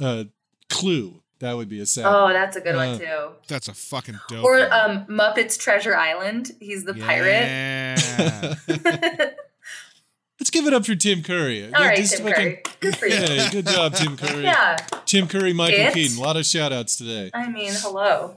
uh, 0.00 0.24
Clue. 0.68 1.22
That 1.40 1.56
would 1.56 1.68
be 1.68 1.80
a 1.80 1.86
sad. 1.86 2.04
Oh, 2.06 2.28
that's 2.28 2.56
a 2.56 2.60
good 2.60 2.74
Uh, 2.74 2.78
one 2.78 2.98
too. 2.98 3.28
That's 3.48 3.68
a 3.68 3.74
fucking 3.74 4.18
dope. 4.28 4.44
Or 4.44 4.72
um, 4.72 5.06
Muppets 5.06 5.58
Treasure 5.58 5.96
Island. 5.96 6.52
He's 6.60 6.84
the 6.84 6.94
Yeah. 6.94 7.06
pirate. 7.06 8.60
Let's 10.38 10.50
give 10.50 10.66
it 10.66 10.72
up 10.72 10.86
for 10.86 10.94
Tim 10.94 11.22
Curry. 11.22 11.66
All 11.66 11.70
right, 11.82 11.98
Just 11.98 12.16
Tim 12.16 12.26
fucking- 12.26 12.44
Curry. 12.44 12.62
Good 12.80 12.96
for 12.96 13.06
you. 13.06 13.14
Yeah, 13.14 13.50
good 13.50 13.66
job, 13.66 13.94
Tim 13.94 14.16
Curry. 14.22 14.42
Yeah, 14.44 14.76
Tim 15.04 15.28
Curry, 15.28 15.52
Michael 15.52 15.80
It? 15.80 15.94
Keaton. 15.94 16.18
A 16.18 16.22
lot 16.22 16.36
of 16.36 16.46
shout 16.46 16.72
outs 16.72 16.96
today. 16.96 17.30
I 17.34 17.48
mean, 17.50 17.72
hello. 17.74 18.36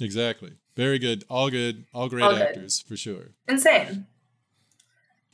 Exactly. 0.00 0.52
Very 0.76 0.98
good. 0.98 1.24
All 1.30 1.50
good. 1.50 1.86
All 1.94 2.08
great 2.08 2.22
All 2.24 2.32
good. 2.32 2.42
actors 2.42 2.80
for 2.80 2.96
sure. 2.96 3.28
Insane. 3.48 4.06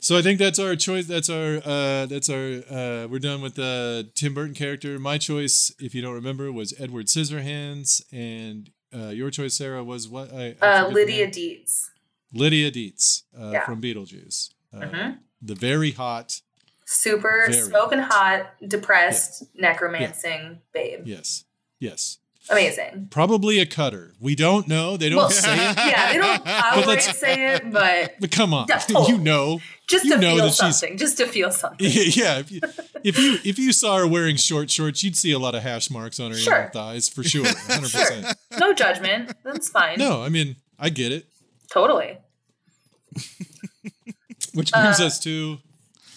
So 0.03 0.17
I 0.17 0.23
think 0.23 0.39
that's 0.39 0.57
our 0.57 0.75
choice. 0.75 1.05
That's 1.05 1.29
our. 1.29 1.61
Uh, 1.63 2.07
that's 2.07 2.27
our. 2.27 2.63
Uh, 2.69 3.07
we're 3.07 3.19
done 3.19 3.39
with 3.41 3.53
the 3.53 4.09
Tim 4.15 4.33
Burton 4.33 4.55
character. 4.55 4.97
My 4.97 5.19
choice, 5.19 5.71
if 5.79 5.93
you 5.93 6.01
don't 6.01 6.15
remember, 6.15 6.51
was 6.51 6.73
Edward 6.79 7.05
Scissorhands, 7.05 8.01
and 8.11 8.71
uh, 8.91 9.09
your 9.09 9.29
choice, 9.29 9.53
Sarah, 9.53 9.83
was 9.83 10.09
what? 10.09 10.33
I, 10.33 10.55
I 10.59 10.79
Uh, 10.79 10.87
Lydia. 10.89 11.27
Deetz. 11.29 11.89
Lydia 12.33 12.71
Deetz 12.71 13.23
uh, 13.39 13.51
Yeah. 13.51 13.63
from 13.65 13.79
Beetlejuice. 13.79 14.49
Uh, 14.73 14.79
Mhm. 14.79 15.19
The 15.41 15.53
very 15.55 15.91
hot. 15.91 16.41
Super 16.85 17.45
Very 17.49 17.61
smoking 17.61 17.99
hot, 17.99 18.53
depressed, 18.67 19.43
necromancing 19.53 20.61
babe. 20.73 21.01
Yes. 21.05 21.45
Yes. 21.79 22.17
Amazing. 22.49 23.07
Probably 23.11 23.59
a 23.59 23.65
cutter. 23.65 24.13
We 24.19 24.35
don't 24.35 24.67
know. 24.67 24.97
They 24.97 25.09
don't 25.09 25.17
Well, 25.17 25.29
say 25.29 25.53
it. 25.53 25.77
Yeah, 25.77 26.11
they 26.11 26.17
don't 26.17 26.41
outright 26.47 27.01
say 27.01 27.53
it, 27.55 27.71
but 27.71 28.15
But 28.19 28.31
come 28.31 28.53
on, 28.53 28.65
Yeah, 28.67 28.81
you 29.07 29.17
know. 29.19 29.61
just 29.87 30.05
You 30.05 30.15
to 30.15 30.17
know 30.21 30.35
feel 30.35 30.45
that 30.45 30.53
something. 30.53 30.97
Just 30.97 31.17
to 31.17 31.27
feel 31.27 31.51
something. 31.51 31.77
yeah, 31.89 32.39
if 32.39 32.51
you, 32.51 32.59
if 33.03 33.17
you 33.19 33.37
if 33.45 33.59
you 33.59 33.71
saw 33.71 33.97
her 33.97 34.07
wearing 34.07 34.35
short 34.37 34.69
shorts, 34.71 35.03
you'd 35.03 35.15
see 35.15 35.31
a 35.31 35.39
lot 35.39 35.55
of 35.55 35.61
hash 35.63 35.89
marks 35.91 36.19
on 36.19 36.31
her 36.31 36.37
Sure. 36.37 36.69
thighs 36.73 37.07
for 37.07 37.23
sure, 37.23 37.45
hundred 37.67 37.89
Sure. 37.89 38.21
No 38.59 38.73
judgment. 38.73 39.33
That's 39.43 39.69
fine. 39.69 39.97
No, 39.99 40.23
I 40.23 40.29
mean 40.29 40.55
I 40.79 40.89
get 40.89 41.11
it. 41.11 41.27
Totally. 41.71 42.17
Which 44.53 44.71
brings 44.71 44.99
Uh, 44.99 45.05
us 45.05 45.19
to, 45.21 45.59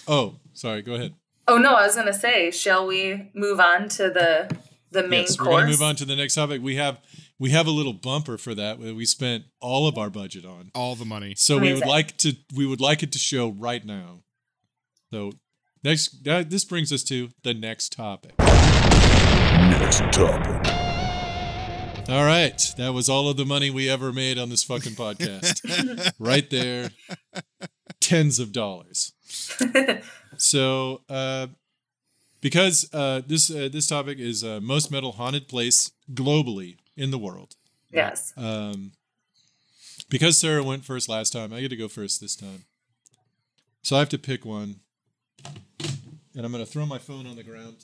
oh, 0.08 0.36
sorry, 0.54 0.82
go 0.82 0.94
ahead. 0.94 1.14
Oh 1.46 1.58
no, 1.58 1.74
I 1.74 1.86
was 1.86 1.94
gonna 1.94 2.12
say, 2.14 2.50
shall 2.50 2.86
we 2.86 3.30
move 3.34 3.60
on 3.60 3.88
to 3.90 4.04
the 4.10 4.50
the 4.94 5.06
main 5.06 5.22
yes, 5.22 5.38
we're 5.38 5.46
gonna 5.46 5.66
move 5.66 5.82
on 5.82 5.96
to 5.96 6.04
the 6.04 6.16
next 6.16 6.34
topic. 6.34 6.62
We 6.62 6.76
have 6.76 7.00
we 7.38 7.50
have 7.50 7.66
a 7.66 7.70
little 7.70 7.92
bumper 7.92 8.38
for 8.38 8.54
that 8.54 8.80
that 8.80 8.94
we 8.94 9.04
spent 9.04 9.44
all 9.60 9.86
of 9.86 9.98
our 9.98 10.08
budget 10.08 10.46
on. 10.46 10.70
All 10.74 10.94
the 10.94 11.04
money. 11.04 11.34
So 11.36 11.58
we 11.58 11.74
would 11.74 11.84
like 11.84 12.16
to 12.18 12.34
we 12.54 12.64
would 12.64 12.80
like 12.80 13.02
it 13.02 13.12
to 13.12 13.18
show 13.18 13.50
right 13.50 13.84
now. 13.84 14.20
So 15.12 15.32
next 15.82 16.24
that, 16.24 16.48
this 16.48 16.64
brings 16.64 16.92
us 16.92 17.02
to 17.04 17.28
the 17.42 17.52
next 17.52 17.92
topic. 17.92 18.38
Next 18.38 19.98
topic. 20.12 20.70
All 22.08 22.24
right, 22.24 22.60
that 22.76 22.92
was 22.92 23.08
all 23.08 23.28
of 23.30 23.36
the 23.38 23.46
money 23.46 23.70
we 23.70 23.88
ever 23.88 24.12
made 24.12 24.38
on 24.38 24.50
this 24.50 24.62
fucking 24.62 24.92
podcast. 24.92 26.12
right 26.18 26.48
there. 26.50 26.90
Tens 28.00 28.38
of 28.38 28.52
dollars. 28.52 29.12
So, 30.36 31.00
uh 31.08 31.46
because 32.44 32.88
uh 32.92 33.22
this 33.26 33.50
uh, 33.50 33.68
this 33.72 33.86
topic 33.88 34.18
is 34.18 34.44
uh, 34.44 34.60
most 34.62 34.90
metal 34.92 35.12
haunted 35.12 35.48
place 35.48 35.90
globally 36.12 36.76
in 36.96 37.10
the 37.10 37.18
world. 37.18 37.56
Yes. 37.90 38.32
Um, 38.36 38.92
because 40.10 40.38
Sarah 40.38 40.62
went 40.62 40.84
first 40.84 41.08
last 41.08 41.32
time, 41.32 41.52
I 41.54 41.60
get 41.62 41.70
to 41.70 41.76
go 41.76 41.88
first 41.88 42.20
this 42.20 42.36
time. 42.36 42.66
So 43.82 43.96
I 43.96 44.00
have 44.00 44.10
to 44.10 44.18
pick 44.18 44.44
one, 44.44 44.80
and 46.36 46.44
I'm 46.44 46.52
gonna 46.52 46.66
throw 46.66 46.84
my 46.86 46.98
phone 46.98 47.26
on 47.26 47.36
the 47.36 47.42
ground. 47.42 47.76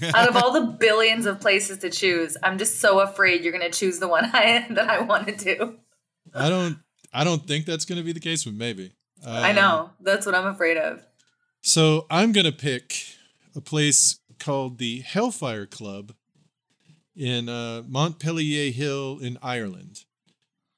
Out 0.14 0.28
of 0.28 0.36
all 0.36 0.52
the 0.52 0.66
billions 0.78 1.24
of 1.26 1.40
places 1.40 1.78
to 1.78 1.90
choose, 1.90 2.36
I'm 2.42 2.58
just 2.58 2.80
so 2.80 3.00
afraid 3.00 3.42
you're 3.42 3.52
gonna 3.52 3.70
choose 3.70 3.98
the 4.00 4.08
one 4.08 4.24
I 4.32 4.66
that 4.70 4.88
I 4.88 5.00
want 5.00 5.28
to 5.28 5.36
do. 5.36 5.76
I 6.34 6.48
don't, 6.48 6.78
I 7.12 7.24
don't 7.24 7.46
think 7.46 7.64
that's 7.64 7.84
gonna 7.86 8.02
be 8.02 8.12
the 8.12 8.20
case, 8.20 8.44
but 8.44 8.54
maybe. 8.54 8.92
I 9.26 9.50
Um, 9.50 9.56
know. 9.56 9.90
That's 10.00 10.26
what 10.26 10.34
I'm 10.34 10.46
afraid 10.46 10.76
of. 10.76 11.02
So 11.62 12.06
I'm 12.10 12.32
gonna 12.32 12.52
pick 12.52 13.13
a 13.54 13.60
place 13.60 14.18
called 14.38 14.78
the 14.78 15.00
Hellfire 15.00 15.66
Club 15.66 16.12
in 17.16 17.48
uh, 17.48 17.82
Montpelier 17.86 18.70
Hill 18.72 19.18
in 19.20 19.38
Ireland. 19.42 20.00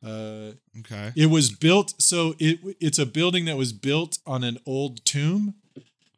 Uh, 0.04 0.52
Okay. 0.80 1.10
It 1.16 1.26
was 1.30 1.50
built 1.50 1.94
so 1.98 2.34
it 2.38 2.58
it's 2.80 2.98
a 2.98 3.06
building 3.06 3.46
that 3.46 3.56
was 3.56 3.72
built 3.72 4.18
on 4.26 4.44
an 4.44 4.58
old 4.66 5.02
tomb. 5.06 5.54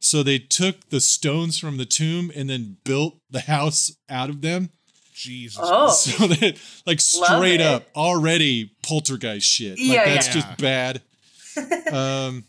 So 0.00 0.22
they 0.24 0.38
took 0.40 0.90
the 0.90 1.00
stones 1.00 1.58
from 1.58 1.76
the 1.76 1.84
tomb 1.84 2.32
and 2.34 2.50
then 2.50 2.76
built 2.84 3.18
the 3.30 3.40
house 3.42 3.92
out 4.08 4.30
of 4.30 4.42
them. 4.42 4.70
Jesus. 5.14 5.60
Oh. 5.62 5.90
So 5.90 6.26
that 6.26 6.58
like 6.86 7.00
straight 7.00 7.60
up 7.60 7.84
already 7.94 8.72
poltergeist 8.82 9.46
shit. 9.46 9.78
Like 9.78 9.86
Yeah, 9.86 10.04
that's 10.06 10.26
yeah. 10.26 10.32
just 10.32 10.58
bad. 10.58 11.02
um 11.92 12.44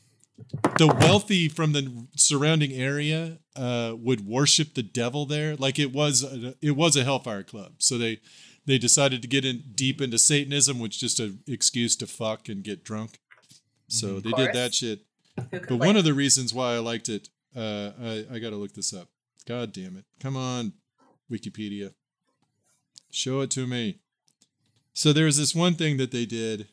the 0.78 0.88
wealthy 0.88 1.48
from 1.48 1.74
the 1.74 2.08
surrounding 2.16 2.72
area 2.72 3.40
uh 3.56 3.94
would 3.98 4.26
worship 4.26 4.74
the 4.74 4.84
devil 4.84 5.26
there. 5.26 5.56
Like 5.56 5.80
it 5.80 5.92
was 5.94 6.24
a, 6.24 6.56
it 6.62 6.76
was 6.76 6.96
a 6.96 7.04
hellfire 7.04 7.44
club. 7.44 7.74
So 7.80 7.98
they 7.98 8.20
they 8.66 8.78
decided 8.78 9.22
to 9.22 9.28
get 9.28 9.46
in 9.46 9.64
deep 9.74 10.00
into 10.00 10.20
Satanism, 10.20 10.80
which 10.80 11.02
is 11.02 11.14
just 11.14 11.20
an 11.20 11.40
excuse 11.48 11.96
to 11.98 12.08
fuck 12.08 12.50
and 12.50 12.64
get 12.64 12.84
drunk. 12.84 13.20
So 13.88 14.20
they 14.20 14.32
did 14.32 14.54
that 14.54 14.76
shit. 14.76 15.00
But 15.50 15.72
one 15.78 15.98
of 15.98 16.04
the 16.04 16.14
reasons 16.14 16.54
why 16.54 16.76
I 16.76 16.80
liked 16.80 17.10
it, 17.10 17.30
uh, 17.56 17.92
I, 18.00 18.26
I 18.32 18.40
got 18.40 18.52
to 18.52 18.58
look 18.58 18.74
this 18.74 18.94
up. 18.94 19.08
God 19.48 19.72
damn 19.72 19.98
it. 19.98 20.06
Come 20.20 20.38
on, 20.38 20.74
Wikipedia. 21.32 21.94
Show 23.10 23.42
it 23.42 23.50
to 23.52 23.66
me. 23.66 23.98
So 24.94 25.14
there 25.14 25.26
was 25.26 25.38
this 25.38 25.56
one 25.56 25.74
thing 25.74 25.98
that 25.98 26.12
they 26.12 26.28
did 26.28 26.68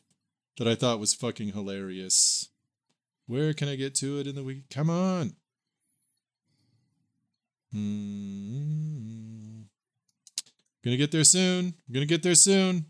that 0.57 0.67
I 0.67 0.75
thought 0.75 0.99
was 0.99 1.15
fucking 1.15 1.53
hilarious. 1.53 2.36
Where 3.27 3.53
can 3.53 3.67
I 3.67 3.75
get 3.75 3.93
to 3.95 4.19
it 4.19 4.27
in 4.27 4.35
the 4.35 4.43
week? 4.43 4.63
Come 4.69 4.89
on. 4.89 5.35
Hmm. 7.73 9.61
Gonna 10.83 10.97
get 10.97 11.11
there 11.11 11.23
soon. 11.25 11.73
Gonna 11.91 12.05
get 12.05 12.23
there 12.23 12.35
soon. 12.35 12.85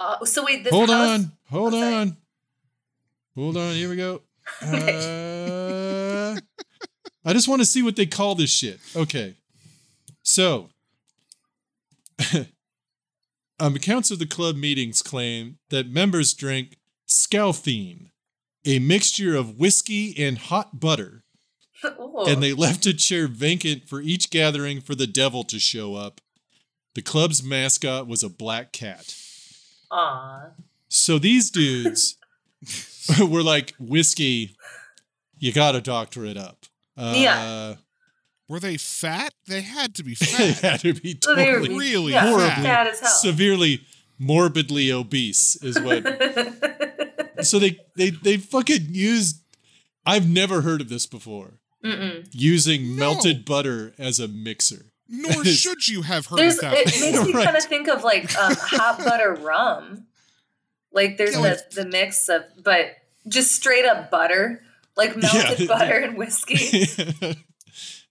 Uh, 0.00 0.24
so 0.24 0.44
wait, 0.44 0.64
this 0.64 0.72
Hold 0.72 0.88
house, 0.90 1.18
on. 1.20 1.32
Hold 1.50 1.74
Oh, 1.74 1.94
on. 2.00 2.16
Hold 3.34 3.56
on. 3.56 3.74
Here 3.74 3.88
we 3.90 3.96
go. 3.96 4.22
Uh, 4.62 6.36
I 7.24 7.32
just 7.32 7.48
want 7.48 7.60
to 7.60 7.66
see 7.66 7.82
what 7.82 7.96
they 7.96 8.06
call 8.06 8.36
this 8.36 8.50
shit. 8.50 8.78
Okay. 8.94 9.34
So, 10.22 10.68
um, 13.58 13.74
accounts 13.74 14.10
of 14.12 14.20
the 14.20 14.26
club 14.26 14.54
meetings 14.56 15.02
claim 15.02 15.58
that 15.70 15.88
members 15.90 16.32
drink 16.34 16.78
scaltheen, 17.08 18.10
a 18.66 18.78
mixture 18.78 19.36
of 19.36 19.56
whiskey 19.58 20.14
and 20.22 20.36
hot 20.38 20.78
butter, 20.80 21.22
Ooh. 21.84 22.24
and 22.26 22.42
they 22.42 22.52
left 22.52 22.84
a 22.86 22.92
chair 22.94 23.28
vacant 23.28 23.88
for 23.88 24.00
each 24.00 24.30
gathering 24.30 24.80
for 24.80 24.94
the 24.94 25.06
devil 25.06 25.44
to 25.44 25.58
show 25.58 25.94
up. 25.94 26.20
The 26.94 27.02
club's 27.02 27.42
mascot 27.42 28.06
was 28.06 28.22
a 28.22 28.28
black 28.28 28.72
cat. 28.72 29.14
Aw. 29.90 30.46
So 30.88 31.18
these 31.18 31.50
dudes 31.50 32.16
were 33.20 33.42
like 33.42 33.74
whiskey. 33.78 34.56
You 35.38 35.52
gotta 35.52 35.80
doctor 35.80 36.24
it 36.24 36.36
up. 36.36 36.64
Uh, 36.96 37.12
Yeah. 37.16 37.74
Were 38.48 38.60
they 38.60 38.76
fat? 38.76 39.34
They 39.48 39.60
had 39.62 39.94
to 39.96 40.04
be 40.04 40.14
fat. 40.16 40.38
They 40.38 40.52
had 40.68 40.80
to 40.80 40.94
be 40.94 41.18
So 41.22 41.34
they 41.34 41.50
were 41.52 41.58
totally, 41.58 41.78
really 41.78 42.12
yeah, 42.12 42.28
horribly, 42.28 42.62
fat 42.64 42.86
as 42.86 43.00
hell. 43.00 43.10
severely, 43.10 43.80
morbidly 44.18 44.90
obese, 44.92 45.56
is 45.62 45.78
what. 45.80 46.04
so 47.42 47.58
they 47.58 47.78
they 47.96 48.10
they 48.10 48.36
fucking 48.36 48.86
used. 48.90 49.42
I've 50.04 50.28
never 50.28 50.60
heard 50.62 50.80
of 50.80 50.88
this 50.88 51.06
before. 51.06 51.54
Mm-mm. 51.84 52.28
Using 52.32 52.96
No. 52.96 53.12
melted 53.14 53.44
butter 53.44 53.92
as 53.98 54.18
a 54.20 54.28
mixer. 54.28 54.86
Nor 55.08 55.44
should 55.44 55.86
you 55.88 56.02
have 56.02 56.26
heard 56.26 56.40
of 56.40 56.60
that. 56.60 56.74
it 56.74 56.86
makes 57.00 57.24
me 57.26 57.32
Right. 57.32 57.44
kind 57.44 57.56
of 57.56 57.64
think 57.64 57.88
of 57.88 58.02
like 58.04 58.34
um, 58.36 58.54
hot 58.58 58.98
butter 58.98 59.34
rum. 59.34 60.06
Like 60.92 61.16
there's 61.16 61.32
Yeah, 61.34 61.42
the, 61.42 61.48
like- 61.48 61.70
the 61.70 61.84
mix 61.86 62.28
of, 62.28 62.42
but 62.62 62.92
just 63.28 63.52
straight 63.52 63.84
up 63.84 64.10
butter, 64.10 64.62
like 64.96 65.16
melted 65.16 65.60
Yeah. 65.60 65.66
butter 65.66 65.98
and 65.98 66.16
whiskey. 66.16 66.86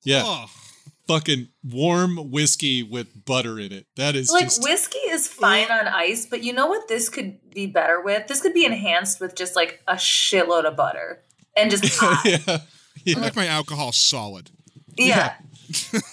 yeah, 0.03 0.23
Ugh. 0.25 0.49
Fucking 1.07 1.49
warm 1.63 2.31
whiskey 2.31 2.83
with 2.83 3.25
butter 3.25 3.59
in 3.59 3.71
it. 3.71 3.85
That 3.95 4.15
is 4.15 4.31
like 4.31 4.45
just 4.45 4.63
whiskey 4.63 4.97
is 5.09 5.27
fine 5.27 5.69
on 5.71 5.87
ice, 5.87 6.25
but 6.25 6.43
you 6.43 6.53
know 6.53 6.67
what 6.67 6.87
this 6.87 7.09
could 7.09 7.37
be 7.51 7.67
better 7.67 8.01
with? 8.01 8.27
This 8.27 8.41
could 8.41 8.53
be 8.53 8.65
enhanced 8.65 9.19
with 9.19 9.35
just 9.35 9.55
like 9.55 9.81
a 9.87 9.95
shitload 9.95 10.65
of 10.65 10.75
butter 10.75 11.23
and 11.55 11.69
just 11.71 11.83
hot. 11.99 12.25
yeah. 13.05 13.17
I 13.17 13.19
like 13.19 13.35
my 13.35 13.47
alcohol 13.47 13.91
solid. 13.91 14.49
yeah. 14.97 15.35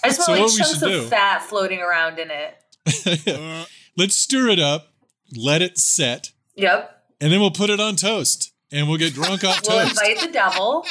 I 0.03 0.09
just 0.09 0.21
So 0.25 0.31
want 0.31 0.41
what 0.41 0.41
like 0.41 0.51
we 0.51 0.57
chunks 0.57 0.73
should 0.79 0.83
of 0.83 0.89
do- 1.03 1.07
fat 1.07 1.41
floating 1.43 1.79
around 1.79 2.19
in 2.19 2.29
it. 2.31 3.27
Uh, 3.27 3.65
Let's 3.97 4.15
stir 4.15 4.49
it 4.49 4.59
up, 4.59 4.93
let 5.37 5.61
it 5.61 5.77
set, 5.77 6.31
Yep. 6.55 7.03
and 7.21 7.31
then 7.31 7.39
we'll 7.39 7.51
put 7.51 7.69
it 7.69 7.79
on 7.79 7.95
toast, 7.95 8.51
and 8.71 8.87
we'll 8.89 8.97
get 8.97 9.13
drunk 9.13 9.43
off 9.43 9.61
toast. 9.61 9.69
We'll 9.69 9.79
toast. 9.87 10.01
invite 10.01 10.19
the 10.25 10.31
devil. 10.33 10.85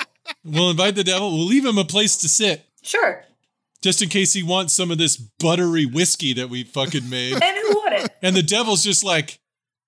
We'll 0.44 0.70
invite 0.70 0.94
the 0.94 1.03
devil. 1.05 1.32
We'll 1.36 1.46
leave 1.46 1.64
him 1.64 1.78
a 1.78 1.84
place 1.84 2.16
to 2.18 2.28
sit, 2.28 2.64
Sure. 2.82 3.24
Just 3.83 4.01
in 4.03 4.09
case 4.09 4.33
he 4.33 4.43
wants 4.43 4.72
some 4.72 4.91
of 4.91 4.99
this 4.99 5.16
buttery 5.16 5.85
whiskey 5.87 6.33
that 6.35 6.49
we 6.49 6.64
fucking 6.64 7.09
made. 7.11 7.33
And 7.43 7.57
who 7.59 7.80
wouldn't? 7.83 8.11
and 8.22 8.37
the 8.37 8.43
devil's 8.43 8.83
just 8.85 9.05
like, 9.05 9.39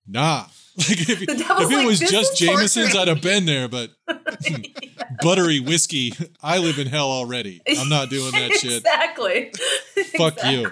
nah. 0.07 0.47
Like 0.77 1.09
if, 1.09 1.23
if 1.23 1.29
it 1.29 1.49
like, 1.49 1.87
was 1.87 2.01
"This 2.01 2.11
just 2.11 2.37
Jameson's, 2.37 2.97
I'd 2.97 3.07
have 3.07 3.23
been 3.23 3.47
there. 3.47 3.69
But 3.69 3.91
buttery 5.23 5.61
whiskey, 5.61 6.13
I 6.43 6.59
live 6.59 6.81
in 6.81 6.89
hell 6.89 7.11
already. 7.13 7.63
I'm 7.79 7.89
not 7.89 8.11
doing 8.11 8.33
that 8.33 8.55
shit. 8.55 8.79
exactly. 8.79 9.53
Fuck 10.19 10.43
you. 10.45 10.67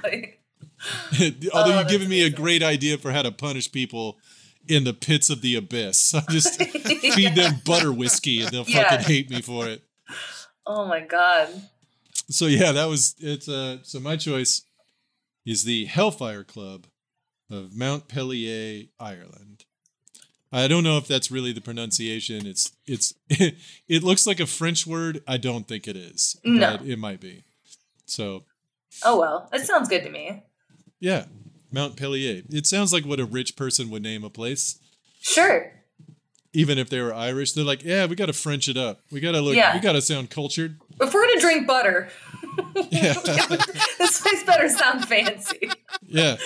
Although 1.55 1.75
Oh, 1.75 1.79
you've 1.79 1.89
given 1.89 2.09
me 2.09 2.23
a 2.25 2.31
great 2.31 2.64
idea 2.64 2.99
for 2.99 3.12
how 3.12 3.23
to 3.23 3.31
punish 3.31 3.70
people 3.70 4.18
in 4.66 4.83
the 4.83 4.93
pits 4.93 5.31
of 5.31 5.41
the 5.41 5.55
abyss. 5.55 6.14
I 6.16 6.23
just 6.31 6.61
feed 6.61 7.37
them 7.37 7.61
butter 7.64 7.93
whiskey 7.93 8.43
and 8.43 8.51
they'll 8.51 8.64
Yeah. 8.66 8.91
fucking 8.91 9.07
hate 9.07 9.31
me 9.31 9.41
for 9.41 9.68
it. 9.68 9.85
Oh 10.66 10.85
my 10.87 10.99
god. 11.01 11.49
So 12.33 12.47
yeah, 12.47 12.72
that 12.72 12.89
was 12.89 13.14
it's 13.18 13.49
uh 13.49 13.78
so 13.83 14.01
my 14.01 14.16
choice 14.16 14.62
is 15.45 15.64
the 15.64 15.85
Hellfire 15.87 16.45
Club 16.45 16.87
of 17.51 17.76
Mount 17.76 18.09
Pellier, 18.09 18.89
Ireland. 18.99 19.64
I 20.55 20.68
don't 20.68 20.85
know 20.85 20.99
if 20.99 21.09
that's 21.09 21.30
really 21.30 21.53
the 21.53 21.61
pronunciation. 21.61 22.47
It's 22.47 22.72
it's 22.87 23.14
it 23.28 24.03
looks 24.03 24.26
like 24.26 24.41
a 24.41 24.47
French 24.47 24.87
word. 24.87 25.22
I 25.26 25.37
don't 25.37 25.66
think 25.66 25.87
it 25.89 25.97
is. 25.97 26.37
No. 26.45 26.76
But 26.78 26.87
it 26.87 26.99
might 26.99 27.20
be. 27.20 27.45
So 28.07 28.45
Oh 29.05 29.18
well. 29.18 29.49
It 29.53 29.66
sounds 29.66 29.89
good 29.89 30.03
to 30.05 30.11
me. 30.11 30.43
yeah. 31.01 31.26
Mount 31.74 31.97
Pellier. 31.97 32.43
It 32.51 32.66
sounds 32.66 32.93
like 32.93 33.07
what 33.07 33.18
a 33.18 33.24
rich 33.24 33.57
person 33.57 33.89
would 33.89 34.03
name 34.03 34.24
a 34.24 34.28
place. 34.30 34.78
Sure. 35.20 35.72
Even 36.55 36.77
if 36.79 36.91
they 36.91 37.01
were 37.01 37.15
Irish, 37.15 37.53
they're 37.53 37.65
like, 37.65 37.83
yeah, 37.83 38.05
we 38.07 38.15
got 38.15 38.27
to 38.27 38.33
French 38.35 38.69
it 38.69 38.77
up. 38.77 39.01
We 39.11 39.21
got 39.21 39.33
to 39.33 39.41
look. 39.41 39.55
Yeah. 39.57 39.73
We 39.75 39.81
got 39.81 39.93
to 39.93 40.03
sound 40.03 40.29
cultured. 40.31 40.79
If 41.01 41.15
we're 41.15 41.27
gonna 41.27 41.41
drink 41.41 41.67
butter, 41.67 42.11
Yeah, 42.91 43.15
this 43.99 44.21
place 44.21 44.45
better 44.45 44.69
sound 44.69 45.09
fancy. 45.09 45.71
yeah. 46.07 46.37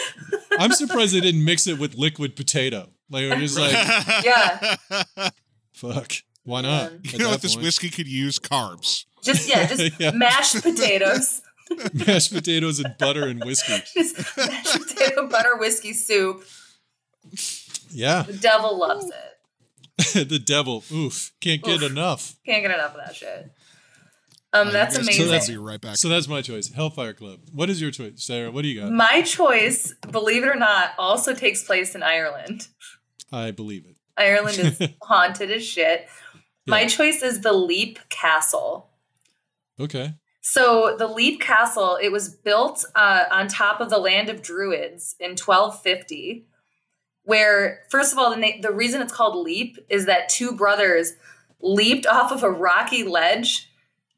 I'm 0.59 0.71
surprised 0.73 1.13
they 1.15 1.21
didn't 1.21 1.45
mix 1.45 1.67
it 1.67 1.79
with 1.81 1.97
liquid 1.97 2.37
potato. 2.37 2.89
Like 3.11 3.29
we're 3.31 3.41
just 3.41 3.59
like, 3.59 3.73
Yeah. 4.25 4.77
fuck. 5.73 6.13
Why 6.45 6.61
not? 6.61 6.93
Man. 6.93 7.01
At 7.05 7.13
You 7.13 7.19
know 7.19 7.25
that 7.25 7.31
what? 7.33 7.43
This 7.43 7.55
point. 7.57 7.65
whiskey 7.65 7.91
could 7.91 8.07
use 8.07 8.39
carbs. 8.39 9.07
Just 9.25 9.49
yeah, 9.49 9.67
just 9.67 9.99
Yeah. 10.01 10.13
mashed 10.13 10.63
potatoes. 10.63 11.43
mashed 11.93 12.33
potatoes 12.33 12.79
and 12.79 12.95
butter 12.99 13.27
and 13.27 13.43
whiskey. 13.45 13.83
Just 13.93 14.17
mashed 14.37 14.87
potato 14.87 15.27
butter 15.27 15.57
whiskey 15.57 15.93
soup. 15.93 16.45
Yeah, 17.91 18.23
The 18.23 18.35
devil 18.35 18.79
loves 18.79 19.07
it. 19.07 19.36
the 20.15 20.39
devil. 20.45 20.85
Oof, 20.93 21.33
can't 21.41 21.63
get 21.63 21.83
Oof. 21.83 21.91
enough. 21.91 22.37
Can't 22.45 22.63
get 22.63 22.71
enough 22.73 22.93
of 22.95 23.01
that 23.07 23.15
shit. 23.17 23.51
Um, 24.53 24.73
that's 24.73 24.95
You 24.97 25.03
amazing. 25.03 25.23
can 25.25 25.31
that's- 25.31 25.49
Be 25.49 25.57
right 25.57 25.81
back. 25.81 25.97
So 25.97 26.09
that's 26.09 26.29
my 26.29 26.41
choice. 26.43 26.73
Hellfire 26.73 27.13
Club. 27.13 27.41
What 27.53 27.69
is 27.69 27.81
your 27.81 27.91
choice, 27.91 28.23
Sarah? 28.25 28.51
What 28.51 28.63
do 28.63 28.69
you 28.69 28.81
got? 28.81 28.93
My 28.93 29.23
choice, 29.23 29.95
believe 30.11 30.43
it 30.45 30.49
or 30.49 30.55
not, 30.55 30.91
also 30.99 31.35
takes 31.35 31.63
place 31.65 31.95
in 31.95 32.03
Ireland. 32.03 32.69
I 33.33 33.51
believe 33.51 33.85
it. 33.87 33.97
Ireland 34.17 34.59
is 34.59 34.81
haunted 35.03 35.51
as 35.51 35.65
shit. 35.65 36.07
My 36.67 36.87
choice 36.87 37.23
is 37.23 37.43
the 37.43 37.53
Leap 37.53 37.99
Castle. 38.09 38.89
Okay. 39.79 40.15
So 40.41 40.97
the 40.99 41.07
Leap 41.09 41.41
Castle, 41.41 41.99
it 42.01 42.11
was 42.11 42.29
built 42.29 42.85
uh, 42.95 43.25
on 43.31 43.49
top 43.49 43.81
of 43.81 43.91
the 43.91 43.99
land 43.99 44.29
of 44.29 44.43
Druids 44.43 45.17
in 45.21 45.31
1250. 45.33 46.47
Where, 47.27 47.81
first 47.91 48.13
of 48.13 48.19
all, 48.19 48.31
the 48.31 48.37
na- 48.37 48.63
the 48.63 48.73
reason 48.73 49.03
it's 49.03 49.13
called 49.13 49.45
Leap 49.45 49.79
is 49.91 50.07
that 50.07 50.29
two 50.29 50.53
brothers 50.53 51.13
leaped 51.61 52.07
off 52.07 52.33
of 52.33 52.43
a 52.43 52.51
rocky 52.51 53.03
ledge, 53.03 53.69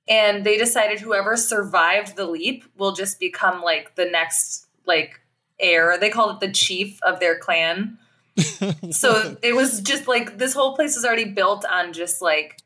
and 0.06 0.44
they 0.44 0.58
decided 0.58 1.00
whoever 1.00 1.36
survived 1.36 2.16
the 2.16 2.26
leap 2.26 2.64
will 2.76 2.92
just 2.92 3.18
become 3.18 3.62
like 3.62 3.94
the 3.96 4.04
next 4.04 4.66
like 4.86 5.20
heir. 5.58 5.98
They 5.98 6.10
called 6.10 6.36
it 6.36 6.46
the 6.46 6.52
chief 6.52 7.02
of 7.02 7.18
their 7.18 7.38
clan. 7.38 7.98
So 8.92 9.36
it 9.42 9.56
was 9.56 9.80
just 9.80 10.06
like 10.06 10.38
this 10.38 10.54
whole 10.54 10.76
place 10.76 10.94
was 10.94 11.04
already 11.04 11.24
built 11.24 11.64
on 11.64 11.92
just 11.92 12.22
like 12.22 12.60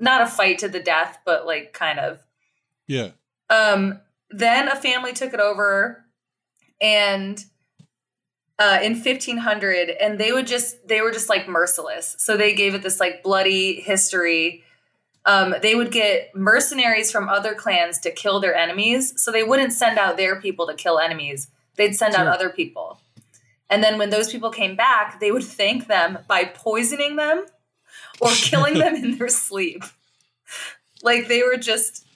not 0.00 0.22
a 0.22 0.26
fight 0.26 0.58
to 0.58 0.68
the 0.68 0.80
death, 0.80 1.18
but 1.24 1.46
like 1.46 1.72
kind 1.72 1.98
of. 1.98 2.20
yeah. 2.88 3.10
Um, 3.50 4.00
then 4.30 4.68
a 4.68 4.74
family 4.74 5.12
took 5.12 5.32
it 5.32 5.38
over, 5.38 6.04
and 6.80 7.44
uh, 8.64 8.78
in 8.82 8.92
1500, 8.94 9.90
and 9.90 10.18
they 10.18 10.32
would 10.32 10.46
just 10.46 10.88
they 10.88 11.00
were 11.02 11.12
just 11.18 11.28
like 11.28 11.44
merciless. 11.48 12.16
So 12.18 12.36
they 12.36 12.54
gave 12.54 12.74
it 12.74 12.82
this 12.82 12.98
like 13.00 13.22
bloody 13.22 13.80
history. 13.80 14.62
Um, 15.26 15.54
they 15.62 15.74
would 15.74 15.90
get 15.90 16.34
mercenaries 16.34 17.10
from 17.10 17.28
other 17.28 17.54
clans 17.54 17.98
to 18.00 18.10
kill 18.10 18.40
their 18.40 18.54
enemies. 18.54 19.02
So 19.22 19.30
they 19.32 19.42
wouldn't 19.42 19.72
send 19.72 19.98
out 19.98 20.16
their 20.16 20.40
people 20.40 20.66
to 20.66 20.74
kill 20.74 20.98
enemies. 20.98 21.48
They'd 21.76 21.94
send 21.96 22.14
out 22.14 22.26
other 22.26 22.50
people. 22.50 23.00
And 23.70 23.82
then 23.82 23.98
when 23.98 24.10
those 24.10 24.30
people 24.30 24.50
came 24.50 24.76
back, 24.76 25.20
they 25.20 25.30
would 25.32 25.42
thank 25.44 25.86
them 25.86 26.18
by 26.28 26.44
poisoning 26.44 27.16
them 27.16 27.46
or 28.20 28.30
killing 28.50 28.74
them 28.78 28.94
in 28.94 29.16
their 29.18 29.28
sleep. 29.28 29.82
Like 31.02 31.26
they 31.28 31.42
were 31.42 31.56
just 31.56 32.06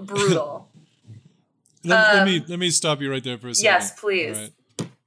brutal. 0.00 0.68
Let, 1.84 2.14
let 2.14 2.18
Um, 2.22 2.24
me 2.28 2.44
let 2.46 2.58
me 2.60 2.70
stop 2.70 3.00
you 3.02 3.10
right 3.10 3.24
there 3.24 3.38
for 3.38 3.48
a 3.48 3.54
second. 3.54 3.64
yes, 3.72 4.00
please. 4.00 4.50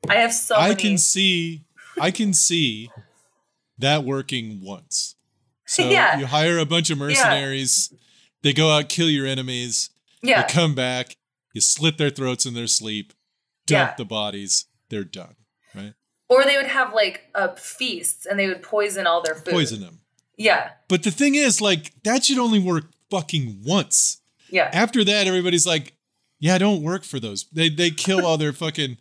I 0.10 0.16
have 0.16 0.34
so 0.34 0.56
I 0.56 0.70
many. 0.70 0.82
can 0.82 0.97
see 0.97 1.64
I 1.99 2.12
can 2.12 2.34
see 2.34 2.89
that 3.78 4.03
working 4.03 4.62
once. 4.62 5.16
So 5.68 5.89
Yeah. 5.89 6.20
you 6.20 6.28
hire 6.28 6.60
a 6.60 6.66
bunch 6.66 6.91
of 6.91 6.99
mercenaries, 6.99 7.91
they 8.43 8.53
go 8.53 8.70
out, 8.70 8.88
kill 8.88 9.10
your 9.10 9.26
enemies, 9.26 9.89
yeah, 10.22 10.43
they 10.43 10.53
come 10.53 10.76
back, 10.76 11.18
you 11.53 11.62
slit 11.62 11.97
their 11.97 12.12
throats 12.12 12.45
in 12.45 12.53
their 12.53 12.68
sleep, 12.68 13.14
dump 13.66 13.89
Yeah. 13.91 13.95
the 13.97 14.06
bodies, 14.06 14.66
they're 14.89 15.03
done. 15.03 15.36
Right? 15.74 15.93
or 16.30 16.43
they 16.43 16.56
would 16.58 16.68
have 16.68 16.93
like 16.93 17.30
uh, 17.36 17.49
feasts 17.56 18.26
and 18.28 18.39
they 18.39 18.47
would 18.47 18.62
poison 18.62 19.08
all 19.08 19.22
their 19.24 19.34
food. 19.36 19.53
Poison 19.53 19.80
them. 19.82 20.01
Yeah, 20.38 20.72
But 20.88 21.01
the 21.03 21.12
thing 21.12 21.34
is, 21.36 21.62
like, 21.62 21.93
that 22.03 22.26
should 22.26 22.38
only 22.39 22.60
work 22.60 22.91
fucking 23.10 23.62
once. 23.66 24.22
yeah, 24.49 24.70
After 24.74 25.03
that, 25.03 25.26
everybody's 25.28 25.66
like, 25.66 25.93
yeah, 26.39 26.58
don't 26.60 26.82
work 26.84 27.03
for 27.03 27.20
those. 27.20 27.45
They 27.51 27.70
they 27.70 27.89
kill 27.89 28.24
all 28.26 28.38
their 28.38 28.53
fucking 28.53 28.97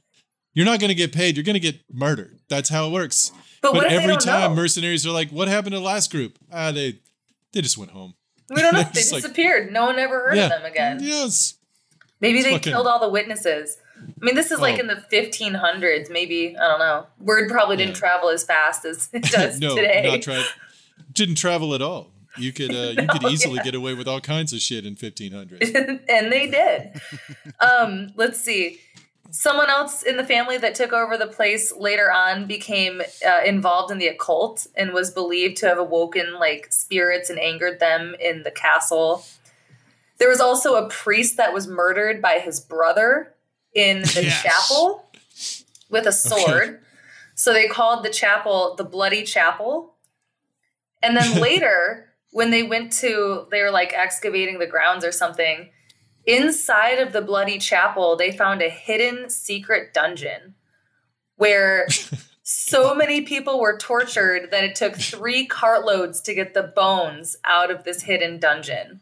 you're 0.55 0.65
not 0.67 0.81
gonna 0.81 0.95
get 0.95 1.13
paid, 1.13 1.37
you're 1.37 1.45
gonna 1.45 1.59
get 1.59 1.81
murdered. 1.93 2.39
That's 2.49 2.69
how 2.69 2.87
it 2.89 2.93
works. 2.93 3.31
but, 3.61 3.73
But 3.73 3.75
what 3.75 3.85
if 3.87 3.91
they 3.91 3.97
every 4.05 4.17
time 4.17 4.51
know? 4.51 4.57
mercenaries 4.57 5.07
are 5.07 5.11
like, 5.11 5.31
"What 5.31 5.49
happened 5.49 5.73
to 5.73 5.79
the 5.79 5.85
last 5.85 6.11
group?" 6.11 6.39
Ah, 6.53 6.71
they 6.73 6.99
they 7.53 7.61
just 7.61 7.77
went 7.79 7.91
home. 7.93 8.15
we 8.51 8.61
don't 8.63 8.73
know. 8.75 8.83
They 8.83 8.91
just 9.01 9.13
like- 9.13 9.23
disappeared. 9.23 9.73
no 9.73 9.85
one 9.87 9.99
ever 9.99 10.29
heard 10.29 10.37
Yeah. 10.37 10.45
of 10.47 10.51
them 10.51 10.65
again. 10.65 10.99
Yes. 11.03 11.55
Maybe 12.21 12.39
It's 12.39 12.47
they 12.47 12.53
fucking- 12.55 12.73
killed 12.73 12.87
all 12.87 13.01
the 13.01 13.09
witnesses. 13.09 13.77
I 13.97 14.25
mean, 14.25 14.35
this 14.35 14.51
is 14.51 14.61
like 14.61 14.77
Oh. 14.77 14.81
in 14.81 14.87
the 14.89 15.03
1500s. 15.11 16.11
Maybe 16.11 16.57
I 16.57 16.67
don't 16.69 16.79
know. 16.79 17.07
Word 17.19 17.49
probably 17.51 17.77
didn't 17.77 17.95
Yeah. 17.95 18.01
travel 18.01 18.29
as 18.29 18.45
fast 18.45 18.85
as 18.85 19.09
it 19.13 19.23
does 19.25 19.59
no, 19.61 19.75
today. 19.77 20.03
not 20.07 20.23
tra- 20.23 20.45
Didn't 21.13 21.37
travel 21.37 21.75
at 21.75 21.81
all. 21.83 22.11
You 22.37 22.53
could 22.53 22.71
uh, 22.75 23.01
you 23.01 23.07
could 23.13 23.25
easily 23.31 23.57
yeah. 23.57 23.63
get 23.65 23.75
away 23.77 23.95
with 23.95 24.09
all 24.09 24.21
kinds 24.21 24.53
of 24.53 24.61
shit 24.61 24.85
in 24.85 24.95
1500. 24.97 25.63
and 26.09 26.33
they 26.33 26.49
did. 26.51 27.01
um, 27.61 28.13
let's 28.17 28.41
see. 28.41 28.81
Someone 29.37 29.69
else 29.69 30.05
in 30.05 30.17
the 30.17 30.23
family 30.23 30.59
that 30.59 30.77
took 30.77 30.93
over 30.93 31.17
the 31.17 31.27
place 31.27 31.73
later 31.77 32.13
on 32.13 32.47
became 32.47 33.03
uh, 33.27 33.41
involved 33.45 33.91
in 33.91 33.99
the 33.99 34.07
occult 34.07 34.69
and 34.77 34.93
was 34.93 35.11
believed 35.11 35.57
to 35.57 35.67
have 35.67 35.77
awoken 35.77 36.35
like 36.35 36.69
spirits 36.71 37.31
and 37.31 37.41
angered 37.41 37.81
them 37.81 38.15
in 38.21 38.45
the 38.45 38.53
castle. 38.53 39.25
There 40.19 40.29
was 40.29 40.39
also 40.39 40.77
a 40.77 40.89
priest 40.89 41.37
that 41.37 41.53
was 41.53 41.67
murdered 41.67 42.23
by 42.23 42.39
his 42.39 42.61
brother 42.61 43.35
in 43.75 44.03
the 44.03 44.23
Yes. 44.23 44.41
chapel 44.41 45.05
with 45.91 46.07
a 46.07 46.13
sword. 46.13 46.79
So 47.35 47.53
they 47.53 47.67
called 47.67 48.05
the 48.05 48.11
chapel 48.11 48.77
the 48.77 48.85
Bloody 48.85 49.25
Chapel. 49.25 49.95
And 51.03 51.17
then 51.17 51.35
later, 51.41 52.09
when 52.31 52.53
they 52.53 52.63
went 52.63 52.93
to, 53.01 53.49
they 53.51 53.63
were 53.63 53.73
like 53.73 53.93
excavating 53.95 54.61
the 54.61 54.69
grounds 54.69 55.05
or 55.05 55.11
something. 55.11 55.71
Inside 56.27 56.99
of 56.99 57.13
the 57.13 57.21
Bloody 57.21 57.59
Chapel, 57.59 58.17
they 58.17 58.33
found 58.33 58.63
a 58.63 58.71
hidden 58.71 59.29
secret 59.29 59.93
dungeon 59.93 60.55
where 61.37 61.87
so 62.43 62.95
many 62.95 63.23
people 63.23 63.61
were 63.61 63.77
tortured 63.77 64.51
that 64.51 64.65
it 64.65 64.75
took 64.75 64.97
three 64.97 65.47
cartloads 65.47 66.23
to 66.23 66.35
get 66.35 66.55
the 66.55 66.63
bones 66.63 67.37
out 67.45 67.71
of 67.71 67.85
this 67.85 68.03
hidden 68.03 68.39
dungeon. 68.39 69.01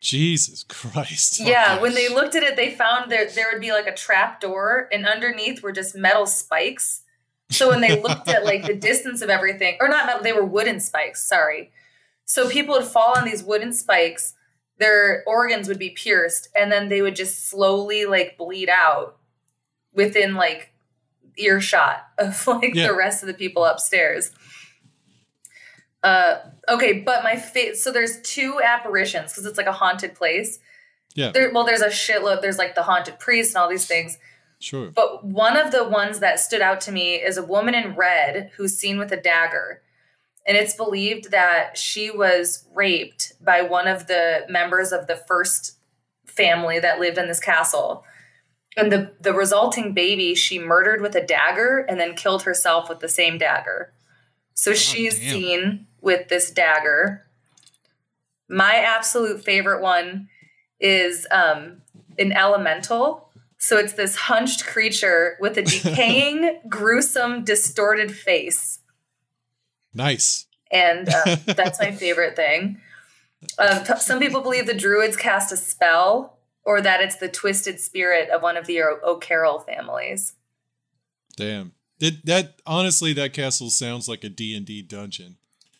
Jesus 0.00 0.64
Christ. 0.64 1.40
Yeah, 1.40 1.46
yes. 1.46 1.80
when 1.80 1.94
they 1.94 2.08
looked 2.08 2.34
at 2.34 2.42
it, 2.42 2.56
they 2.56 2.70
found 2.70 3.10
there 3.10 3.26
there 3.30 3.46
would 3.50 3.60
be 3.60 3.72
like 3.72 3.86
a 3.86 3.94
trap 3.94 4.38
door, 4.38 4.86
and 4.92 5.06
underneath 5.06 5.62
were 5.62 5.72
just 5.72 5.96
metal 5.96 6.26
spikes. 6.26 7.00
So 7.50 7.70
when 7.70 7.80
they 7.80 8.00
looked 8.00 8.28
at 8.28 8.44
like 8.44 8.66
the 8.66 8.74
distance 8.90 9.22
of 9.22 9.30
everything, 9.30 9.78
or 9.80 9.88
not 9.88 10.04
metal, 10.04 10.22
they 10.22 10.34
were 10.34 10.44
wooden 10.44 10.78
spikes. 10.78 11.26
Sorry. 11.26 11.70
So 12.26 12.50
people 12.50 12.74
would 12.74 12.84
fall 12.84 13.16
on 13.16 13.24
these 13.24 13.42
wooden 13.42 13.72
spikes. 13.72 14.34
Their 14.78 15.22
organs 15.26 15.68
would 15.68 15.78
be 15.78 15.90
pierced, 15.90 16.48
and 16.56 16.70
then 16.72 16.88
they 16.88 17.00
would 17.02 17.14
just 17.16 17.48
slowly 17.48 18.06
like 18.06 18.36
bleed 18.36 18.68
out 18.68 19.16
within 19.92 20.34
like 20.34 20.72
earshot 21.36 22.04
of 22.18 22.46
like 22.46 22.74
Yeah. 22.74 22.88
the 22.88 22.94
rest 22.94 23.22
of 23.22 23.26
the 23.28 23.34
people 23.34 23.64
upstairs. 23.64 24.30
Uh, 26.02 26.36
okay, 26.68 27.00
but 27.00 27.22
my 27.24 27.36
fa- 27.36 27.74
so 27.74 27.90
there's 27.90 28.20
two 28.22 28.60
apparitions 28.62 29.32
because 29.32 29.46
it's 29.46 29.56
like 29.56 29.66
a 29.66 29.72
haunted 29.72 30.14
place. 30.14 30.58
Yeah. 31.14 31.30
There, 31.30 31.50
well, 31.52 31.64
there's 31.64 31.80
a 31.80 31.88
shitload. 31.88 32.42
There's 32.42 32.58
like 32.58 32.74
the 32.74 32.82
haunted 32.82 33.18
priest 33.18 33.54
and 33.54 33.62
all 33.62 33.70
these 33.70 33.86
things. 33.86 34.18
Sure. 34.58 34.90
But 34.90 35.24
one 35.24 35.56
of 35.56 35.70
the 35.72 35.84
ones 35.84 36.18
that 36.20 36.40
stood 36.40 36.60
out 36.60 36.80
to 36.82 36.92
me 36.92 37.14
is 37.14 37.36
a 37.36 37.42
woman 37.44 37.74
in 37.74 37.94
red 37.94 38.50
who's 38.56 38.76
seen 38.76 38.98
with 38.98 39.12
a 39.12 39.16
dagger. 39.16 39.82
And 40.46 40.56
it's 40.56 40.74
believed 40.74 41.30
that 41.30 41.78
she 41.78 42.10
was 42.10 42.66
raped 42.74 43.32
by 43.42 43.62
one 43.62 43.88
of 43.88 44.06
the 44.06 44.44
members 44.48 44.92
of 44.92 45.06
the 45.06 45.16
first 45.16 45.78
family 46.26 46.78
that 46.80 47.00
lived 47.00 47.18
in 47.18 47.28
this 47.28 47.40
castle. 47.40 48.04
And 48.76 48.92
the, 48.92 49.12
the 49.20 49.32
resulting 49.32 49.94
baby 49.94 50.34
she 50.34 50.58
murdered 50.58 51.00
with 51.00 51.14
a 51.14 51.24
dagger 51.24 51.86
and 51.88 51.98
then 51.98 52.14
killed 52.14 52.42
herself 52.42 52.88
with 52.88 53.00
the 53.00 53.08
same 53.08 53.38
dagger. 53.38 53.92
So 54.54 54.74
she's 54.74 55.18
damn. 55.18 55.30
seen 55.30 55.86
with 56.00 56.28
this 56.28 56.50
dagger. 56.50 57.24
My 58.48 58.76
absolute 58.76 59.42
favorite 59.42 59.80
one 59.80 60.28
is 60.78 61.26
um, 61.30 61.82
an 62.18 62.32
elemental. 62.32 63.30
So 63.58 63.78
it's 63.78 63.94
this 63.94 64.16
hunched 64.16 64.66
creature 64.66 65.36
with 65.40 65.56
a 65.56 65.62
decaying, 65.62 66.60
gruesome, 66.68 67.44
distorted 67.44 68.14
face. 68.14 68.80
Nice. 69.94 70.46
And 70.70 71.08
uh, 71.08 71.36
that's 71.46 71.78
my 71.80 71.92
favorite 71.92 72.36
thing. 72.36 72.80
Um, 73.58 73.84
t- 73.84 73.96
some 73.98 74.18
people 74.18 74.40
believe 74.40 74.66
the 74.66 74.74
druids 74.74 75.16
cast 75.16 75.52
a 75.52 75.56
spell 75.56 76.38
or 76.64 76.80
that 76.80 77.00
it's 77.00 77.16
the 77.16 77.28
twisted 77.28 77.78
spirit 77.78 78.30
of 78.30 78.42
one 78.42 78.56
of 78.56 78.66
the 78.66 78.80
O- 78.82 78.98
O'Carroll 79.04 79.60
families. 79.60 80.32
Damn. 81.36 81.72
That, 82.00 82.24
that 82.26 82.54
honestly, 82.66 83.12
that 83.14 83.32
castle 83.32 83.70
sounds 83.70 84.08
like 84.08 84.24
a 84.24 84.28
D 84.28 84.56
and 84.56 84.66
D 84.66 84.82
dungeon 84.82 85.36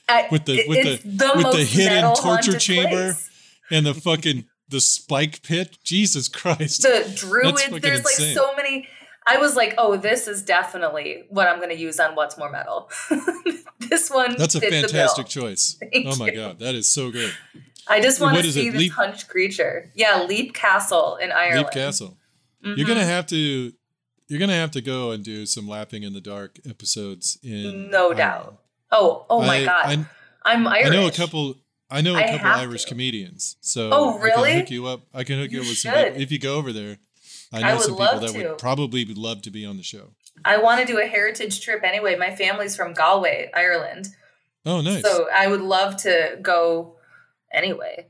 I- 0.08 0.28
With 0.30 0.44
the- 0.44 0.64
with 0.68 1.02
the- 1.02 1.08
the 1.08 1.32
with 1.36 1.52
the 1.56 1.64
hidden 1.64 2.14
torture 2.14 2.58
chamber. 2.58 2.90
place. 3.14 3.30
and 3.70 3.86
the 3.86 3.94
fucking 3.94 4.44
the 4.68 4.80
spike 4.80 5.42
pit. 5.42 5.78
Jesus 5.82 6.28
Christ. 6.28 6.82
The 6.82 7.10
druid. 7.14 7.58
fucking 7.58 7.80
There's 7.80 8.04
like 8.04 8.14
so 8.14 8.54
many. 8.56 8.88
I 9.26 9.38
was 9.38 9.56
like, 9.56 9.74
oh, 9.78 9.96
this 9.96 10.28
is 10.28 10.42
definitely 10.42 11.24
what 11.30 11.48
I'm 11.48 11.56
going 11.58 11.70
to 11.70 11.78
use 11.78 11.98
on 11.98 12.14
What's 12.14 12.36
More 12.36 12.50
Metal. 12.50 12.90
this 13.78 14.10
one. 14.10 14.36
That's 14.36 14.54
a 14.54 14.60
fit 14.60 14.70
the 14.70 14.80
bill. 14.82 14.88
fantastic 14.88 15.26
choice. 15.28 15.78
Thank 15.92 16.06
oh 16.08 16.16
my 16.16 16.26
you. 16.26 16.36
god, 16.36 16.58
that 16.58 16.74
is 16.74 16.88
so 16.88 17.10
good. 17.10 17.32
I 17.88 18.00
just 18.00 18.20
want 18.20 18.34
What 18.36 18.44
to 18.44 18.52
see 18.52 18.68
it, 18.68 18.72
this 18.72 18.80
Leap- 18.80 18.92
hunched 18.92 19.28
creature. 19.28 19.90
Yeah, 19.94 20.22
Leap 20.24 20.54
Castle 20.54 21.16
in 21.16 21.32
Ireland. 21.32 21.58
Leap 21.66 21.70
Castle. 21.72 22.16
Mhm. 22.64 22.76
You're 22.78 22.86
gonna 22.88 23.04
have 23.04 23.26
to 23.28 23.72
you're 24.28 24.40
gonna 24.40 24.54
have 24.54 24.70
to 24.72 24.80
go 24.80 25.10
and 25.10 25.22
do 25.22 25.44
some 25.46 25.68
laughing 25.68 26.02
in 26.02 26.14
the 26.14 26.20
dark 26.20 26.58
episodes 26.68 27.38
in 27.42 27.90
No 27.90 27.98
Ireland. 28.12 28.16
doubt. 28.18 28.58
Oh, 28.90 29.26
oh 29.28 29.40
my 29.42 29.56
I- 29.58 29.64
god. 29.64 29.86
I, 30.44 30.52
I'm 30.52 30.66
Irish. 30.66 30.86
I 30.86 30.90
know 30.90 31.06
a 31.06 31.10
couple 31.12 31.56
I 31.90 32.00
know 32.00 32.14
a 32.14 32.18
I 32.18 32.30
couple 32.38 32.46
Irish 32.50 32.84
to. 32.84 32.88
comedians. 32.88 33.56
So 33.60 33.90
Oh, 33.92 34.18
I 34.22 34.30
can 34.30 34.60
hook 34.60 34.70
you 34.70 34.86
up. 34.86 35.02
I 35.12 35.24
can 35.24 35.38
hook 35.38 35.50
you, 35.50 35.58
You 35.58 35.62
up 35.64 35.68
with 35.68 35.78
some 35.78 35.94
if 35.94 36.32
you 36.32 36.38
go 36.38 36.56
over 36.56 36.72
there. 36.72 36.96
I 37.54 37.58
I 37.58 37.68
know 37.68 37.76
would 37.76 37.84
some 37.84 37.96
people 37.96 38.20
that 38.20 38.32
to. 38.32 38.48
would 38.48 38.58
probably 38.58 39.04
would 39.04 39.18
love 39.18 39.42
to 39.42 39.50
be 39.50 39.64
on 39.64 39.76
the 39.76 39.82
show. 39.82 40.10
I 40.44 40.58
want 40.58 40.80
to 40.80 40.86
do 40.86 40.98
a 40.98 41.06
heritage 41.06 41.60
trip 41.60 41.84
anyway. 41.84 42.16
My 42.16 42.34
family's 42.34 42.74
from 42.74 42.94
Galway, 42.94 43.50
Ireland. 43.54 44.08
Oh 44.66 44.80
nice. 44.80 45.02
So 45.02 45.28
I 45.34 45.46
would 45.46 45.60
love 45.60 45.96
to 45.98 46.38
go 46.42 46.96
anyway. 47.52 48.08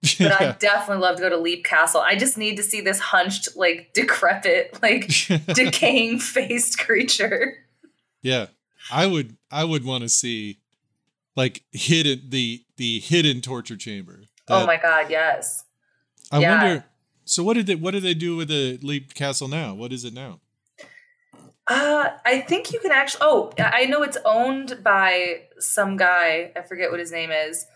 But 0.20 0.40
I'd 0.40 0.58
definitely 0.60 1.02
love 1.02 1.16
to 1.16 1.22
go 1.22 1.28
to 1.28 1.36
Leap 1.36 1.64
Castle. 1.64 2.00
I 2.00 2.14
just 2.14 2.38
need 2.38 2.56
to 2.58 2.62
see 2.62 2.80
this 2.80 3.00
hunched, 3.00 3.56
like 3.56 3.90
decrepit, 3.94 4.78
like 4.80 5.08
decaying 5.54 6.20
faced 6.20 6.78
creature. 6.78 7.56
Yeah, 8.22 8.46
I 8.92 9.06
would. 9.06 9.36
I 9.50 9.64
would 9.64 9.84
want 9.84 10.02
to 10.02 10.08
see 10.08 10.60
like 11.34 11.64
hidden 11.72 12.22
the 12.28 12.62
the 12.76 13.00
hidden 13.00 13.40
torture 13.40 13.76
chamber. 13.76 14.20
oh 14.46 14.66
my 14.66 14.76
god, 14.76 15.10
yes. 15.10 15.64
I 16.30 16.38
yeah. 16.38 16.62
wonder. 16.62 16.84
So 17.28 17.42
what 17.42 17.54
did 17.54 17.66
they 17.66 17.74
what 17.74 17.90
do 17.90 18.00
they 18.00 18.14
do 18.14 18.36
with 18.36 18.48
the 18.48 18.78
Leap 18.82 19.12
Castle 19.12 19.48
now? 19.48 19.74
What 19.74 19.92
is 19.92 20.04
it 20.04 20.14
now? 20.14 20.40
Uh, 21.66 22.08
I 22.24 22.40
think 22.40 22.72
you 22.72 22.80
can 22.80 22.90
actually. 22.90 23.20
Oh, 23.22 23.52
I 23.58 23.84
know 23.84 24.02
it's 24.02 24.16
owned 24.24 24.78
by 24.82 25.42
some 25.58 25.98
guy. 25.98 26.50
I 26.56 26.62
forget 26.62 26.90
what 26.90 27.00
his 27.00 27.12
name 27.12 27.30
is, 27.30 27.66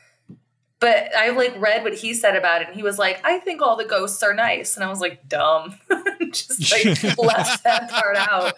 but 0.80 1.14
I 1.14 1.28
like 1.30 1.54
read 1.60 1.84
what 1.84 1.92
he 1.92 2.14
said 2.14 2.34
about 2.34 2.62
it, 2.62 2.68
and 2.68 2.76
he 2.76 2.82
was 2.82 2.98
like, 2.98 3.20
"I 3.24 3.38
think 3.40 3.60
all 3.60 3.76
the 3.76 3.84
ghosts 3.84 4.22
are 4.22 4.32
nice," 4.32 4.74
and 4.74 4.84
I 4.84 4.88
was 4.88 5.00
like, 5.00 5.28
"Dumb," 5.28 5.78
just 6.32 6.72
like 6.72 7.18
left 7.18 7.62
that 7.64 7.90
part 7.90 8.16
out. 8.16 8.54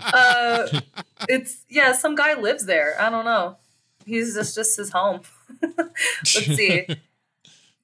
Uh, 0.00 0.80
it's 1.28 1.66
yeah, 1.68 1.92
some 1.92 2.14
guy 2.14 2.32
lives 2.40 2.64
there. 2.64 2.98
I 2.98 3.10
don't 3.10 3.26
know. 3.26 3.58
He's 4.06 4.34
just 4.34 4.54
just 4.54 4.78
his 4.78 4.90
home. 4.90 5.20
Let's 5.62 6.56
see. 6.56 6.86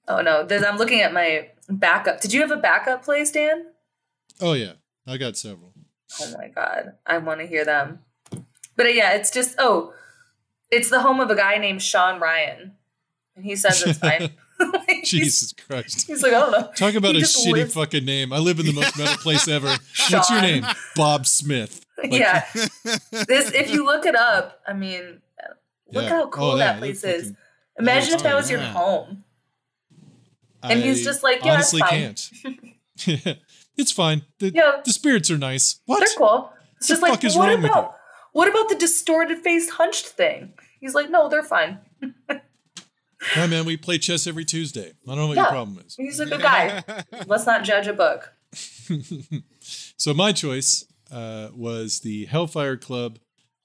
Oh 0.08 0.22
no, 0.22 0.46
there's, 0.46 0.64
I'm 0.64 0.78
looking 0.78 1.02
at 1.02 1.12
my 1.12 1.50
backup. 1.68 2.20
Did 2.20 2.32
you 2.32 2.40
have 2.40 2.50
a 2.50 2.56
backup 2.56 3.04
place, 3.04 3.30
Dan? 3.30 3.66
oh 4.40 4.52
yeah, 4.52 4.72
I 5.06 5.16
got 5.16 5.36
several. 5.36 5.72
Oh 6.20 6.34
my 6.38 6.48
god, 6.48 6.92
I 7.06 7.18
want 7.18 7.40
to 7.40 7.46
hear 7.46 7.64
them. 7.64 8.00
But 8.76 8.86
uh, 8.86 8.90
yeah, 8.90 9.12
it's 9.14 9.30
just 9.30 9.54
oh, 9.58 9.92
it's 10.70 10.90
the 10.90 11.00
home 11.00 11.20
of 11.20 11.30
a 11.30 11.36
guy 11.36 11.58
named 11.58 11.82
Sean 11.82 12.20
Ryan, 12.20 12.72
and 13.34 13.44
he 13.44 13.56
says 13.56 13.82
it's 13.82 13.98
fine. 13.98 14.30
he's, 14.88 15.10
Jesus 15.10 15.52
Christ. 15.52 16.06
he's 16.06 16.22
like, 16.22 16.32
I 16.32 16.40
don't 16.40 16.50
know. 16.52 16.70
Talk 16.74 16.94
about 16.94 17.14
He 17.14 17.20
a 17.20 17.24
shitty 17.24 17.52
lives- 17.52 17.74
fucking 17.74 18.06
name. 18.06 18.32
I 18.32 18.38
live 18.38 18.58
in 18.58 18.64
the 18.64 18.72
most 18.72 18.96
metal 18.96 19.16
place 19.22 19.46
ever. 19.48 19.66
What's 20.10 20.30
your 20.30 20.40
name? 20.40 20.64
Bob 20.94 21.26
Smith. 21.26 21.84
Like- 21.98 22.12
yeah, 22.12 22.44
this 22.54 23.52
if 23.52 23.70
you 23.70 23.84
look 23.84 24.06
it 24.06 24.16
up, 24.16 24.60
I 24.66 24.72
mean, 24.72 25.20
look 25.92 26.04
Yeah. 26.04 26.08
how 26.08 26.28
cool 26.28 26.52
Oh, 26.52 26.56
yeah, 26.56 26.72
that 26.72 26.78
place 26.78 27.04
is. 27.04 27.22
fucking- 27.24 27.36
Imagine 27.78 28.14
if 28.14 28.20
oh, 28.20 28.22
that 28.22 28.34
was 28.36 28.50
your 28.50 28.60
home. 28.60 29.24
And 30.62 30.80
he's 30.82 31.04
just 31.04 31.22
like, 31.22 31.44
yeah, 31.44 31.54
honestly 31.54 31.80
fine. 31.80 31.90
can't. 31.90 32.30
it's 33.76 33.92
fine. 33.92 34.22
The, 34.38 34.52
Yeah. 34.54 34.80
the 34.84 34.92
spirits 34.92 35.30
are 35.30 35.38
nice. 35.38 35.80
What? 35.86 36.00
They're 36.00 36.08
cool. 36.16 36.52
It's 36.76 36.88
The 36.88 36.94
just 36.94 37.02
like, 37.02 37.22
what 37.36 37.52
about 37.58 37.94
what 38.32 38.48
about 38.48 38.68
the 38.68 38.74
distorted 38.74 39.38
faced 39.38 39.70
hunched 39.70 40.06
thing? 40.06 40.52
He's 40.80 40.94
like, 40.94 41.08
no, 41.10 41.28
they're 41.28 41.42
fine. 41.42 41.78
Hi 43.20 43.46
man, 43.46 43.64
we 43.64 43.76
play 43.78 43.96
chess 43.98 44.26
every 44.26 44.44
Tuesday. 44.44 44.92
I 45.06 45.08
don't 45.08 45.16
know 45.16 45.26
what 45.28 45.36
Yeah. 45.36 45.44
your 45.44 45.50
problem 45.52 45.82
is. 45.86 45.96
He's 45.96 46.20
a 46.20 46.26
good 46.26 46.42
guy. 46.42 46.84
Let's 47.26 47.46
not 47.46 47.64
judge 47.64 47.86
a 47.86 47.92
book. 47.94 48.32
So 49.96 50.12
my 50.14 50.32
choice 50.32 50.84
uh, 51.10 51.48
was 51.54 52.00
the 52.00 52.26
Hellfire 52.26 52.76
Club 52.76 53.18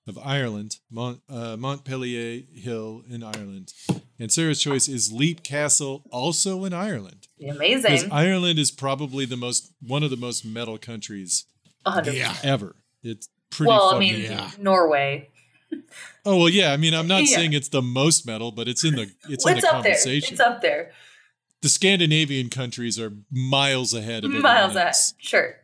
of 0.07 0.17
Ireland, 0.17 0.77
Mont, 0.89 1.21
uh, 1.29 1.55
Montpelier 1.57 2.41
Hill 2.53 3.03
in 3.09 3.23
Ireland, 3.23 3.73
and 4.19 4.31
Sarah's 4.31 4.61
choice 4.61 4.87
is 4.87 5.11
Leap 5.11 5.43
Castle, 5.43 6.03
also 6.11 6.65
in 6.65 6.73
Ireland, 6.73 7.27
because 7.39 7.55
Amazing. 7.57 8.11
Ireland 8.11 8.59
is 8.59 8.71
probably 8.71 9.25
the 9.25 9.37
most 9.37 9.71
one 9.81 10.03
of 10.03 10.09
the 10.09 10.17
most 10.17 10.43
metal 10.45 10.77
countries 10.77 11.45
A 11.85 11.91
hundred 11.91 12.15
Yeah. 12.15 12.29
percent. 12.29 12.45
ever. 12.45 12.75
It's 13.03 13.29
pretty. 13.51 13.69
Well, 13.69 13.95
I 13.95 13.99
mean. 13.99 14.21
Yeah. 14.21 14.51
Norway. 14.59 15.29
Oh 16.25 16.37
well, 16.37 16.49
yeah. 16.49 16.73
I 16.73 16.77
mean, 16.77 16.93
I'm 16.93 17.07
not 17.07 17.23
Yeah. 17.29 17.37
saying 17.37 17.53
it's 17.53 17.69
the 17.69 17.81
most 17.81 18.27
metal, 18.27 18.51
but 18.51 18.67
it's 18.67 18.83
in 18.83 18.95
the 18.95 19.09
it's 19.29 19.45
in 19.45 19.53
It's 19.57 19.61
the 19.61 19.67
up 19.75 19.83
there. 19.83 19.93
conversation. 19.93 20.33
It's 20.33 20.39
up 20.41 20.61
there. 20.61 20.91
The 21.61 21.69
Scandinavian 21.69 22.49
countries 22.49 22.99
are 22.99 23.13
miles 23.31 23.93
ahead 23.93 24.23
of 24.25 24.31
everyone 24.31 24.43
Miles 24.43 24.75
ahead. 24.75 24.95
Sure. 25.17 25.55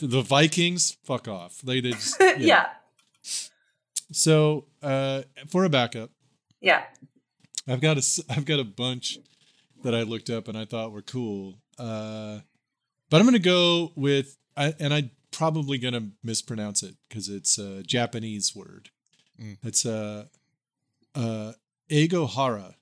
The 0.00 0.22
Vikings, 0.22 0.96
fuck 1.04 1.26
off. 1.28 1.60
They 1.62 1.80
did. 1.80 1.94
just- 1.94 2.16
Yeah. 2.20 2.34
yeah. 2.38 2.66
Yeah. 4.08 4.14
So 4.14 4.66
uh, 4.82 5.22
for 5.48 5.64
a 5.64 5.68
backup, 5.68 6.10
Yeah. 6.60 6.84
I've 7.66 7.80
got 7.80 7.96
a 7.96 7.98
s- 7.98 8.20
I've 8.30 8.44
got 8.46 8.58
a 8.60 8.64
bunch 8.64 9.18
that 9.84 9.94
I 9.94 10.02
looked 10.02 10.30
up 10.30 10.48
and 10.48 10.56
I 10.56 10.64
thought 10.64 10.92
were 10.92 11.02
cool. 11.02 11.58
Uh, 11.78 12.40
but 13.10 13.20
I'm 13.20 13.26
gonna 13.26 13.38
go 13.38 13.92
with 13.94 14.36
I, 14.56 14.74
and 14.80 14.92
I'm 14.94 15.10
probably 15.30 15.78
gonna 15.78 16.08
mispronounce 16.24 16.82
it 16.82 16.94
because 17.08 17.28
it's 17.28 17.58
a 17.58 17.82
Japanese 17.82 18.56
word. 18.56 18.90
Mm. 19.40 19.58
It's 19.62 19.84
uh, 19.86 20.24
uh, 21.14 21.52
Egohara, 21.90 22.74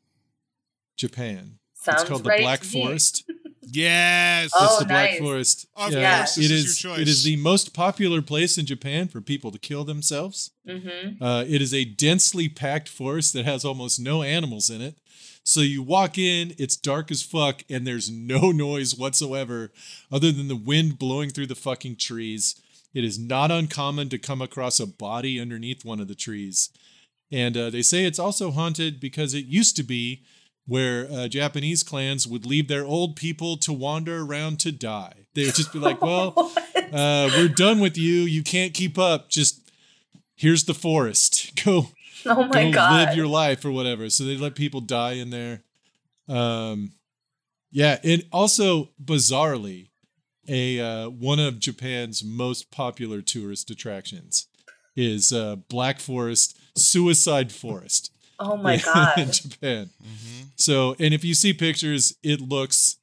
Japan. 0.96 1.58
Sounds 1.74 2.02
it's 2.02 2.08
called 2.08 2.24
the 2.24 2.36
Black 2.40 2.60
to 2.60 2.74
me. 2.76 2.82
Forest. 2.84 3.25
Yes. 3.66 4.50
Oh, 4.54 4.64
it's 4.66 4.78
the 4.78 4.84
Black 4.86 5.10
nice. 5.12 5.18
Forest. 5.20 5.66
Of 5.76 5.92
Yeah. 5.92 6.18
course, 6.18 6.36
it 6.38 6.40
this 6.42 6.50
is. 6.50 6.64
is 6.66 6.82
your 6.84 6.92
choice. 6.92 7.02
It 7.02 7.08
is 7.08 7.24
the 7.24 7.36
most 7.36 7.74
popular 7.74 8.22
place 8.22 8.56
in 8.58 8.66
Japan 8.66 9.08
for 9.08 9.20
people 9.20 9.50
to 9.50 9.58
kill 9.58 9.84
themselves. 9.84 10.50
Mm-hmm. 10.66 11.22
Uh, 11.22 11.42
it 11.46 11.60
is 11.60 11.74
a 11.74 11.84
densely 11.84 12.48
packed 12.48 12.88
forest 12.88 13.32
that 13.34 13.44
has 13.44 13.64
almost 13.64 14.00
no 14.00 14.22
animals 14.22 14.70
in 14.70 14.80
it. 14.80 14.96
So 15.44 15.60
you 15.60 15.82
walk 15.82 16.18
in, 16.18 16.54
it's 16.58 16.76
dark 16.76 17.10
as 17.10 17.22
fuck, 17.22 17.62
and 17.70 17.86
there's 17.86 18.10
no 18.10 18.50
noise 18.52 18.96
whatsoever 18.96 19.70
other 20.10 20.32
than 20.32 20.48
the 20.48 20.56
wind 20.56 20.98
blowing 20.98 21.30
through 21.30 21.46
the 21.46 21.54
fucking 21.54 21.96
trees. 21.96 22.56
It 22.94 23.04
is 23.04 23.18
not 23.18 23.50
uncommon 23.50 24.08
to 24.08 24.18
come 24.18 24.40
across 24.42 24.80
a 24.80 24.86
body 24.86 25.38
underneath 25.40 25.84
one 25.84 26.00
of 26.00 26.08
the 26.08 26.14
trees. 26.14 26.70
And 27.30 27.56
uh, 27.56 27.70
they 27.70 27.82
say 27.82 28.04
it's 28.04 28.18
also 28.18 28.50
haunted 28.52 28.98
because 29.00 29.34
it 29.34 29.46
used 29.46 29.76
to 29.76 29.82
be 29.82 30.22
where 30.66 31.10
uh, 31.10 31.28
Japanese 31.28 31.82
clans 31.82 32.26
would 32.26 32.44
leave 32.44 32.68
their 32.68 32.84
old 32.84 33.16
people 33.16 33.56
to 33.58 33.72
wander 33.72 34.22
around 34.22 34.58
to 34.60 34.72
die. 34.72 35.26
They 35.34 35.44
would 35.44 35.54
just 35.54 35.72
be 35.72 35.78
like, 35.78 36.02
well, 36.02 36.34
uh, 36.92 37.30
we're 37.36 37.48
done 37.48 37.80
with 37.80 37.96
you. 37.96 38.22
You 38.22 38.42
can't 38.42 38.74
keep 38.74 38.98
up. 38.98 39.30
Just 39.30 39.70
here's 40.34 40.64
the 40.64 40.74
forest. 40.74 41.52
Go 41.64 41.88
oh 42.26 42.44
my 42.44 42.64
go 42.64 42.72
god. 42.72 42.92
live 42.92 43.16
your 43.16 43.26
life 43.26 43.64
or 43.64 43.70
whatever. 43.70 44.10
So 44.10 44.24
they 44.24 44.36
let 44.36 44.54
people 44.54 44.80
die 44.80 45.12
in 45.12 45.30
there. 45.30 45.62
Um, 46.28 46.92
yeah, 47.70 47.98
and 48.02 48.24
also 48.32 48.90
bizarrely, 49.02 49.88
a 50.48 50.80
uh, 50.80 51.08
one 51.10 51.38
of 51.38 51.60
Japan's 51.60 52.24
most 52.24 52.70
popular 52.70 53.22
tourist 53.22 53.70
attractions 53.70 54.48
is 54.96 55.32
uh, 55.32 55.56
Black 55.68 56.00
Forest 56.00 56.58
Suicide 56.76 57.52
Forest 57.52 58.10
oh 58.38 58.56
my 58.68 58.76
god! 58.78 59.18
in 59.18 59.24
god. 59.26 59.32
Japan. 59.34 59.90
Mhm. 60.02 60.46
So, 60.56 60.96
and 60.98 61.12
if 61.14 61.24
you 61.24 61.34
see 61.34 61.52
pictures, 61.52 62.16
it 62.22 62.40
looks 62.40 62.96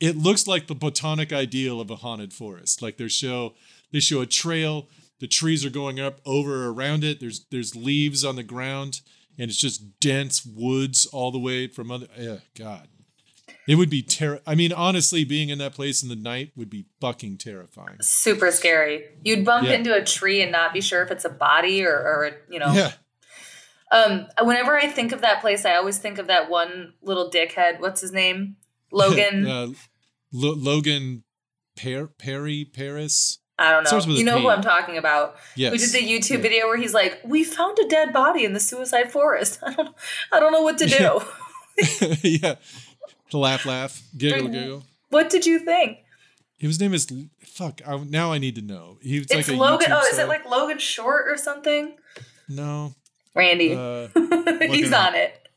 it 0.00 0.16
looks 0.16 0.46
like 0.46 0.66
the 0.66 0.74
botanic 0.74 1.32
ideal 1.32 1.80
of 1.80 1.90
a 1.90 1.96
haunted 1.96 2.32
forest. 2.32 2.82
Like 2.82 2.96
they 2.98 3.08
show 3.08 3.54
they 3.92 4.00
show 4.00 4.20
a 4.20 4.26
trail, 4.26 4.88
the 5.20 5.26
trees 5.26 5.64
are 5.64 5.70
going 5.70 5.98
up 6.00 6.20
over 6.26 6.66
around 6.68 7.04
it. 7.04 7.20
There's 7.20 7.46
there's 7.50 7.74
leaves 7.76 8.24
on 8.24 8.36
the 8.36 8.42
ground, 8.42 9.00
and 9.38 9.50
it's 9.50 9.58
just 9.58 9.98
dense 10.00 10.44
woods 10.44 11.06
all 11.06 11.30
the 11.30 11.38
way 11.38 11.66
from 11.68 11.90
other. 11.90 12.06
Yeah, 12.18 12.38
God, 12.58 12.88
it 13.66 13.76
would 13.76 13.88
be 13.90 14.02
ter. 14.02 14.40
I 14.46 14.54
mean, 14.54 14.72
honestly, 14.72 15.24
being 15.24 15.48
in 15.48 15.58
that 15.58 15.72
place 15.72 16.02
in 16.02 16.08
the 16.10 16.16
night 16.16 16.52
would 16.56 16.68
be 16.70 16.86
fucking 17.00 17.38
terrifying. 17.38 17.96
Super 18.02 18.50
scary. 18.50 19.04
You'd 19.24 19.44
bump 19.46 19.66
Yeah. 19.66 19.74
into 19.74 19.94
a 19.94 20.04
tree 20.04 20.42
and 20.42 20.52
not 20.52 20.72
be 20.74 20.80
sure 20.82 21.02
if 21.02 21.10
it's 21.10 21.24
a 21.24 21.30
body 21.30 21.84
or, 21.84 21.94
or 21.94 22.32
you 22.50 22.58
know. 22.58 22.72
Yeah, 22.74 22.92
Um, 23.92 24.26
whenever 24.42 24.76
I 24.76 24.88
think 24.88 25.12
of 25.12 25.20
that 25.20 25.40
place, 25.40 25.64
I 25.64 25.76
always 25.76 25.98
think 25.98 26.18
of 26.18 26.26
that 26.26 26.50
one 26.50 26.94
little 27.02 27.30
dickhead. 27.30 27.80
What's 27.80 28.00
his 28.00 28.12
name? 28.12 28.56
Logan. 28.92 29.46
uh, 29.48 29.66
Lo- 30.32 30.54
Logan 30.56 31.22
per- 31.76 32.08
Perry 32.08 32.64
Paris. 32.64 33.38
I 33.58 33.70
don't 33.72 33.84
know. 33.84 33.88
Starts 33.88 34.06
with 34.06 34.16
a 34.16 34.18
You 34.18 34.24
know 34.26 34.38
who 34.40 34.48
I'm 34.50 34.60
talking 34.60 34.98
about. 34.98 35.36
Yes. 35.54 35.72
We 35.72 35.78
did 35.78 35.90
the 35.92 35.98
YouTube 36.00 36.36
Yeah. 36.36 36.42
video 36.42 36.66
where 36.66 36.76
he's 36.76 36.92
like, 36.92 37.20
"We 37.24 37.42
found 37.42 37.78
a 37.78 37.88
dead 37.88 38.12
body 38.12 38.44
in 38.44 38.52
the 38.52 38.60
suicide 38.60 39.10
forest. 39.12 39.60
I 39.66 39.72
don't, 39.72 39.94
I 40.32 40.40
don't 40.40 40.52
know 40.52 40.60
what 40.62 40.76
to 40.78 40.86
do." 40.86 41.20
yeah. 42.22 42.56
To 43.30 43.38
laugh, 43.38 43.66
laugh, 43.66 44.02
giggle, 44.16 44.46
giggle. 44.48 44.84
what 45.10 45.30
did 45.30 45.46
you 45.46 45.58
think? 45.58 45.98
His 46.58 46.78
name 46.78 46.94
is 46.94 47.12
fuck. 47.40 47.80
I, 47.84 47.96
now 47.96 48.30
I 48.32 48.38
need 48.38 48.54
to 48.54 48.62
know. 48.62 48.98
He 49.02 49.18
It's 49.18 49.34
like 49.34 49.48
a 49.48 49.52
Logan. 49.54 49.90
YouTube 49.90 50.00
Oh, 50.00 50.06
is 50.06 50.18
it 50.18 50.28
like 50.28 50.48
Logan 50.48 50.78
Short 50.78 51.26
or 51.28 51.36
something? 51.36 51.96
no? 52.48 52.94
Randy. 53.36 53.74
Uh, 53.74 54.08
he's 54.72 54.92
on 54.92 55.14
it. 55.14 55.48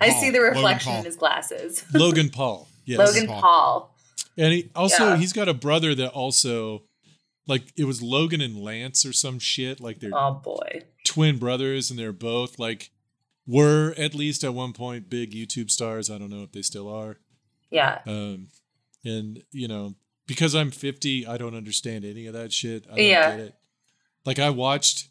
I 0.00 0.10
see 0.10 0.30
the 0.30 0.40
reflection 0.40 0.92
in 0.94 1.04
his 1.04 1.16
glasses. 1.16 1.84
Logan 1.94 2.30
Paul. 2.30 2.68
Yes. 2.84 2.98
Logan 2.98 3.26
Paul. 3.28 3.40
Paul. 3.40 3.96
And 4.38 4.52
he 4.52 4.70
also 4.74 5.10
Yeah. 5.10 5.16
he's 5.16 5.32
got 5.32 5.48
a 5.48 5.54
brother 5.54 5.94
that 5.94 6.10
also 6.10 6.82
like 7.46 7.72
it 7.76 7.84
was 7.84 8.00
Logan 8.02 8.40
and 8.40 8.56
Lance 8.58 9.04
or 9.04 9.12
some 9.12 9.38
shit. 9.38 9.80
Like 9.80 10.00
they're 10.00 10.10
Oh 10.14 10.34
boy. 10.42 10.82
twin 11.04 11.38
brothers 11.38 11.90
and 11.90 11.98
they're 11.98 12.12
both 12.12 12.58
like 12.58 12.90
were 13.46 13.94
at 13.98 14.14
least 14.14 14.42
at 14.44 14.54
one 14.54 14.72
point 14.72 15.08
big 15.10 15.32
YouTube 15.32 15.70
stars. 15.70 16.10
I 16.10 16.18
don't 16.18 16.30
know 16.30 16.42
if 16.42 16.52
they 16.52 16.62
still 16.62 16.88
are. 16.88 17.16
Yeah. 17.70 18.00
Um 18.06 18.48
and 19.04 19.42
you 19.52 19.68
know, 19.68 19.94
because 20.26 20.54
I'm 20.54 20.70
50, 20.70 21.26
I 21.26 21.36
don't 21.38 21.54
understand 21.56 22.04
any 22.04 22.26
of 22.26 22.34
that 22.34 22.52
shit. 22.52 22.84
I 22.86 22.96
don't 22.96 23.04
Yeah. 23.04 23.30
get 23.36 23.40
it. 23.46 23.54
Like 24.24 24.38
I 24.38 24.50
watched 24.50 25.08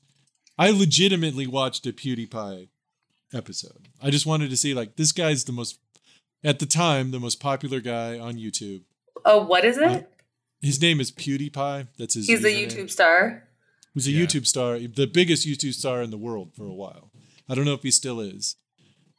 I 0.57 0.69
legitimately 0.71 1.47
watched 1.47 1.85
a 1.85 1.91
PewDiePie 1.93 2.69
episode. 3.33 3.89
I 4.01 4.09
just 4.09 4.25
wanted 4.25 4.49
to 4.49 4.57
see 4.57 4.73
like 4.73 4.95
this 4.95 5.11
guy's 5.11 5.43
the 5.43 5.51
most 5.51 5.79
at 6.43 6.59
the 6.59 6.65
time 6.65 7.11
the 7.11 7.19
most 7.19 7.39
popular 7.39 7.79
guy 7.81 8.17
on 8.17 8.35
YouTube. 8.35 8.81
Oh, 9.25 9.43
what 9.43 9.65
is 9.65 9.77
it? 9.77 10.09
His 10.61 10.81
name 10.81 10.99
is 10.99 11.11
PewDiePie. 11.11 11.87
That's 11.97 12.13
his. 12.13 12.27
He's 12.27 12.41
the 12.41 12.49
username. 12.49 12.67
YouTube 12.67 12.89
star. 12.89 13.43
He's 13.93 14.07
a 14.07 14.11
Yeah. 14.11 14.25
YouTube 14.25 14.45
star, 14.45 14.77
the 14.79 15.07
biggest 15.07 15.47
YouTube 15.47 15.73
star 15.73 16.01
in 16.01 16.09
the 16.11 16.17
world 16.17 16.53
for 16.55 16.65
a 16.65 16.73
while. 16.73 17.11
I 17.47 17.55
don't 17.55 17.65
know 17.65 17.73
if 17.73 17.83
he 17.83 17.91
still 17.91 18.19
is. 18.19 18.55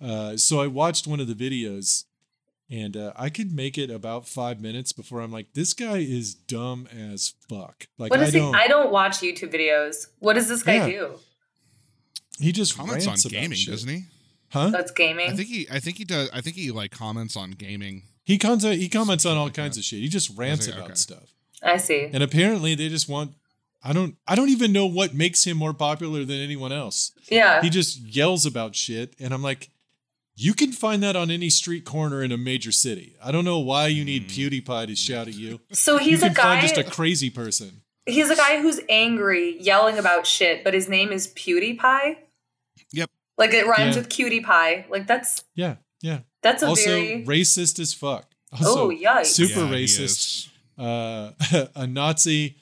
Uh, 0.01 0.37
so 0.37 0.61
I 0.61 0.67
watched 0.67 1.07
one 1.07 1.21
of 1.21 1.27
the 1.29 1.35
videos, 1.35 2.05
and 2.71 2.97
uh, 2.97 3.13
I 3.17 3.29
could 3.31 3.53
make 3.53 3.79
it 3.79 3.91
about 3.91 4.27
five 4.27 4.61
minutes 4.61 4.93
before 4.93 5.21
I'm 5.21 5.31
like, 5.33 5.53
this 5.55 5.73
guy 5.75 5.99
is 5.99 6.35
dumb 6.35 6.89
as 6.93 7.35
fuck. 7.49 7.87
Like 7.99 8.11
What 8.11 8.21
I 8.21 8.27
he? 8.27 8.33
don't. 8.33 8.55
I 8.55 8.67
don't 8.67 8.91
watch 8.91 9.19
YouTube 9.19 9.53
videos. 9.55 10.07
What 10.19 10.35
does 10.35 10.49
this 10.49 10.63
guy 10.63 10.75
Yeah. 10.77 10.87
do? 10.87 11.11
he 12.39 12.53
just 12.53 12.77
Comments 12.77 13.07
on 13.07 13.13
rants 13.13 13.25
about 13.25 13.33
gaming, 13.33 13.57
shit. 13.57 13.73
doesn't 13.73 13.89
he? 13.89 14.03
Huh? 14.51 14.71
That's 14.71 14.91
gaming. 14.91 15.31
I 15.31 15.35
think 15.37 15.49
he. 15.49 15.67
I 15.71 15.81
think 15.81 15.97
he 15.99 16.05
does. 16.05 16.29
I 16.33 16.41
think 16.41 16.57
he 16.57 16.71
like 16.71 16.91
comments 16.91 17.37
on 17.37 17.53
gaming. 17.53 18.03
He 18.25 18.39
comments. 18.39 18.65
He 18.65 18.89
comments 18.89 19.25
on 19.27 19.37
all 19.37 19.51
kinds 19.51 19.77
of 19.79 19.85
shit. 19.85 20.01
He 20.01 20.09
just 20.09 20.37
rants 20.37 20.67
see, 20.67 20.73
about 20.73 20.85
okay. 20.85 20.95
stuff. 20.95 21.33
I 21.63 21.79
see. 21.79 22.11
And 22.13 22.23
apparently, 22.23 22.75
they 22.75 22.89
just 22.89 23.09
want. 23.09 23.33
I 23.83 23.93
don't. 23.93 24.17
I 24.27 24.35
don't 24.35 24.51
even 24.51 24.73
know 24.73 24.87
what 24.87 25.15
makes 25.15 25.45
him 25.47 25.57
more 25.57 25.73
popular 25.73 26.25
than 26.25 26.39
anyone 26.41 26.73
else. 26.73 27.13
Yeah. 27.29 27.61
he 27.63 27.71
just 27.71 27.99
yells 28.01 28.47
about 28.47 28.77
shit 28.77 29.15
and 29.19 29.35
i'm 29.35 29.43
like 29.43 29.71
you 30.39 30.53
can 30.55 30.71
find 30.73 31.03
that 31.03 31.17
on 31.17 31.31
any 31.31 31.49
street 31.49 31.85
corner 31.85 32.23
in 32.23 32.31
a 32.33 32.37
major 32.37 32.71
city 32.73 33.17
i 33.23 33.33
don't 33.33 33.45
know 33.45 33.59
why 33.59 33.87
you 33.87 34.05
need 34.05 34.29
pewdiepie 34.29 34.87
to 34.87 34.95
shout 34.95 35.29
at 35.29 35.35
you 35.35 35.61
so 35.73 35.95
you 35.95 36.11
he's 36.11 36.21
can 36.21 36.33
a 36.33 36.35
guy. 36.35 36.43
find 36.43 36.61
just 36.63 36.77
a 36.77 36.85
crazy 36.85 37.31
person 37.31 37.83
he's 38.07 38.31
a 38.31 38.37
guy 38.37 38.61
who's 38.63 38.79
angry, 38.89 39.61
yelling 39.61 39.99
about 39.99 40.29
shit, 40.29 40.63
but 40.63 40.73
his 40.75 40.89
name 40.89 41.11
is 41.11 41.27
PewDiePie. 41.35 42.17
Yep. 42.93 43.11
Like 43.37 43.53
it 43.53 43.67
rhymes 43.67 43.97
Yeah. 43.97 44.03
with 44.03 44.09
cutie 44.11 44.41
pie. 44.43 44.87
Like 44.89 45.09
that's 45.09 45.43
yeah 45.57 45.77
yeah 46.01 46.21
that's 46.41 46.63
a 46.63 46.69
also 46.69 46.85
very 46.89 47.25
racist 47.25 47.81
as 47.81 47.93
fuck 47.93 48.27
also 48.53 48.91
oh 48.91 48.95
yikes. 48.95 49.27
super 49.27 49.65
Yeah, 49.65 49.73
racist 49.73 50.49
uh, 50.79 51.33
a 51.75 51.87
nazi 51.89 52.57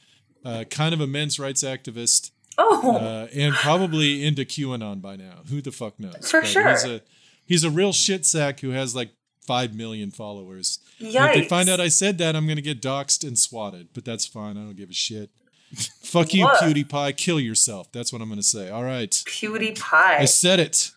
uh, 0.46 0.64
kind 0.70 0.94
of 0.94 1.00
a 1.02 1.06
men's 1.06 1.38
rights 1.38 1.62
activist 1.62 2.30
oh 2.56 2.96
uh, 2.96 3.26
and 3.34 3.52
probably 3.54 4.24
into 4.24 4.44
qanon 4.46 5.02
by 5.02 5.16
now 5.16 5.40
who 5.50 5.60
the 5.60 5.72
fuck 5.72 6.00
knows 6.00 6.30
For 6.30 6.40
But 6.40 6.48
sure. 6.48 7.00
He's 7.46 7.64
a 7.64 7.70
real 7.70 7.92
shit 7.92 8.24
sack 8.26 8.60
who 8.60 8.70
has 8.70 8.94
like 8.94 9.10
five 9.46 9.74
million 9.74 10.10
followers 10.10 10.78
yikes. 11.00 11.28
If 11.28 11.34
they 11.34 11.44
find 11.48 11.68
out 11.68 11.80
I 11.80 11.88
said 11.88 12.18
that, 12.18 12.34
I'm 12.36 12.46
going 12.46 12.56
to 12.56 12.62
get 12.62 12.80
doxxed 12.80 13.26
and 13.26 13.38
swatted. 13.38 13.88
But 13.92 14.04
that's 14.04 14.26
fine. 14.26 14.56
I 14.56 14.60
don't 14.60 14.76
give 14.76 14.90
a 14.90 14.94
shit. 14.94 15.30
Fuck 16.02 16.32
you, 16.34 16.44
What? 16.44 16.62
PewDiePie. 16.62 17.16
Kill 17.16 17.40
yourself. 17.40 17.90
That's 17.92 18.12
what 18.12 18.22
I'm 18.22 18.28
going 18.28 18.38
to 18.40 18.42
say. 18.46 18.70
All 18.70 18.84
right. 18.84 19.10
PewDiePie. 19.10 19.92
I 19.92 20.24
said 20.24 20.60
it. 20.60 20.92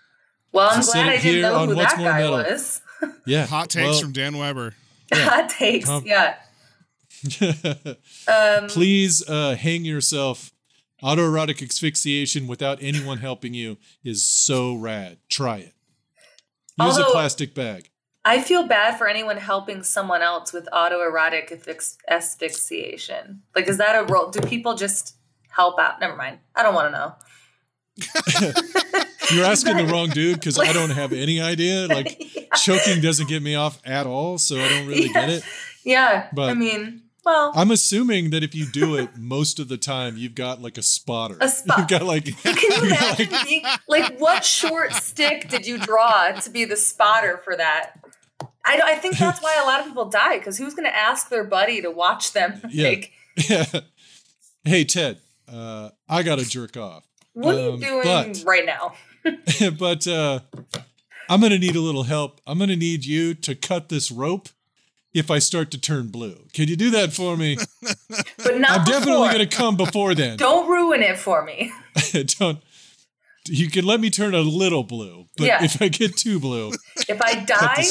well, 0.51 0.69
I'm 0.71 0.79
I 0.79 0.83
glad 0.83 1.07
I 1.07 1.11
didn't 1.17 1.21
here 1.23 1.41
know 1.41 1.55
on 1.55 1.69
who 1.69 1.75
What's 1.75 1.93
that 1.93 1.99
More 1.99 2.09
guy 2.11 2.19
Metal. 2.21 2.37
was. 2.37 2.81
Yeah. 3.25 3.45
Hot 3.45 3.69
takes 3.69 3.85
Well, 3.85 3.99
from 4.01 4.11
Dan 4.13 4.37
Weber. 4.37 4.73
Hot 5.13 5.49
takes. 5.49 5.85
Com- 5.85 6.03
yeah. 6.05 6.35
Um, 8.27 8.67
Please 8.67 9.27
uh, 9.27 9.55
hang 9.55 9.85
yourself. 9.85 10.51
Autoerotic 11.03 11.61
asphyxiation 11.63 12.47
without 12.47 12.79
anyone 12.81 13.19
helping 13.19 13.53
you 13.53 13.77
is 14.03 14.27
so 14.27 14.73
rad. 14.75 15.17
Try 15.29 15.57
it. 15.59 15.73
Use 16.79 16.97
a 16.97 17.03
plastic 17.05 17.53
bag. 17.55 17.89
I 18.25 18.41
feel 18.41 18.67
bad 18.67 18.97
for 18.97 19.07
anyone 19.07 19.37
helping 19.37 19.83
someone 19.83 20.21
else 20.21 20.51
with 20.51 20.67
autoerotic 20.73 21.49
asphyx- 21.51 21.97
asphyxiation. 22.09 23.41
Like, 23.55 23.67
is 23.69 23.77
that 23.77 23.95
a 23.95 24.03
role? 24.11 24.29
Do 24.29 24.41
people 24.41 24.75
just 24.75 25.15
help 25.49 25.79
out? 25.79 25.99
Never 26.01 26.15
mind. 26.15 26.39
I 26.55 26.61
don't 26.63 26.75
want 26.75 26.93
to 26.93 26.99
know. 26.99 27.15
You're 29.33 29.45
asking 29.45 29.77
the 29.77 29.85
wrong 29.85 30.09
dude 30.09 30.35
because 30.39 30.59
I 30.59 30.71
don't 30.73 30.91
have 30.91 31.13
any 31.13 31.41
idea. 31.41 31.87
Like, 31.97 32.21
choking 32.63 33.01
doesn't 33.01 33.27
get 33.29 33.41
me 33.41 33.55
off 33.55 33.79
at 33.85 34.05
all. 34.05 34.37
So 34.37 34.57
I 34.57 34.67
don't 34.69 34.87
really 34.87 35.09
get 35.09 35.29
it. 35.29 35.43
Yeah. 35.83 36.27
But- 36.33 36.49
I 36.49 36.53
mean, 36.53 37.03
well, 37.27 37.51
I'm 37.55 37.69
assuming 37.71 38.29
that 38.31 38.41
if 38.43 38.55
you 38.55 38.65
do 38.65 38.95
it 38.95 39.09
most 39.17 39.59
of 39.59 39.67
the 39.67 39.77
time, 39.77 40.17
you've 40.17 40.33
got 40.35 40.61
like 40.61 40.77
a 40.77 40.81
spotter. 40.81 41.37
A 41.39 41.47
spot- 41.49 41.77
You've 41.79 41.87
got 41.89 42.03
like, 42.03 42.25
can 42.43 42.55
you 42.55 42.89
got, 42.89 43.19
imagine 43.19 43.29
being 43.45 43.63
like, 43.87 44.17
what 44.19 44.43
short 44.45 44.93
stick 44.93 45.49
did 45.49 45.67
you 45.67 45.77
draw 45.77 46.31
to 46.31 46.49
be 46.49 46.65
the 46.65 46.77
spotter 46.77 47.39
for 47.43 47.55
that? 47.55 47.91
I, 48.65 48.81
I 48.83 48.95
think 48.95 49.17
that's 49.17 49.41
why 49.41 49.59
a 49.61 49.65
lot 49.65 49.81
of 49.81 49.85
people 49.87 50.05
die 50.09 50.37
because 50.39 50.57
who's 50.57 50.73
going 50.73 50.89
to 50.89 50.95
ask 50.95 51.29
their 51.29 51.43
buddy 51.43 51.81
to 51.81 51.91
watch 51.91 52.33
them? 52.33 52.61
Yeah. 52.69 52.87
Like, 52.89 53.11
yeah. 53.49 53.65
Hey 54.63 54.83
Ted, 54.83 55.19
uh, 55.47 55.89
I 56.09 56.23
gotta 56.23 56.43
jerk 56.43 56.75
off, 56.75 57.05
what 57.33 57.55
are 57.55 57.69
Um, 57.69 57.75
you 57.75 57.87
doing 57.87 58.03
but- 58.03 58.43
right 58.45 58.65
now? 58.65 58.93
but 59.77 60.05
uh, 60.07 60.39
I'm 61.29 61.39
gonna 61.41 61.57
need 61.59 61.75
a 61.75 61.81
little 61.81 62.03
help. 62.03 62.41
I'm 62.47 62.57
gonna 62.59 62.75
need 62.75 63.05
you 63.05 63.33
to 63.33 63.55
cut 63.55 63.89
this 63.89 64.11
rope 64.11 64.49
if 65.17 65.31
I 65.31 65.39
start 65.39 65.71
to 65.71 65.79
turn 65.81 66.07
blue. 66.09 66.45
Can 66.53 66.67
you 66.67 66.75
do 66.75 66.89
that 66.91 67.11
for 67.13 67.35
me? 67.37 67.57
But 68.43 68.59
not 68.59 68.79
I'm 68.79 68.85
definitely 68.85 69.29
gonna 69.29 69.47
come 69.47 69.75
before 69.75 70.13
then. 70.15 70.37
Don't 70.47 70.69
ruin 70.69 71.01
it 71.01 71.17
for 71.17 71.43
me. 71.43 71.71
Don't. 72.39 72.59
You 73.47 73.69
can 73.69 73.85
let 73.85 73.99
me 73.99 74.09
turn 74.09 74.33
a 74.35 74.41
little 74.41 74.83
blue, 74.83 75.25
but 75.37 75.47
Yeah. 75.47 75.63
if 75.63 75.81
I 75.81 75.87
get 75.87 76.15
too 76.17 76.39
blue, 76.39 76.71
If 77.09 77.19
I 77.21 77.43
die, 77.45 77.85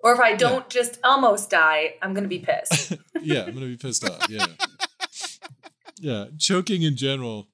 or 0.00 0.12
if 0.14 0.20
I 0.20 0.34
don't 0.36 0.68
just 0.70 0.98
almost 1.04 1.50
die, 1.50 1.94
I'm 2.00 2.14
gonna 2.14 2.28
be 2.28 2.38
pissed. 2.38 2.92
yeah, 3.20 3.42
I'm 3.44 3.54
gonna 3.54 3.66
be 3.66 3.76
pissed 3.76 4.08
off. 4.08 4.26
Yeah, 4.30 4.46
yeah. 6.00 6.26
Choking 6.38 6.82
in 6.82 6.96
general, 6.96 7.48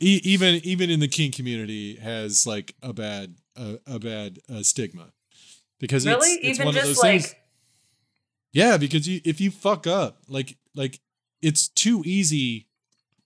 e- 0.00 0.20
even 0.24 0.60
even 0.64 0.90
in 0.90 1.00
the 1.00 1.08
kink 1.08 1.34
community, 1.34 1.96
has 1.96 2.46
like 2.46 2.74
a 2.82 2.92
bad 2.92 3.34
uh, 3.56 3.76
a 3.86 3.98
bad 3.98 4.38
uh, 4.52 4.62
stigma 4.62 5.12
because 5.80 6.06
really? 6.06 6.28
it's, 6.36 6.48
it's 6.48 6.58
Even 6.60 6.66
one 6.66 6.76
of 6.76 6.82
just 6.82 6.88
those 6.96 7.02
like 7.02 7.22
things. 7.22 7.34
Yeah, 8.52 8.76
because 8.76 9.08
you 9.08 9.20
if 9.24 9.40
you 9.40 9.50
fuck 9.50 9.86
up, 9.86 10.18
like 10.28 10.56
like 10.74 11.00
it's 11.40 11.68
too 11.68 12.02
easy 12.06 12.68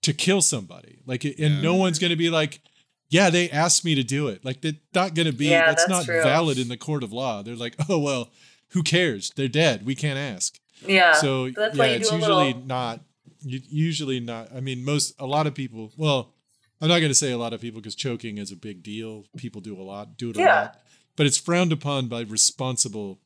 to 0.02 0.12
kill 0.12 0.40
somebody. 0.40 1.00
Like, 1.06 1.24
and 1.24 1.34
Yeah. 1.38 1.60
no 1.60 1.74
one's 1.74 1.98
gonna 1.98 2.16
be 2.16 2.30
like. 2.30 2.60
Yeah, 3.08 3.30
they 3.30 3.48
asked 3.50 3.84
me 3.84 3.94
to 3.94 4.02
do 4.02 4.26
it. 4.26 4.44
Like 4.44 4.60
that's 4.62 4.78
not 4.92 5.14
going 5.14 5.26
to 5.26 5.32
be. 5.32 5.46
Yeah, 5.46 5.66
that's, 5.66 5.84
that's 5.84 5.88
not 5.88 6.04
true. 6.06 6.20
valid 6.24 6.58
in 6.58 6.66
the 6.66 6.76
court 6.76 7.04
of 7.04 7.12
law. 7.12 7.40
They're 7.40 7.54
like, 7.54 7.76
oh 7.88 8.00
well, 8.00 8.30
who 8.70 8.82
cares? 8.82 9.30
They're 9.36 9.46
dead. 9.46 9.86
We 9.86 9.94
can't 9.94 10.18
ask 10.18 10.58
yeah. 10.84 11.12
so 11.12 11.50
that's 11.50 11.76
yeah, 11.76 11.82
why 11.84 11.88
it's 11.90 12.10
usually 12.10 12.46
little. 12.46 12.62
not. 12.62 13.00
Usually 13.44 14.18
not. 14.18 14.48
I 14.54 14.58
mean, 14.60 14.84
most 14.84 15.14
a 15.20 15.26
lot 15.26 15.46
of 15.46 15.54
people. 15.54 15.92
Well, 15.96 16.32
I'm 16.80 16.88
not 16.88 16.98
going 16.98 17.10
to 17.10 17.14
say 17.14 17.30
a 17.30 17.38
lot 17.38 17.52
of 17.52 17.60
people 17.60 17.80
because 17.80 17.94
choking 17.94 18.38
is 18.38 18.50
a 18.50 18.56
big 18.56 18.82
deal. 18.82 19.24
People 19.36 19.60
do 19.60 19.80
a 19.80 19.84
lot, 19.84 20.16
do 20.16 20.30
it 20.30 20.36
a 20.36 20.40
Yeah. 20.40 20.60
lot, 20.62 20.80
but 21.16 21.26
it's 21.26 21.38
frowned 21.38 21.72
upon 21.72 22.08
by 22.08 22.22
responsible 22.22 23.20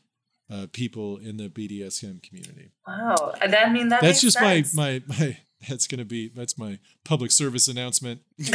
uh, 0.50 0.66
people 0.72 1.16
in 1.18 1.36
the 1.36 1.48
BDSM 1.48 2.22
community. 2.22 2.70
Wow. 2.86 3.34
And 3.40 3.54
I 3.54 3.70
mean 3.70 3.88
that. 3.88 4.00
that's 4.02 4.20
just 4.20 4.38
sense. 4.38 4.74
my 4.74 5.02
my 5.08 5.16
my. 5.18 5.36
That's 5.68 5.86
going 5.86 5.98
to 5.98 6.06
be 6.06 6.28
that's 6.34 6.56
my 6.56 6.78
public 7.04 7.30
service 7.30 7.68
announcement. 7.68 8.20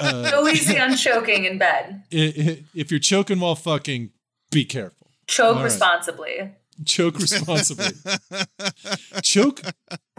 Uh, 0.00 0.30
Go 0.30 0.46
easy 0.46 0.78
on 0.78 0.96
choking 0.96 1.44
in 1.44 1.58
bed. 1.58 2.04
i- 2.12 2.16
i- 2.38 2.64
if 2.76 2.92
you're 2.92 3.00
choking 3.00 3.40
while 3.40 3.56
fucking, 3.56 4.10
be 4.52 4.64
careful. 4.64 5.10
Choke 5.26 5.48
All 5.48 5.54
right. 5.56 5.64
responsibly. 5.64 6.52
Choke 6.86 7.18
responsibly. 7.18 7.86
choke 9.22 9.62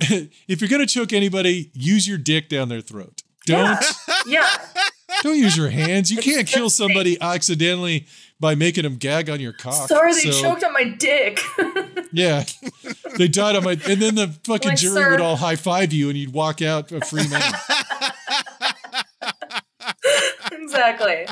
if 0.01 0.59
you're 0.61 0.69
gonna 0.69 0.85
choke 0.85 1.13
anybody 1.13 1.71
use 1.73 2.05
your 2.07 2.17
dick 2.17 2.49
down 2.49 2.67
their 2.69 2.81
throat 2.81 3.21
don't 3.45 3.81
Yeah. 4.27 4.45
don't 5.23 5.37
use 5.37 5.55
your 5.55 5.69
hands 5.69 6.11
you 6.11 6.17
It's 6.17 6.27
can't 6.27 6.47
kill 6.47 6.65
just 6.65 6.77
somebody 6.77 7.19
accidentally 7.21 8.07
by 8.39 8.55
making 8.55 8.83
them 8.83 8.95
gag 8.95 9.29
on 9.29 9.39
your 9.39 9.53
cock. 9.53 9.87
Sorry, 9.87 10.13
they 10.13 10.31
So, 10.31 10.41
choked 10.41 10.63
on 10.63 10.73
my 10.73 10.83
dick. 10.83 11.39
Yeah, 12.11 12.43
they 13.17 13.27
died 13.27 13.55
on 13.55 13.63
my, 13.63 13.73
and 13.73 14.01
then 14.01 14.15
the 14.15 14.29
fucking 14.43 14.69
Like, 14.69 14.79
jury 14.79 14.95
sir. 14.95 15.11
would 15.11 15.21
all 15.21 15.35
high 15.35 15.55
five 15.55 15.93
you, 15.93 16.09
and 16.09 16.17
you'd 16.17 16.33
walk 16.33 16.59
out 16.59 16.91
a 16.91 17.01
free 17.01 17.27
man. 17.27 17.39
exactly. 20.51 21.27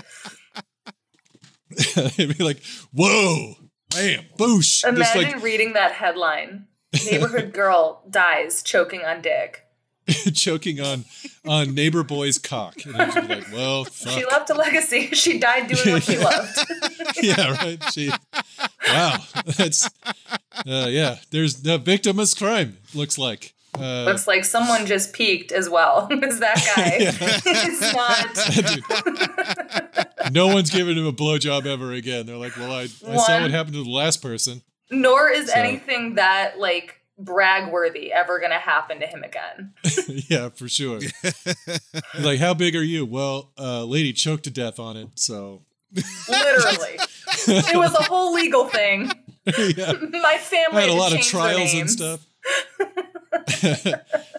They'd 2.17 2.37
be 2.37 2.43
like, 2.43 2.61
"Whoa, 2.93 3.55
bam, 3.89 4.25
boosh!" 4.37 4.87
Imagine 4.87 5.31
like 5.33 5.43
reading 5.43 5.73
that 5.73 5.93
headline: 5.93 6.67
"Neighborhood 7.09 7.53
girl 7.53 8.03
dies 8.09 8.61
choking 8.61 9.03
on 9.03 9.23
dick." 9.23 9.63
choking 10.33 10.79
on 10.79 11.05
on 11.45 11.73
neighbor 11.75 12.03
boy's 12.03 12.37
cock, 12.37 12.75
and 12.85 12.93
be 13.27 13.35
like, 13.35 13.51
"Well, 13.51 13.85
fuck." 13.85 14.13
She 14.13 14.25
left 14.25 14.49
a 14.49 14.53
legacy. 14.53 15.07
She 15.13 15.37
died 15.39 15.67
doing 15.67 15.93
what 15.95 16.03
she 16.03 16.13
Yeah. 16.13 16.23
loved. 16.23 16.57
yeah, 17.21 17.51
right. 17.63 17.83
She, 17.91 18.11
wow, 18.87 19.17
that's 19.57 19.89
uh, 20.65 20.87
yeah. 20.89 21.17
There's 21.31 21.61
the 21.63 21.77
victim 21.77 22.19
is 22.19 22.33
crime. 22.33 22.77
Looks 22.93 23.17
like. 23.17 23.53
Uh, 23.77 24.05
Looks 24.05 24.25
like 24.27 24.43
someone 24.43 24.85
just 24.87 25.13
peaked 25.13 25.51
as 25.51 25.69
well. 25.69 26.07
Is 26.11 26.39
that 26.39 26.55
guy? 26.75 26.95
it's 27.45 27.93
not. 30.23 30.31
no 30.33 30.47
one's 30.47 30.69
giving 30.71 30.97
him 30.97 31.05
a 31.05 31.13
blowjob 31.13 31.65
ever 31.67 31.91
again. 31.91 32.25
They're 32.25 32.37
like, 32.37 32.55
well, 32.57 32.71
I, 32.71 32.83
I 32.83 33.17
saw 33.17 33.41
what 33.41 33.51
happened 33.51 33.75
to 33.75 33.83
the 33.83 33.89
last 33.89 34.21
person. 34.21 34.61
Nor 34.89 35.29
is 35.29 35.49
So- 35.51 35.59
anything 35.59 36.15
that 36.15 36.57
like 36.59 36.96
brag 37.17 37.71
worthy 37.71 38.11
ever 38.13 38.39
gonna 38.39 38.59
happen 38.59 38.99
to 38.99 39.07
him 39.07 39.23
again. 39.23 39.73
yeah, 40.29 40.49
for 40.49 40.67
sure. 40.67 40.99
like, 42.19 42.39
how 42.39 42.53
big 42.53 42.75
are 42.75 42.83
you? 42.83 43.05
Well, 43.05 43.51
uh, 43.57 43.83
lady 43.83 44.13
choked 44.13 44.43
to 44.45 44.51
death 44.51 44.79
on 44.79 44.97
it. 44.97 45.09
So, 45.15 45.63
Literally, 46.29 46.99
it 47.47 47.77
was 47.77 47.93
a 47.93 48.03
whole 48.03 48.33
legal 48.33 48.65
thing. 48.67 49.11
yeah. 49.45 49.93
My 49.93 50.37
family 50.37 50.77
I 50.77 50.81
had 50.81 50.89
a 50.89 50.93
lot 50.93 51.13
of 51.13 51.21
trials 51.21 51.73
and 51.73 51.89
stuff. 51.89 52.25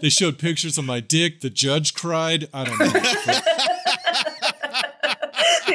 they 0.03 0.11
showed 0.11 0.39
pictures 0.39 0.77
of 0.77 0.85
my 0.85 1.01
dick. 1.01 1.41
The 1.41 1.51
judge 1.51 1.95
cried. 1.95 2.49
I 2.53 2.65
don't 2.65 2.79
know. 2.79 3.88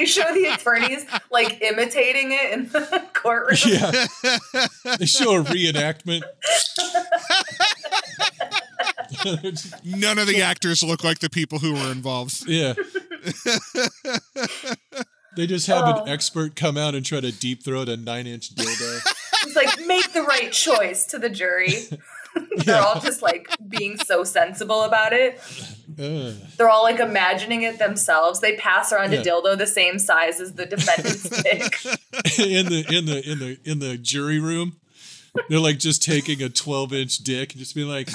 They 0.04 0.10
show 0.10 0.34
the 0.34 0.46
attorneys 0.54 1.06
like 1.32 1.62
imitating 1.62 2.32
it 2.34 2.52
in 2.52 2.68
the 2.70 3.04
courtroom. 3.14 3.58
yeah. 3.74 4.06
They 5.00 5.06
show 5.06 5.36
a 5.40 5.44
reenactment. 5.44 6.24
None 9.84 10.20
of 10.20 10.28
the 10.28 10.42
actors 10.42 10.84
look 10.84 11.04
like 11.04 11.20
the 11.20 11.30
people 11.30 11.60
who 11.60 11.74
were 11.74 11.92
involved. 11.92 12.44
yeah. 12.48 12.74
They 15.36 15.48
just 15.48 15.66
have 15.68 15.86
Oh. 15.86 16.04
an 16.04 16.10
expert 16.10 16.56
come 16.56 16.78
out 16.78 16.94
and 16.94 17.04
try 17.06 17.20
to 17.20 17.32
deep 17.32 17.64
throat 17.64 17.90
a 17.90 17.98
nine 17.98 18.28
inch 18.28 18.54
dildo. 18.54 19.02
It's 19.46 19.56
like 19.56 19.88
make 19.88 20.14
the 20.14 20.22
right 20.22 20.52
choice 20.52 21.06
to 21.08 21.18
the 21.18 21.30
jury. 21.30 21.74
They're 22.66 22.82
all 22.82 23.00
just 23.00 23.22
like 23.22 23.48
being 23.68 23.98
so 23.98 24.24
sensible 24.24 24.84
about 24.84 25.14
it. 25.14 25.40
Ugh. 26.00 26.34
They're 26.58 26.70
all 26.70 26.84
like 26.84 27.00
imagining 27.00 27.64
it 27.64 27.80
themselves. 27.80 28.40
They 28.42 28.56
pass 28.58 28.92
around 28.92 29.12
Yeah. 29.12 29.20
a 29.20 29.24
dildo 29.24 29.58
the 29.58 29.68
same 29.68 30.00
size 30.00 30.40
as 30.40 30.54
the 30.54 30.66
defendant's 30.66 31.30
dick. 31.44 31.78
in 32.40 32.66
the 32.68 32.86
in 32.90 33.06
the 33.06 33.22
in 33.32 33.40
the 33.40 33.58
in 33.66 33.80
the 33.80 33.98
jury 33.98 34.40
room. 34.40 34.78
They're 35.50 35.60
like 35.60 35.80
just 35.80 36.04
taking 36.04 36.44
a 36.44 36.50
12 36.50 36.94
inch 36.94 37.18
dick 37.18 37.54
and 37.54 37.60
just 37.60 37.74
being 37.74 37.88
like, 37.88 38.08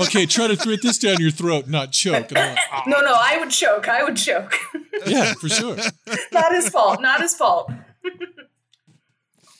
okay, 0.00 0.24
try 0.24 0.46
to 0.46 0.56
throw 0.56 0.74
this 0.82 0.96
down 0.96 1.20
your 1.20 1.30
throat, 1.30 1.68
not 1.68 1.92
choke. 1.92 2.32
Like, 2.32 2.56
"Ah." 2.72 2.84
No, 2.86 3.00
no, 3.02 3.14
I 3.14 3.36
would 3.38 3.50
choke. 3.50 3.88
I 3.88 4.02
would 4.02 4.16
choke. 4.16 4.54
yeah, 5.06 5.34
for 5.34 5.50
sure. 5.50 5.76
not 6.32 6.52
his 6.52 6.70
fault. 6.70 7.02
Not 7.02 7.20
his 7.20 7.34
fault. 7.34 7.70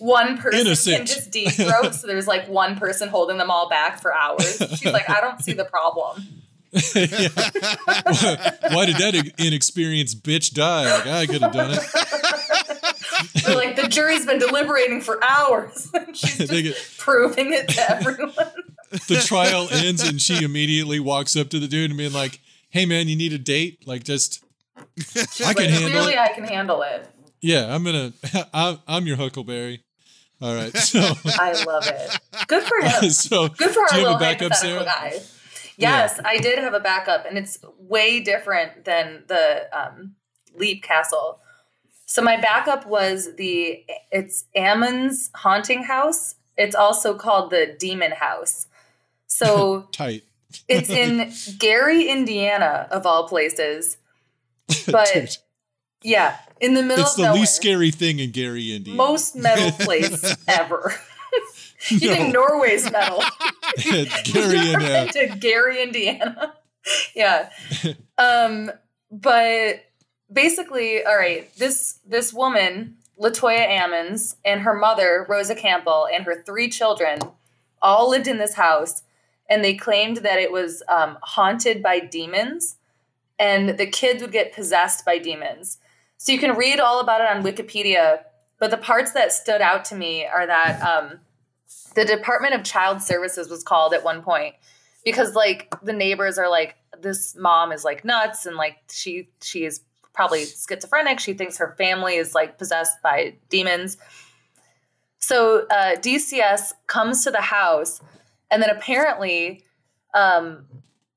One 0.02 0.36
person 0.36 0.96
can 0.96 1.06
just 1.06 1.30
deep 1.30 1.52
throat, 1.52 1.94
so 1.94 2.08
there's 2.08 2.26
like 2.26 2.48
one 2.48 2.76
person 2.76 3.08
holding 3.08 3.38
them 3.38 3.52
all 3.52 3.68
back 3.68 4.02
for 4.02 4.12
hours. 4.12 4.56
She's 4.76 4.92
like, 4.92 5.08
I 5.08 5.20
don't 5.20 5.40
see 5.40 5.52
the 5.52 5.64
problem. 5.64 6.26
Why, 6.72 8.86
did 8.86 8.96
that 8.96 9.32
inexperienced 9.38 10.22
bitch 10.24 10.54
die? 10.54 10.90
Like, 10.90 11.06
I 11.06 11.26
could 11.26 11.42
have 11.42 11.52
done 11.52 11.72
it. 11.74 11.80
They're 13.44 13.54
like, 13.54 13.76
the 13.76 13.88
jury's 13.88 14.24
been 14.26 14.38
deliberating 14.38 15.02
for 15.02 15.22
hours. 15.22 15.90
And 15.94 16.16
She's 16.16 16.48
just 16.48 16.98
proving 16.98 17.52
it 17.52 17.68
to 17.68 17.90
everyone. 17.90 18.34
The 18.90 19.22
trial 19.24 19.68
ends 19.70 20.02
and 20.02 20.20
she 20.20 20.42
immediately 20.42 20.98
walks 20.98 21.36
up 21.36 21.50
to 21.50 21.60
the 21.60 21.68
dude 21.68 21.90
and 21.90 21.98
being 21.98 22.12
like, 22.12 22.40
hey 22.70 22.86
man, 22.86 23.06
you 23.06 23.14
need 23.16 23.34
a 23.34 23.38
date? 23.38 23.86
Like, 23.86 24.02
just, 24.02 24.42
She's 24.96 25.42
I 25.42 25.52
can 25.54 25.64
like, 25.64 25.70
handle 25.70 25.90
clearly 25.90 26.12
it. 26.14 26.18
I 26.18 26.32
can 26.32 26.44
handle 26.44 26.82
it. 26.82 27.06
yeah, 27.40 27.72
I'm 27.72 27.84
gonna, 27.84 28.12
I'm 28.88 29.06
your 29.06 29.16
Huckleberry. 29.16 29.84
All 30.42 30.54
right. 30.54 30.76
So, 30.76 30.98
I 31.26 31.52
love 31.64 31.86
it. 31.86 32.18
Good 32.48 32.64
for 32.64 32.84
him. 32.84 33.10
so 33.10 33.48
Good 33.48 33.70
for 33.70 33.82
our 33.82 33.88
do 33.90 33.96
you 33.98 34.06
have 34.06 34.12
little 34.12 34.16
a 34.16 34.18
backup, 34.18 34.52
hypothetical 34.52 34.84
guy. 34.84 35.20
Yes, 35.76 36.20
I 36.24 36.38
did 36.38 36.58
have 36.58 36.74
a 36.74 36.80
backup, 36.80 37.24
and 37.26 37.38
it's 37.38 37.58
way 37.78 38.20
different 38.20 38.84
than 38.84 39.24
the 39.28 39.66
um, 39.72 40.16
Leap 40.54 40.82
Castle. 40.82 41.38
So 42.06 42.20
my 42.22 42.36
backup 42.36 42.86
was 42.86 43.36
the 43.36 43.84
it's 44.10 44.44
Ammon's 44.54 45.30
haunting 45.34 45.84
house. 45.84 46.34
It's 46.56 46.74
also 46.74 47.14
called 47.14 47.50
the 47.50 47.74
Demon 47.78 48.12
House. 48.12 48.66
So 49.26 49.88
Tight. 49.92 50.22
it's 50.68 50.90
in 50.90 51.32
Gary, 51.58 52.08
Indiana, 52.08 52.86
of 52.90 53.06
all 53.06 53.28
places. 53.28 53.96
But 54.86 55.38
yeah, 56.04 56.38
in 56.60 56.74
the 56.74 56.82
middle 56.82 57.04
it's 57.04 57.12
of 57.12 57.16
the 57.18 57.22
nowhere. 57.24 57.40
least 57.40 57.56
scary 57.56 57.90
thing 57.90 58.18
in 58.18 58.30
Gary, 58.30 58.72
Indiana. 58.74 58.96
most 58.96 59.36
metal 59.36 59.70
place 59.86 60.34
ever. 60.48 60.94
you 61.88 61.98
think 61.98 62.32
Norway's 62.34 62.90
metal? 62.90 63.22
Gary 63.76 64.06
You've 64.26 64.74
and 64.74 64.82
never 64.82 64.84
been 64.84 65.08
to 65.08 65.36
Gary, 65.38 65.82
Indiana. 65.82 66.54
yeah. 67.14 67.50
Um, 68.18 68.70
but 69.10 69.84
basically, 70.32 71.04
all 71.04 71.16
right, 71.16 71.52
this 71.56 71.98
this 72.06 72.32
woman, 72.32 72.96
Latoya 73.20 73.66
Ammons, 73.68 74.36
and 74.44 74.62
her 74.62 74.74
mother, 74.74 75.26
Rosa 75.28 75.54
Campbell, 75.54 76.06
and 76.12 76.24
her 76.24 76.42
three 76.42 76.68
children 76.68 77.18
all 77.80 78.08
lived 78.10 78.28
in 78.28 78.38
this 78.38 78.54
house, 78.54 79.02
and 79.48 79.64
they 79.64 79.74
claimed 79.74 80.18
that 80.18 80.38
it 80.38 80.52
was 80.52 80.82
um, 80.88 81.18
haunted 81.22 81.82
by 81.82 81.98
demons, 81.98 82.76
and 83.38 83.70
the 83.78 83.86
kids 83.86 84.22
would 84.22 84.32
get 84.32 84.54
possessed 84.54 85.04
by 85.04 85.18
demons. 85.18 85.78
So 86.22 86.30
you 86.30 86.38
can 86.38 86.54
read 86.54 86.78
all 86.78 87.00
about 87.00 87.20
it 87.20 87.26
on 87.26 87.42
Wikipedia, 87.42 88.20
but 88.60 88.70
the 88.70 88.76
parts 88.76 89.10
that 89.10 89.32
stood 89.32 89.60
out 89.60 89.84
to 89.86 89.96
me 89.96 90.24
are 90.24 90.46
that 90.46 90.80
um, 90.80 91.18
the 91.96 92.04
Department 92.04 92.54
of 92.54 92.62
Child 92.62 93.02
Services 93.02 93.50
was 93.50 93.64
called 93.64 93.92
at 93.92 94.04
one 94.04 94.22
point 94.22 94.54
because 95.04 95.34
like 95.34 95.74
the 95.82 95.92
neighbors 95.92 96.38
are 96.38 96.48
like 96.48 96.76
this 97.00 97.34
mom 97.36 97.72
is 97.72 97.82
like 97.82 98.04
nuts 98.04 98.46
and 98.46 98.54
like 98.54 98.76
she 98.88 99.30
she 99.42 99.64
is 99.64 99.80
probably 100.12 100.44
schizophrenic. 100.44 101.18
She 101.18 101.34
thinks 101.34 101.58
her 101.58 101.74
family 101.76 102.14
is 102.14 102.36
like 102.36 102.56
possessed 102.56 103.02
by 103.02 103.34
demons. 103.48 103.96
So 105.18 105.66
uh, 105.66 105.96
dcs 105.96 106.72
comes 106.86 107.24
to 107.24 107.32
the 107.32 107.40
house 107.40 108.00
and 108.48 108.62
then 108.62 108.70
apparently 108.70 109.64
um, 110.14 110.66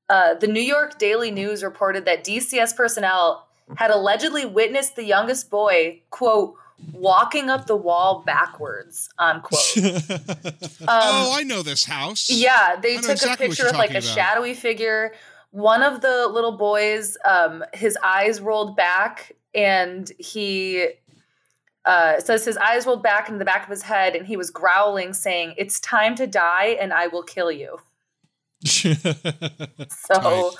uh, 0.08 0.34
the 0.34 0.48
new 0.48 0.60
york 0.60 0.98
daily 0.98 1.30
news 1.30 1.62
reported 1.62 2.06
that 2.06 2.24
dcs 2.24 2.74
personnel 2.76 3.45
had 3.76 3.90
allegedly 3.90 4.46
witnessed 4.46 4.96
the 4.96 5.04
youngest 5.04 5.50
boy 5.50 6.00
quote 6.10 6.54
walking 6.92 7.48
up 7.48 7.66
the 7.66 7.76
wall 7.76 8.22
backwards 8.24 9.08
unquote 9.18 9.76
um, 9.76 10.88
oh, 10.88 11.32
I 11.34 11.42
know 11.42 11.62
this 11.62 11.84
house. 11.84 12.30
yeah, 12.30 12.76
they 12.80 12.96
took 12.96 13.10
exactly 13.12 13.46
a 13.46 13.48
picture 13.48 13.66
of 13.66 13.76
like 13.76 13.90
a 13.90 13.98
about. 13.98 14.02
shadowy 14.04 14.54
figure. 14.54 15.14
One 15.50 15.82
of 15.82 16.02
the 16.02 16.26
little 16.28 16.56
boys, 16.56 17.16
um, 17.24 17.64
his 17.72 17.96
eyes 18.04 18.40
rolled 18.42 18.76
back, 18.76 19.32
and 19.54 20.10
he 20.18 20.88
uh, 21.86 22.20
says 22.20 22.44
his 22.44 22.58
eyes 22.58 22.84
rolled 22.84 23.02
back 23.02 23.28
into 23.28 23.38
the 23.38 23.44
back 23.46 23.64
of 23.64 23.70
his 23.70 23.82
head, 23.82 24.14
and 24.14 24.26
he 24.26 24.36
was 24.36 24.50
growling, 24.50 25.14
saying, 25.14 25.54
"It's 25.56 25.80
time 25.80 26.14
to 26.16 26.26
die, 26.26 26.76
and 26.78 26.92
I 26.92 27.06
will 27.06 27.22
kill 27.22 27.50
you." 27.50 27.78
So, 29.88 30.20
Tight. 30.20 30.50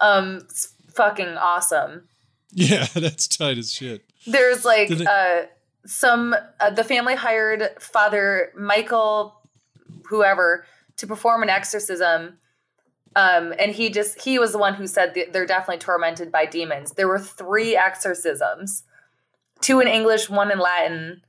um, 0.00 0.36
it's 0.44 0.72
fucking 0.94 1.36
awesome. 1.36 2.08
yeah, 2.54 2.86
that's 2.94 3.26
tight 3.28 3.58
as 3.58 3.72
shit. 3.72 4.04
There's 4.26 4.64
like 4.64 4.90
it- 4.90 5.06
uh, 5.06 5.46
some 5.86 6.34
uh, 6.60 6.70
the 6.70 6.84
family 6.84 7.14
hired 7.14 7.70
Father 7.78 8.52
Michael, 8.56 9.40
whoever, 10.08 10.66
to 10.96 11.06
perform 11.06 11.42
an 11.42 11.48
exorcism. 11.48 12.38
Um, 13.16 13.52
and 13.58 13.72
he 13.72 13.90
just 13.90 14.20
he 14.20 14.38
was 14.38 14.52
the 14.52 14.58
one 14.58 14.74
who 14.74 14.86
said 14.86 15.14
that 15.14 15.32
they're 15.32 15.46
definitely 15.46 15.78
tormented 15.78 16.30
by 16.30 16.46
demons. 16.46 16.92
There 16.92 17.08
were 17.08 17.18
three 17.18 17.76
exorcisms, 17.76 18.84
two 19.60 19.80
in 19.80 19.88
English, 19.88 20.30
one 20.30 20.52
in 20.52 20.60
Latin, 20.60 21.22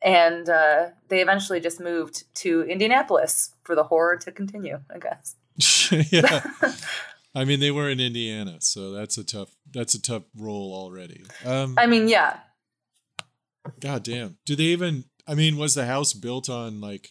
and 0.00 0.48
uh, 0.48 0.90
they 1.08 1.20
eventually 1.20 1.58
just 1.60 1.80
moved 1.80 2.24
to 2.36 2.62
Indianapolis 2.62 3.54
for 3.64 3.74
the 3.74 3.84
horror 3.84 4.16
to 4.18 4.30
continue. 4.30 4.78
I 4.94 4.98
guess. 4.98 5.34
yeah. 6.12 6.44
I 7.34 7.44
mean, 7.44 7.60
they 7.60 7.70
were 7.70 7.88
in 7.88 7.98
Indiana, 7.98 8.56
so 8.60 8.92
that's 8.92 9.16
a 9.16 9.24
tough 9.24 9.54
that's 9.72 9.94
a 9.94 10.02
tough 10.02 10.24
role 10.36 10.74
already. 10.74 11.24
Um, 11.44 11.76
I 11.78 11.86
mean, 11.86 12.08
yeah, 12.08 12.40
God 13.80 14.02
damn. 14.02 14.38
Do 14.44 14.54
they 14.54 14.64
even? 14.64 15.04
I 15.26 15.34
mean, 15.34 15.56
was 15.56 15.74
the 15.74 15.86
house 15.86 16.12
built 16.12 16.50
on 16.50 16.80
like? 16.80 17.10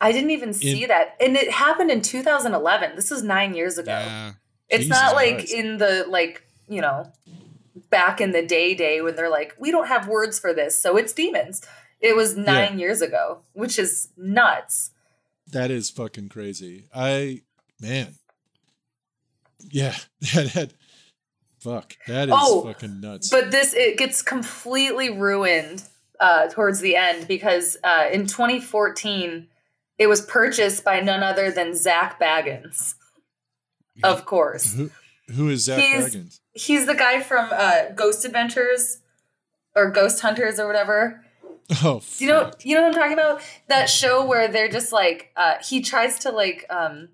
I 0.00 0.12
didn't 0.12 0.30
even 0.30 0.52
see 0.52 0.84
that, 0.84 1.16
and 1.20 1.36
it 1.36 1.50
happened 1.50 1.90
in 1.90 2.02
2011. 2.02 2.96
This 2.96 3.10
is 3.10 3.22
nine 3.22 3.54
years 3.54 3.78
ago. 3.78 3.92
Yeah. 3.92 4.32
It's 4.68 4.84
Jesus 4.84 4.98
not 4.98 5.14
like 5.14 5.36
Christ. 5.36 5.52
in 5.54 5.78
the 5.78 6.04
like 6.08 6.42
you 6.68 6.80
know 6.80 7.10
back 7.90 8.20
in 8.20 8.32
the 8.32 8.44
day 8.44 8.74
day 8.74 9.00
when 9.00 9.14
they're 9.16 9.30
like 9.30 9.54
we 9.58 9.70
don't 9.70 9.88
have 9.88 10.06
words 10.08 10.38
for 10.38 10.52
this, 10.52 10.78
so 10.78 10.96
it's 10.98 11.14
demons. 11.14 11.62
It 12.00 12.14
was 12.14 12.36
nine 12.36 12.78
years 12.78 13.00
ago, 13.00 13.40
which 13.54 13.78
is 13.78 14.08
nuts. 14.18 14.90
That 15.46 15.70
is 15.70 15.88
fucking 15.88 16.28
crazy. 16.28 16.84
I 16.94 17.42
man. 17.80 18.16
Yeah, 19.70 19.94
that, 20.34 20.52
that 20.54 20.72
fuck. 21.60 21.96
That 22.06 22.28
is 22.28 22.34
Oh, 22.36 22.62
fucking 22.64 23.00
nuts. 23.00 23.30
But 23.30 23.50
this 23.50 23.74
it 23.74 23.98
gets 23.98 24.22
completely 24.22 25.10
ruined 25.10 25.82
uh, 26.20 26.48
towards 26.48 26.80
the 26.80 26.96
end 26.96 27.26
because 27.28 27.76
uh, 27.84 28.08
in 28.12 28.26
2014 28.26 29.48
it 29.98 30.06
was 30.06 30.22
purchased 30.22 30.84
by 30.84 31.00
none 31.00 31.22
other 31.22 31.50
than 31.50 31.74
Zak 31.74 32.18
Bagans, 32.20 32.94
of 34.02 34.24
course. 34.24 34.74
who, 34.74 34.90
who 35.32 35.48
is 35.50 35.64
Zach 35.64 35.78
He's- 35.80 36.14
Bagans? 36.14 36.40
He's 36.56 36.86
the 36.86 36.94
guy 36.94 37.20
from 37.20 37.48
uh, 37.52 37.86
Ghost 37.96 38.24
Adventures 38.24 39.00
or 39.74 39.90
Ghost 39.90 40.20
Hunters 40.20 40.60
or 40.60 40.68
whatever. 40.68 41.24
Oh, 41.82 42.00
Do 42.18 42.24
you 42.24 42.30
know 42.30 42.52
you 42.60 42.76
know 42.76 42.82
what 42.82 42.88
I'm 42.88 42.94
talking 42.94 43.12
about? 43.14 43.40
That 43.68 43.88
show 43.88 44.24
where 44.24 44.46
they're 44.48 44.68
just 44.68 44.92
like 44.92 45.32
uh, 45.36 45.54
he 45.64 45.80
tries 45.80 46.18
to 46.20 46.30
like 46.30 46.64
um, 46.70 47.08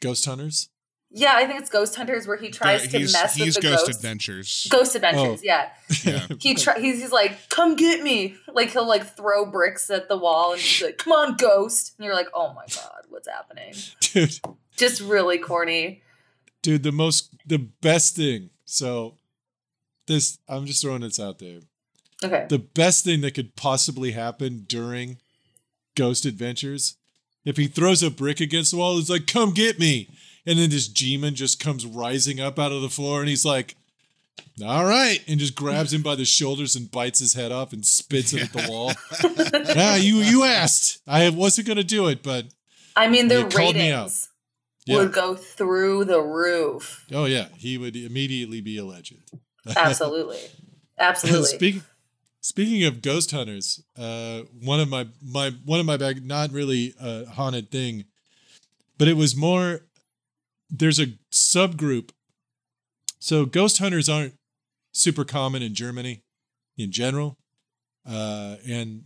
Ghost 0.00 0.26
Hunters? 0.26 0.68
Yeah, 1.16 1.34
I 1.36 1.46
think 1.46 1.60
it's 1.60 1.70
Ghost 1.70 1.94
Hunters 1.94 2.26
where 2.26 2.36
he 2.36 2.50
tries 2.50 2.88
to 2.88 2.98
mess 2.98 3.34
he's 3.36 3.54
with 3.54 3.54
the 3.54 3.60
Ghost 3.70 3.86
ghosts. 3.86 3.96
Adventures. 3.96 4.66
Ghost 4.68 4.94
Adventures, 4.96 5.40
Oh. 5.40 5.42
yeah. 5.44 5.68
Yeah. 6.02 6.26
He 6.40 6.54
try, 6.54 6.80
he's, 6.80 7.00
he's 7.00 7.12
like, 7.12 7.48
"Come 7.50 7.76
get 7.76 8.02
me!" 8.02 8.34
Like 8.52 8.70
he'll 8.70 8.88
like 8.88 9.16
throw 9.16 9.46
bricks 9.46 9.90
at 9.90 10.08
the 10.08 10.16
wall 10.18 10.52
and 10.52 10.60
he's 10.60 10.82
like, 10.82 10.98
"Come 10.98 11.12
on, 11.12 11.36
ghost!" 11.36 11.94
And 11.98 12.04
you're 12.04 12.14
like, 12.16 12.26
"Oh 12.34 12.52
my 12.54 12.64
god, 12.74 13.04
what's 13.10 13.28
happening?" 13.28 13.74
dude, 14.00 14.40
Just 14.76 15.00
really 15.00 15.38
corny. 15.38 16.02
dude, 16.62 16.82
the 16.82 16.90
most, 16.92 17.30
the 17.46 17.58
best 17.58 18.16
thing. 18.16 18.50
So, 18.64 19.14
this, 20.06 20.38
I'm 20.48 20.66
just 20.66 20.82
throwing 20.82 21.02
this 21.02 21.20
out 21.20 21.38
there. 21.38 21.60
Okay, 22.24 22.46
The 22.48 22.58
best 22.58 23.04
thing 23.04 23.20
that 23.20 23.34
could 23.34 23.54
possibly 23.54 24.12
happen 24.12 24.64
during 24.68 25.18
Ghost 25.94 26.24
Adventures, 26.24 26.96
if 27.44 27.56
he 27.58 27.66
throws 27.66 28.02
a 28.02 28.10
brick 28.10 28.40
against 28.40 28.70
the 28.72 28.78
wall, 28.78 28.98
it's 28.98 29.10
like, 29.10 29.26
"Come 29.26 29.52
get 29.52 29.78
me!" 29.78 30.08
And 30.46 30.58
then 30.58 30.70
this 30.70 30.88
G-man 30.88 31.34
just 31.34 31.58
comes 31.58 31.86
rising 31.86 32.40
up 32.40 32.58
out 32.58 32.72
of 32.72 32.82
the 32.82 32.90
floor, 32.90 33.20
and 33.20 33.28
he's 33.28 33.44
like, 33.44 33.76
"All 34.62 34.84
right," 34.84 35.20
and 35.26 35.40
just 35.40 35.54
grabs 35.54 35.92
him 35.92 36.02
by 36.02 36.14
the 36.14 36.24
shoulders 36.24 36.76
and 36.76 36.90
bites 36.90 37.18
his 37.18 37.32
head 37.34 37.50
off 37.50 37.72
and 37.72 37.84
spits 37.84 38.32
it 38.34 38.42
at 38.42 38.52
the 38.52 38.70
wall. 38.70 38.92
yeah, 39.74 39.96
you 39.96 40.16
you 40.16 40.44
asked. 40.44 41.00
I 41.06 41.28
wasn't 41.30 41.66
gonna 41.66 41.84
do 41.84 42.08
it, 42.08 42.22
but 42.22 42.46
I 42.94 43.08
mean 43.08 43.28
their 43.28 43.40
You 43.40 43.48
called 43.48 43.74
me 43.74 43.90
out. 43.90 44.04
ratings 44.04 44.28
yeah. 44.86 44.98
would 44.98 45.12
go 45.12 45.34
through 45.34 46.04
the 46.04 46.20
roof. 46.20 47.06
Oh 47.12 47.24
yeah, 47.24 47.48
he 47.56 47.78
would 47.78 47.96
immediately 47.96 48.60
be 48.60 48.76
a 48.76 48.84
legend. 48.84 49.22
Absolutely, 49.76 50.38
absolutely. 50.98 51.48
speaking 51.48 51.82
speaking 52.42 52.84
of 52.84 53.00
ghost 53.00 53.30
hunters, 53.30 53.82
uh, 53.98 54.42
one 54.60 54.78
of 54.78 54.90
my 54.90 55.06
my 55.22 55.52
one 55.64 55.80
of 55.80 55.86
my 55.86 55.96
bag 55.96 56.24
not 56.24 56.52
really 56.52 56.94
a 57.00 57.24
haunted 57.24 57.70
thing, 57.70 58.04
but 58.98 59.08
it 59.08 59.16
was 59.16 59.34
more. 59.34 59.80
There's 60.70 60.98
a 60.98 61.14
subgroup. 61.32 62.10
So 63.18 63.46
ghost 63.46 63.78
hunters 63.78 64.08
aren't 64.08 64.34
super 64.92 65.24
common 65.24 65.62
in 65.62 65.74
Germany, 65.74 66.22
in 66.76 66.92
general, 66.92 67.38
uh, 68.08 68.56
and 68.68 69.04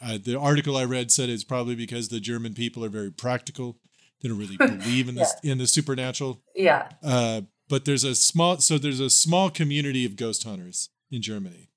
uh, 0.00 0.18
the 0.22 0.38
article 0.38 0.76
I 0.76 0.84
read 0.84 1.10
said 1.10 1.28
it's 1.28 1.42
probably 1.44 1.74
because 1.74 2.08
the 2.08 2.20
German 2.20 2.54
people 2.54 2.84
are 2.84 2.88
very 2.88 3.10
practical. 3.10 3.76
They 4.20 4.28
don't 4.28 4.38
really 4.38 4.56
believe 4.58 5.08
in 5.08 5.16
this 5.16 5.34
in 5.42 5.58
the 5.58 5.66
supernatural. 5.66 6.40
yeah, 6.54 6.88
Uh, 7.02 7.42
but 7.68 7.84
there's 7.84 8.04
a 8.04 8.14
small 8.14 8.58
so 8.58 8.78
there's 8.78 9.00
a 9.00 9.10
small 9.10 9.50
community 9.50 10.04
of 10.04 10.16
ghost 10.16 10.44
hunters 10.44 10.90
in 11.10 11.20
Germany, 11.22 11.68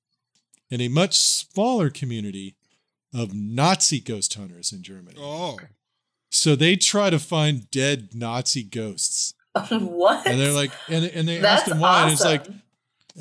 and 0.70 0.80
a 0.80 0.88
much 0.88 1.18
smaller 1.18 1.90
community 1.90 2.54
of 3.12 3.34
Nazi 3.34 4.00
ghost 4.00 4.34
hunters 4.34 4.72
in 4.72 4.82
Germany. 4.82 5.16
Oh. 5.18 5.58
So 6.34 6.56
they 6.56 6.76
try 6.76 7.10
to 7.10 7.18
find 7.18 7.70
dead 7.70 8.14
Nazi 8.14 8.62
ghosts, 8.62 9.34
what? 9.70 10.26
and 10.26 10.40
they're 10.40 10.52
like, 10.52 10.72
and 10.88 11.04
and 11.04 11.28
they 11.28 11.38
That's 11.38 11.62
asked 11.62 11.70
him 11.72 11.78
why, 11.80 12.02
and 12.04 12.12
it's 12.12 12.24
like, 12.24 12.46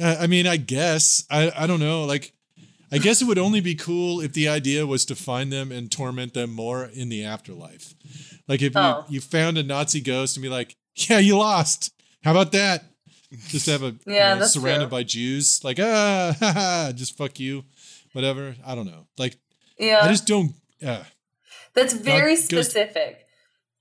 uh, 0.01 0.15
I 0.19 0.27
mean, 0.27 0.47
I 0.47 0.57
guess 0.57 1.25
I 1.29 1.51
I 1.55 1.67
don't 1.67 1.79
know, 1.81 2.05
like. 2.05 2.33
I 2.93 2.97
guess 2.97 3.21
it 3.21 3.25
would 3.25 3.37
only 3.37 3.61
be 3.61 3.73
cool 3.75 4.19
if 4.19 4.33
the 4.33 4.49
idea 4.49 4.85
was 4.85 5.05
to 5.05 5.15
find 5.15 5.49
them 5.49 5.71
and 5.71 5.89
torment 5.89 6.33
them 6.33 6.53
more 6.53 6.89
in 6.93 7.07
the 7.07 7.23
afterlife. 7.23 7.93
Like 8.49 8.61
if 8.61 8.75
Oh. 8.75 9.05
you, 9.07 9.15
you 9.15 9.21
found 9.21 9.57
a 9.57 9.63
Nazi 9.63 10.01
ghost 10.01 10.35
and 10.35 10.43
be 10.43 10.49
like, 10.49 10.75
yeah, 10.95 11.19
you 11.19 11.37
lost. 11.37 11.93
How 12.21 12.31
about 12.31 12.51
that? 12.51 12.83
Just 13.47 13.67
have 13.67 13.81
a 13.81 13.85
you 14.05 14.13
Yeah, 14.13 14.33
know, 14.33 14.45
surrounded 14.45 14.89
true. 14.89 14.97
by 14.97 15.03
Jews, 15.03 15.61
like 15.63 15.79
ah, 15.79 16.91
just 16.95 17.15
fuck 17.17 17.39
you, 17.39 17.63
whatever. 18.11 18.57
I 18.65 18.75
don't 18.75 18.87
know. 18.87 19.07
Like 19.17 19.37
yeah, 19.79 20.01
I 20.03 20.09
just 20.09 20.27
don't. 20.27 20.51
Uh, 20.85 21.03
that's 21.73 21.93
very 21.93 22.35
ghost- 22.35 22.45
specific. 22.49 23.25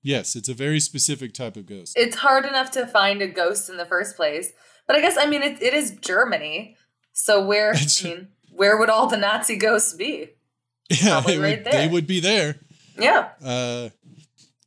yes, 0.02 0.36
it's 0.36 0.48
a 0.48 0.54
very 0.54 0.80
specific 0.80 1.32
type 1.34 1.56
of 1.56 1.66
ghost. 1.66 1.94
It's 1.96 2.16
hard 2.16 2.44
enough 2.44 2.70
to 2.72 2.86
find 2.86 3.20
a 3.22 3.26
ghost 3.28 3.68
in 3.68 3.76
the 3.76 3.84
first 3.86 4.16
place, 4.16 4.52
but 4.86 4.96
I 4.96 5.00
guess 5.00 5.16
I 5.18 5.26
mean 5.26 5.42
it, 5.42 5.62
it 5.62 5.74
is 5.74 5.92
Germany, 6.00 6.76
so 7.12 7.44
where 7.44 7.74
I 7.74 7.84
mean 8.04 8.28
where 8.52 8.76
would 8.78 8.90
all 8.90 9.06
the 9.06 9.16
Nazi 9.16 9.56
ghosts 9.56 9.94
be? 9.94 10.30
yeah, 10.90 11.20
probably 11.20 11.34
it 11.34 11.38
would- 11.38 11.44
right 11.44 11.64
they 11.64 11.88
would 11.88 12.06
be 12.06 12.20
there. 12.20 12.56
Yeah, 12.98 13.28
Uh, 13.42 13.88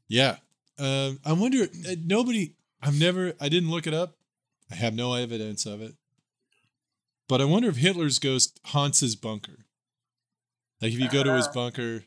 yeah. 0.07 0.37
Um, 0.79 1.19
I 1.23 1.33
wonder. 1.33 1.63
uh, 1.63 1.95
Nobody. 2.03 2.55
I've 2.81 2.99
never. 2.99 3.33
I 3.39 3.47
didn't 3.47 3.69
look 3.69 3.85
it 3.85 3.93
up. 3.93 4.17
I 4.71 4.75
have 4.75 4.95
no 4.95 5.13
evidence 5.13 5.65
of 5.67 5.81
it. 5.81 5.93
But 7.29 7.41
I 7.41 7.45
wonder 7.45 7.69
if 7.69 7.77
Hitler's 7.77 8.17
ghost 8.19 8.59
haunts 8.65 8.99
his 9.01 9.15
bunker. 9.15 9.65
Like 10.81 10.93
if 10.93 10.99
you 10.99 11.09
go 11.09 11.21
to 11.23 11.33
his 11.35 11.47
Uh. 11.47 11.51
bunker. 11.53 12.03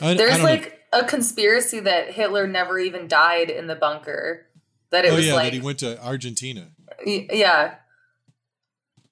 I, 0.00 0.10
I 0.10 0.14
there's 0.14 0.30
don't 0.36 0.38
know. 0.40 0.44
like 0.44 0.80
a 0.92 1.04
conspiracy 1.04 1.80
that 1.80 2.12
Hitler 2.12 2.46
never 2.46 2.78
even 2.78 3.08
died 3.08 3.50
in 3.50 3.66
the 3.66 3.74
bunker. 3.74 4.46
That 4.90 5.04
it 5.04 5.12
oh 5.12 5.16
was 5.16 5.26
yeah, 5.26 5.34
like 5.34 5.44
that 5.52 5.52
he 5.54 5.60
went 5.60 5.78
to 5.80 6.00
Argentina. 6.04 6.70
y- 7.04 7.26
yeah. 7.32 7.76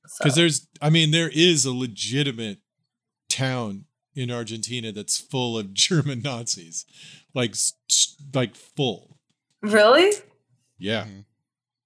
So, 0.06 0.24
Because 0.24 0.36
there's, 0.36 0.66
I 0.80 0.90
mean, 0.90 1.10
there 1.10 1.30
is 1.32 1.64
a 1.64 1.72
legitimate 1.72 2.58
town 3.28 3.86
in 4.14 4.30
Argentina 4.30 4.92
that's 4.92 5.18
full 5.18 5.56
of 5.58 5.72
German 5.74 6.20
Nazis, 6.22 6.84
like, 7.34 7.50
s- 7.52 7.72
s- 7.90 8.16
like 8.34 8.54
full. 8.54 9.18
really? 9.62 10.12
Yeah, 10.78 11.04
Mhm. 11.04 11.24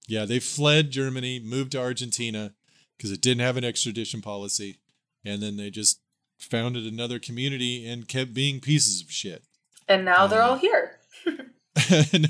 yeah. 0.09 0.24
They 0.24 0.40
fled 0.40 0.90
Germany, 0.90 1.38
moved 1.38 1.72
to 1.72 1.78
Argentina 1.80 2.55
because 2.97 3.12
it 3.12 3.20
didn't 3.20 3.42
have 3.42 3.57
an 3.59 3.64
extradition 3.64 4.22
policy, 4.22 4.80
and 5.24 5.42
then 5.42 5.57
they 5.57 5.70
just 5.70 6.01
founded 6.39 6.84
another 6.84 7.18
community 7.18 7.87
and 7.87 8.07
kept 8.09 8.32
being 8.34 8.61
pieces 8.61 9.01
of 9.03 9.11
shit. 9.11 9.43
And 9.89 10.05
now 10.05 10.26
they're 10.26 10.43
Uh, 10.43 10.49
all 10.51 10.59
here. 10.59 10.99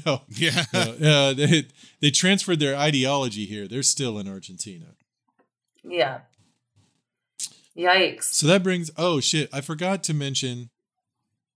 no, 0.04 0.22
Yeah. 0.28 0.64
no, 0.72 0.80
uh, 0.80 1.32
they 1.34 1.66
they 2.00 2.10
transferred 2.10 2.60
their 2.60 2.76
ideology 2.76 3.46
here. 3.46 3.66
They're 3.68 3.82
still 3.82 4.18
in 4.18 4.28
Argentina. 4.28 4.86
Yeah. 5.84 6.20
Yikes. 7.76 8.24
So 8.24 8.46
that 8.46 8.62
brings 8.62 8.90
oh 8.96 9.20
shit, 9.20 9.48
I 9.52 9.60
forgot 9.60 10.02
to 10.04 10.14
mention 10.14 10.70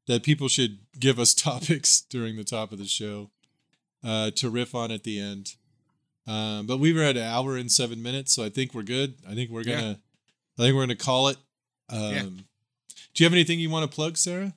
that 0.07 0.22
people 0.22 0.48
should 0.48 0.78
give 0.98 1.18
us 1.18 1.34
topics 1.48 2.01
during 2.01 2.36
the 2.36 2.44
top 2.44 2.72
of 2.72 2.78
the 2.78 2.86
show 2.86 3.30
uh, 4.05 4.30
to 4.32 4.51
riff 4.51 4.74
on 4.74 4.90
at 4.90 5.05
the 5.05 5.18
end. 5.20 5.55
Um, 6.26 6.66
but 6.66 6.78
we 6.78 6.92
were 6.92 7.03
at 7.03 7.16
an 7.16 7.22
hour 7.24 7.57
and 7.57 7.72
seven 7.72 8.03
minutes, 8.03 8.32
so 8.34 8.44
I 8.44 8.51
think 8.51 8.74
we're 8.74 8.82
good. 8.82 9.14
I 9.28 9.34
think 9.34 9.51
we're 9.51 9.64
gonna 9.64 9.98
I 10.59 10.62
think 10.62 10.74
we're 10.76 10.82
gonna 10.82 10.94
call 10.96 11.28
it. 11.28 11.38
Um, 11.91 12.01
Yeah. 12.01 12.22
Do 12.22 13.24
you 13.24 13.26
have 13.26 13.32
anything 13.32 13.59
you 13.61 13.70
want 13.70 13.91
to 13.91 13.95
plug, 13.95 14.16
Sarah? 14.16 14.55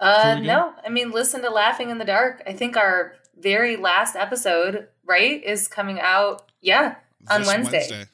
Uh, 0.00 0.36
Before 0.36 0.40
we 0.40 0.46
go? 0.46 0.52
no, 0.52 0.74
I 0.84 0.88
mean, 0.88 1.10
listen 1.10 1.42
to 1.42 1.50
Laughing 1.50 1.90
in 1.90 1.98
the 1.98 2.04
Dark. 2.04 2.42
I 2.46 2.52
think 2.52 2.76
our 2.76 3.14
very 3.38 3.76
last 3.76 4.16
episode, 4.16 4.88
right, 5.04 5.42
is 5.42 5.68
coming 5.68 6.00
out. 6.00 6.50
Yeah, 6.60 6.96
on 7.28 7.40
This 7.40 7.48
Wednesday. 7.48 8.04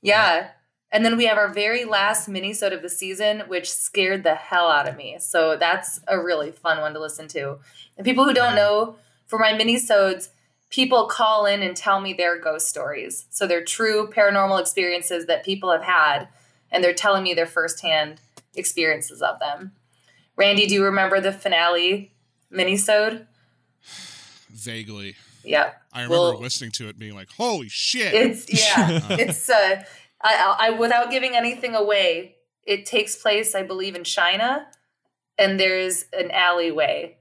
Yeah. 0.00 0.50
And 0.92 1.04
then 1.04 1.16
we 1.16 1.26
have 1.26 1.38
our 1.38 1.52
very 1.52 1.84
last 1.84 2.28
mini-sode 2.28 2.72
of 2.72 2.82
the 2.82 2.88
season, 2.88 3.40
which 3.46 3.70
scared 3.70 4.24
the 4.24 4.34
hell 4.34 4.68
out 4.68 4.88
of 4.88 4.96
me. 4.96 5.18
So 5.20 5.56
that's 5.56 6.00
a 6.08 6.18
really 6.18 6.50
fun 6.50 6.80
one 6.80 6.94
to 6.94 7.00
listen 7.00 7.28
to. 7.28 7.58
And 7.96 8.04
people 8.04 8.24
who 8.24 8.34
don't 8.34 8.56
know, 8.56 8.96
for 9.26 9.38
my 9.38 9.52
mini-sodes, 9.52 10.30
people 10.68 11.06
call 11.06 11.46
in 11.46 11.62
and 11.62 11.76
tell 11.76 12.00
me 12.00 12.12
their 12.12 12.40
ghost 12.40 12.68
stories. 12.68 13.26
So 13.30 13.46
they're 13.46 13.64
true 13.64 14.10
paranormal 14.10 14.60
experiences 14.60 15.26
that 15.26 15.44
people 15.44 15.70
have 15.70 15.84
had, 15.84 16.26
and 16.70 16.82
they're 16.84 16.94
telling 16.94 17.22
me 17.22 17.34
their 17.34 17.46
firsthand 17.46 18.20
experiences 18.54 19.22
of 19.22 19.38
them. 19.40 19.72
Randy, 20.36 20.66
do 20.66 20.74
you 20.74 20.84
remember 20.84 21.20
the 21.20 21.32
finale 21.32 22.12
mini-sode? 22.50 23.26
Vaguely. 24.50 25.16
Yep. 25.44 25.80
I 25.92 26.02
remember 26.02 26.14
Well- 26.32 26.40
listening 26.40 26.70
to 26.72 26.88
it 26.88 26.98
being 26.98 27.14
like, 27.14 27.30
holy 27.36 27.68
shit. 27.68 28.12
It's 28.14 28.46
yeah. 28.76 29.00
it's 29.10 29.48
uh 29.48 29.82
I, 30.22 30.56
I, 30.58 30.70
without 30.72 31.10
giving 31.10 31.34
anything 31.34 31.74
away, 31.74 32.36
it 32.66 32.84
takes 32.84 33.16
place, 33.16 33.54
I 33.54 33.62
believe, 33.62 33.94
in 33.94 34.04
China, 34.04 34.66
and 35.38 35.58
there's 35.58 36.04
an 36.12 36.30
alleyway. 36.30 37.16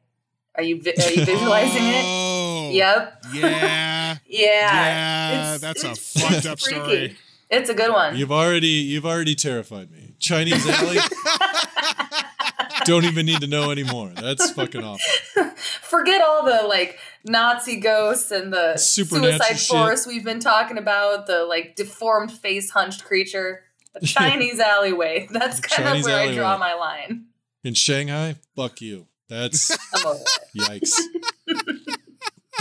Are 0.56 0.64
you 0.64 0.76
are 0.76 1.10
you 1.12 1.24
visualizing 1.24 1.82
it? 1.86 2.04
oh, 2.06 2.70
Yep. 2.74 3.24
Yeah. 3.34 4.18
Yeah. 4.26 4.42
Yeah, 4.42 5.32
It's- 5.56 5.62
that's 5.62 5.84
a 5.86 5.96
fucked 5.96 6.46
up 6.46 6.60
freaky. 6.60 6.80
story. 6.82 7.18
It's 7.50 7.70
a 7.70 7.74
good 7.74 7.92
one. 7.92 8.16
You've 8.16 8.32
already 8.32 8.68
you've 8.68 9.06
already 9.06 9.36
terrified 9.36 9.92
me. 9.92 10.14
Chinese 10.20 10.68
alley. 10.68 11.00
Don't 12.86 13.06
even 13.06 13.26
need 13.26 13.42
to 13.42 13.48
know 13.48 13.72
anymore. 13.72 14.12
That's 14.16 14.52
fucking 14.52 14.84
awful. 14.84 15.52
Forget 15.82 16.22
all 16.22 16.46
the 16.46 16.68
like 16.68 17.00
Nazi 17.26 17.80
ghosts 17.80 18.32
and 18.32 18.54
the 18.54 18.78
suicide 18.78 19.60
force 19.60 20.06
we've 20.08 20.24
been 20.24 20.40
talking 20.40 20.78
about, 20.78 21.28
the 21.28 21.46
like 21.46 21.76
deformed 21.76 22.32
face 22.32 22.70
hunched 22.70 23.04
creature. 23.04 23.64
A 23.96 24.00
Chinese 24.06 24.60
alleyway. 24.60 25.28
That's 25.32 25.60
kind 25.60 25.88
Chinese 25.88 26.06
of 26.06 26.12
where 26.12 26.30
I 26.30 26.34
draw 26.34 26.58
my 26.58 26.76
line. 26.76 27.26
In 27.64 27.74
Shanghai, 27.74 28.36
fuck 28.56 28.82
you. 28.82 29.08
That's 29.28 29.72
I'm 29.94 30.06
over 30.08 30.20
it. 30.54 30.90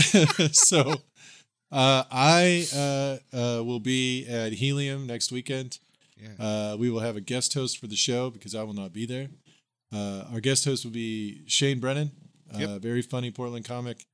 yikes. 0.00 0.54
so 0.54 0.94
uh, 1.70 2.04
I 2.10 2.66
uh, 2.74 3.36
uh, 3.36 3.62
will 3.64 3.80
be 3.80 4.26
at 4.26 4.52
Helium 4.52 5.06
next 5.06 5.30
weekend. 5.32 5.78
Yeah. 6.16 6.44
Uh, 6.72 6.76
we 6.78 6.90
will 6.90 7.00
have 7.00 7.16
a 7.16 7.20
guest 7.20 7.54
host 7.54 7.78
for 7.78 7.86
the 7.86 7.96
show 7.96 8.30
because 8.30 8.54
I 8.54 8.62
will 8.62 8.74
not 8.74 8.92
be 8.92 9.06
there. 9.06 9.28
Uh, 9.92 10.24
our 10.32 10.40
guest 10.40 10.64
host 10.64 10.84
will 10.84 10.92
be 10.92 11.42
Shane 11.46 11.78
Brennan, 11.80 12.10
uh, 12.54 12.58
Yep. 12.58 12.80
very 12.82 13.02
funny 13.02 13.30
Portland 13.30 13.64
comic. 13.64 14.04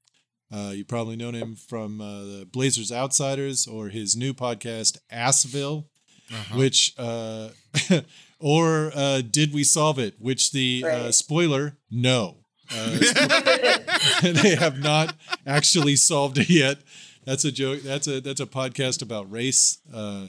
Uh, 0.52 0.72
you 0.74 0.84
probably 0.84 1.16
known 1.16 1.34
him 1.34 1.57
from 1.57 2.00
uh, 2.00 2.20
the 2.24 2.48
Blazers 2.52 2.92
Outsiders 2.92 3.66
or 3.66 3.88
his 3.88 4.14
new 4.14 4.32
podcast 4.34 4.98
Assville, 5.11 5.86
Uh-huh. 6.32 6.59
which 6.59 6.94
uh, 6.98 7.48
or 8.38 8.92
uh, 8.94 9.20
Did 9.22 9.52
We 9.52 9.64
Solve 9.64 9.98
It? 9.98 10.14
Which 10.18 10.52
the 10.52 10.84
uh, 10.86 11.11
spoiler, 11.12 11.76
no, 11.90 12.36
uh, 12.74 12.98
they 14.22 14.55
have 14.57 14.78
not 14.78 15.14
actually 15.46 15.96
solved 15.96 16.38
it 16.38 16.48
yet. 16.50 16.78
That's 17.25 17.45
a 17.45 17.53
joke. 17.53 17.83
That's 17.83 18.07
a 18.07 18.20
that's 18.20 18.41
a 18.41 18.47
podcast 18.47 19.03
about 19.03 19.31
race. 19.31 19.79
Uh, 19.93 20.27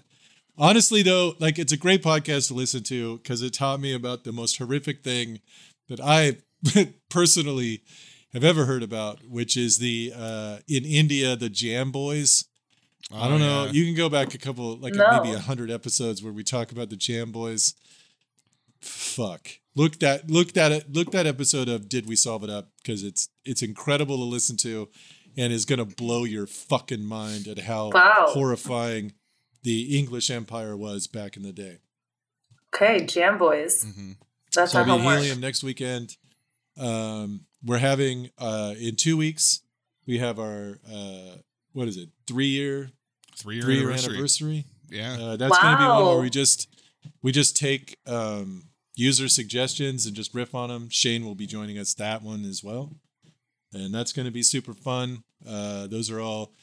honestly, 0.58 1.02
though, 1.04 1.34
like 1.40 1.60
it's 1.60 1.72
a 1.74 1.78
great 1.78 2.02
podcast 2.04 2.48
to 2.48 2.54
listen 2.54 2.84
to 2.84 3.18
because 3.18 3.42
it 3.42 3.54
taught 3.54 3.80
me 3.80 3.94
about 3.94 4.24
the 4.24 4.32
most 4.32 4.58
horrific 4.58 5.04
thing 5.04 5.40
that 5.90 6.00
I 6.00 6.38
personally 7.10 7.82
have 8.34 8.44
ever 8.44 8.66
heard 8.66 8.84
about, 8.84 9.20
which 9.30 9.56
is 9.58 9.78
the 9.78 10.14
uh, 10.16 10.58
in 10.68 10.84
India 10.86 11.36
the 11.36 11.50
Jam 11.50 11.92
Boys. 11.92 12.46
I 13.14 13.28
Oh, 13.28 13.30
don't 13.30 13.40
know. 13.40 13.66
yeah. 13.66 13.72
You 13.72 13.86
can 13.86 13.94
go 13.94 14.10
back 14.10 14.34
a 14.34 14.38
couple, 14.40 14.78
like 14.78 14.96
No. 14.96 15.22
maybe 15.22 15.36
a 15.36 15.40
hundred 15.40 15.70
episodes 15.70 16.24
where 16.24 16.34
we 16.34 16.44
talk 16.44 16.72
about 16.72 16.90
the 16.90 16.96
Jam 16.96 17.32
Boys. 17.32 17.76
Fuck. 18.82 19.48
Look 19.76 20.00
that 20.00 20.30
look 20.30 20.54
that 20.54 20.92
look 20.94 21.12
that 21.12 21.26
episode 21.28 21.68
of 21.70 21.90
Did 21.90 22.08
We 22.08 22.16
Solve 22.16 22.44
It 22.44 22.50
Up 22.50 22.70
because 22.82 23.04
it's 23.04 23.30
it's 23.44 23.62
incredible 23.62 24.18
to 24.18 24.24
listen 24.24 24.56
to, 24.58 24.90
and 25.38 25.52
is 25.54 25.66
gonna 25.66 25.86
blow 25.86 26.24
your 26.24 26.48
fucking 26.48 27.04
mind 27.06 27.48
at 27.48 27.60
how 27.60 27.92
Wow. 27.92 28.26
horrifying 28.30 29.14
the 29.64 29.98
English 29.98 30.30
Empire 30.30 30.76
was 30.78 31.08
back 31.08 31.36
in 31.38 31.44
the 31.44 31.52
day. 31.54 31.80
Okay, 32.74 33.06
Jam 33.06 33.38
Boys. 33.38 33.84
Mhm. 33.86 34.18
That's 34.54 34.72
So 34.74 34.80
our 34.80 34.84
I'll 34.86 34.98
be 34.98 35.02
homework. 35.02 35.20
Helium 35.20 35.40
next 35.40 35.64
weekend. 35.64 36.18
Um, 36.78 37.46
we're 37.64 37.78
having 37.80 38.30
uh, 38.38 38.76
in 38.78 38.96
two 38.96 39.18
weeks. 39.18 39.62
We 40.06 40.20
have 40.20 40.40
our 40.40 40.80
uh, 40.90 41.38
what 41.74 41.88
is 41.88 41.98
it? 41.98 42.10
Three 42.28 42.48
year 42.48 42.92
Three 43.36 43.56
year 43.56 43.64
three 43.64 43.76
year 43.80 43.84
anniversary. 43.92 44.14
anniversary. 44.14 44.66
Yeah. 44.90 45.14
Uh, 45.20 45.36
that's 45.38 45.58
going 45.58 45.74
to 45.74 45.80
be 45.82 45.86
one 45.88 46.06
where 46.06 46.20
we 46.22 46.30
just 46.30 46.68
we 47.22 47.32
just 47.32 47.56
take 47.58 47.98
um, 48.06 48.66
user 48.96 49.28
suggestions 49.28 50.06
and 50.06 50.16
just 50.16 50.34
riff 50.34 50.54
on 50.54 50.70
them. 50.70 50.90
Shane 50.90 51.26
will 51.26 51.36
be 51.36 51.48
joining 51.48 51.78
us 51.78 51.94
that 51.96 52.22
one 52.22 52.46
as 52.46 52.64
well, 52.64 52.96
and 53.76 53.94
that's 53.94 54.14
going 54.14 54.26
to 54.26 54.32
be 54.32 54.44
super 54.44 54.74
fun. 54.74 55.24
Uh, 55.48 55.88
those 55.88 56.10
are 56.10 56.20
all. 56.20 56.54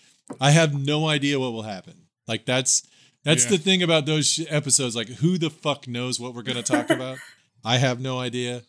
I 0.40 0.50
have 0.50 0.74
no 0.74 1.08
idea 1.08 1.38
what 1.38 1.52
will 1.52 1.62
happen. 1.62 2.06
Like 2.26 2.46
that's 2.46 2.82
that's 3.24 3.44
Yeah. 3.44 3.50
the 3.52 3.58
thing 3.58 3.82
about 3.82 4.06
those 4.06 4.26
sh- 4.26 4.40
episodes. 4.48 4.96
Like 4.96 5.08
who 5.08 5.38
the 5.38 5.50
fuck 5.50 5.86
knows 5.86 6.18
what 6.18 6.34
we're 6.34 6.42
going 6.42 6.56
to 6.56 6.62
talk 6.62 6.90
about? 6.90 7.18
I 7.64 7.76
have 7.78 8.00
no 8.00 8.18
idea. 8.18 8.62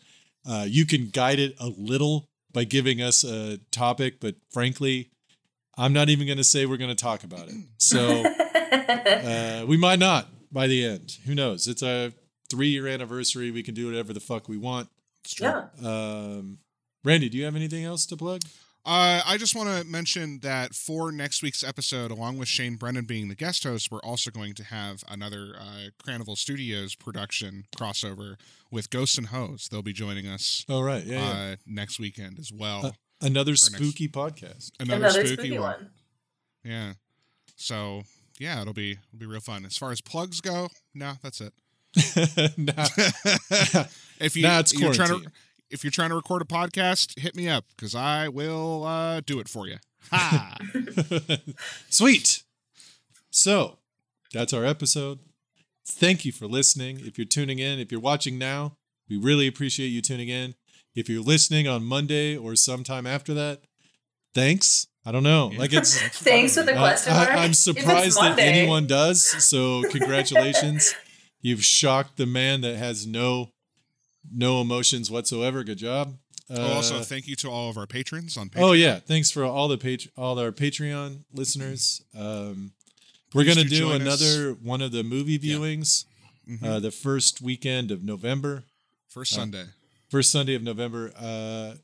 Uh, 0.46 0.66
you 0.68 0.86
can 0.86 1.08
guide 1.10 1.40
it 1.40 1.56
a 1.60 1.68
little 1.68 2.28
by 2.52 2.64
giving 2.66 3.02
us 3.02 3.24
a 3.24 3.58
topic, 3.72 4.20
but 4.20 4.36
frankly, 4.52 5.10
I'm 5.78 5.94
not 5.94 6.10
even 6.10 6.28
going 6.28 6.38
to 6.38 6.44
say 6.44 6.66
we're 6.66 6.78
going 6.78 6.96
to 6.96 7.04
talk 7.04 7.24
about 7.24 7.48
it. 7.48 7.56
So 7.78 8.24
uh, 8.72 9.66
we 9.68 9.78
might 9.78 10.00
not 10.00 10.28
by 10.52 10.68
the 10.68 10.86
end. 10.86 11.18
Who 11.26 11.34
knows? 11.34 11.68
It's 11.68 11.82
a 11.82 12.14
three 12.50 12.68
year 12.68 12.88
anniversary. 12.88 13.50
We 13.52 13.64
can 13.64 13.74
do 13.74 13.88
whatever 13.88 14.14
the 14.14 14.20
fuck 14.20 14.48
we 14.50 14.58
want. 14.58 14.90
Yeah. 15.40 15.68
Um, 15.84 16.60
Randy, 17.04 17.30
do 17.30 17.38
you 17.38 17.46
have 17.46 17.56
anything 17.56 17.84
else 17.84 18.06
to 18.08 18.18
plug? 18.18 18.42
Uh, 18.86 19.22
I 19.26 19.38
just 19.38 19.56
want 19.56 19.70
to 19.70 19.86
mention 19.90 20.40
that 20.40 20.74
for 20.76 21.12
next 21.12 21.42
week's 21.42 21.64
episode, 21.64 22.12
along 22.12 22.38
with 22.38 22.50
Shane 22.50 22.76
Brennan 22.76 23.06
being 23.06 23.30
the 23.30 23.36
guest 23.36 23.64
host, 23.64 23.90
we're 23.92 24.00
also 24.02 24.30
going 24.30 24.54
to 24.56 24.64
have 24.66 25.04
another 25.10 25.56
uh, 25.58 25.90
Carnival 26.06 26.36
Studios 26.36 26.94
production 26.96 27.66
crossover 27.76 28.36
with 28.72 28.90
Ghosts 28.90 29.18
and 29.18 29.28
Hoes. 29.28 29.70
They'll 29.72 29.82
be 29.84 29.94
joining 29.94 30.28
us 30.28 30.66
Oh, 30.68 30.82
right. 30.82 31.04
Yeah. 31.06 31.20
yeah. 31.22 31.52
uh, 31.54 31.56
next 31.66 31.98
weekend 32.00 32.40
as 32.40 32.52
well. 32.52 32.88
Uh, 32.88 32.92
Another 33.22 33.52
next- 33.52 33.74
spooky 33.74 34.10
podcast. 34.10 34.72
another, 34.82 35.06
Another 35.06 35.26
spooky, 35.28 35.34
spooky, 35.44 35.60
one. 35.60 35.72
one. 35.72 35.90
Yeah. 36.66 36.94
So 37.56 38.04
yeah, 38.38 38.62
it'll 38.62 38.74
be 38.74 38.92
it'll 38.92 39.20
be 39.20 39.26
real 39.26 39.40
fun. 39.40 39.66
As 39.66 39.78
far 39.78 39.92
as 39.92 40.02
plugs 40.02 40.42
go, 40.42 40.68
no, 40.94 41.14
that's 41.22 41.40
it. 41.40 41.54
nah, 42.58 42.88
if 44.20 44.36
you 44.36 44.42
nah, 44.44 44.60
it's 44.60 44.74
you're 44.78 44.92
trying 44.94 45.08
to 45.10 45.14
quarantine. 45.14 45.32
If 45.74 45.84
you're 45.84 45.92
trying 45.92 46.10
to 46.10 46.16
record 46.16 46.42
a 46.42 46.46
podcast, 46.46 47.20
hit 47.20 47.36
me 47.36 47.50
up 47.50 47.66
because 47.76 47.96
I 47.96 48.30
will 48.30 48.84
uh, 48.86 49.22
do 49.26 49.40
it 49.40 49.50
for 49.50 49.68
you. 49.68 49.78
Ha! 50.12 50.56
Sweet. 51.90 52.44
So 53.32 53.80
that's 54.34 54.54
our 54.54 54.66
episode. 54.66 55.20
Thank 55.86 56.24
you 56.26 56.32
for 56.32 56.46
listening. 56.48 57.00
If 57.02 57.18
you're 57.18 57.26
tuning 57.26 57.60
in, 57.60 57.80
if 57.80 57.92
you're 57.92 58.00
watching 58.02 58.38
now, 58.38 58.78
we 59.10 59.18
really 59.18 59.48
appreciate 59.48 59.88
you 59.88 60.02
tuning 60.02 60.30
in. 60.30 60.56
If 60.96 61.10
you're 61.10 61.24
listening 61.24 61.68
on 61.68 61.84
Monday 61.84 62.38
or 62.38 62.56
sometime 62.56 63.08
after 63.08 63.34
that, 63.34 63.62
thanks. 64.34 64.88
I 65.06 65.12
don't 65.12 65.24
know. 65.24 65.52
Like 65.58 65.74
it's 65.74 66.00
Thanks 66.20 66.56
with 66.56 66.68
the 66.68 66.76
Uh, 66.76 66.80
question 66.80 67.14
I, 67.14 67.26
mark. 67.26 67.30
I'm 67.32 67.54
surprised 67.54 68.18
that 68.22 68.40
anyone 68.40 68.88
does. 68.88 69.24
So 69.44 69.84
congratulations. 69.90 70.94
You've 71.42 71.64
shocked 71.66 72.16
the 72.18 72.26
man 72.26 72.62
that 72.62 72.78
has 72.78 73.06
no 73.06 73.50
no 74.32 74.62
emotions 74.62 75.10
whatsoever. 75.12 75.64
Good 75.64 75.78
job. 75.80 76.16
Uh, 76.50 76.56
Oh, 76.60 76.74
also, 76.74 77.02
thank 77.02 77.28
you 77.28 77.36
to 77.38 77.50
all 77.50 77.70
of 77.70 77.78
our 77.78 77.88
patrons 77.88 78.36
on 78.38 78.50
Patreon. 78.50 78.62
oh 78.64 78.72
yeah, 78.74 79.00
thanks 79.00 79.32
for 79.32 79.44
all 79.46 79.68
the 79.70 79.78
page 79.78 80.10
all 80.18 80.38
our 80.40 80.52
Patreon 80.52 81.24
listeners. 81.34 82.02
Um, 82.18 82.74
we're 83.34 83.46
gonna 83.46 83.64
do 83.64 83.70
do 83.70 83.78
join 83.80 84.02
us. 84.06 84.22
another 84.22 84.54
one 84.62 84.82
of 84.82 84.92
the 84.92 85.04
movie 85.04 85.40
Yeah. 85.42 85.56
viewings 85.56 86.06
Mhm. 86.50 86.64
uh, 86.64 86.80
the 86.80 86.92
first 86.92 87.42
weekend 87.42 87.90
of 87.92 88.04
November, 88.04 88.66
First 89.08 89.34
uh, 89.34 89.38
Sunday. 89.38 89.66
first 90.10 90.32
Sunday 90.32 90.54
of 90.56 90.62
November. 90.64 91.14
Uh, 91.18 91.76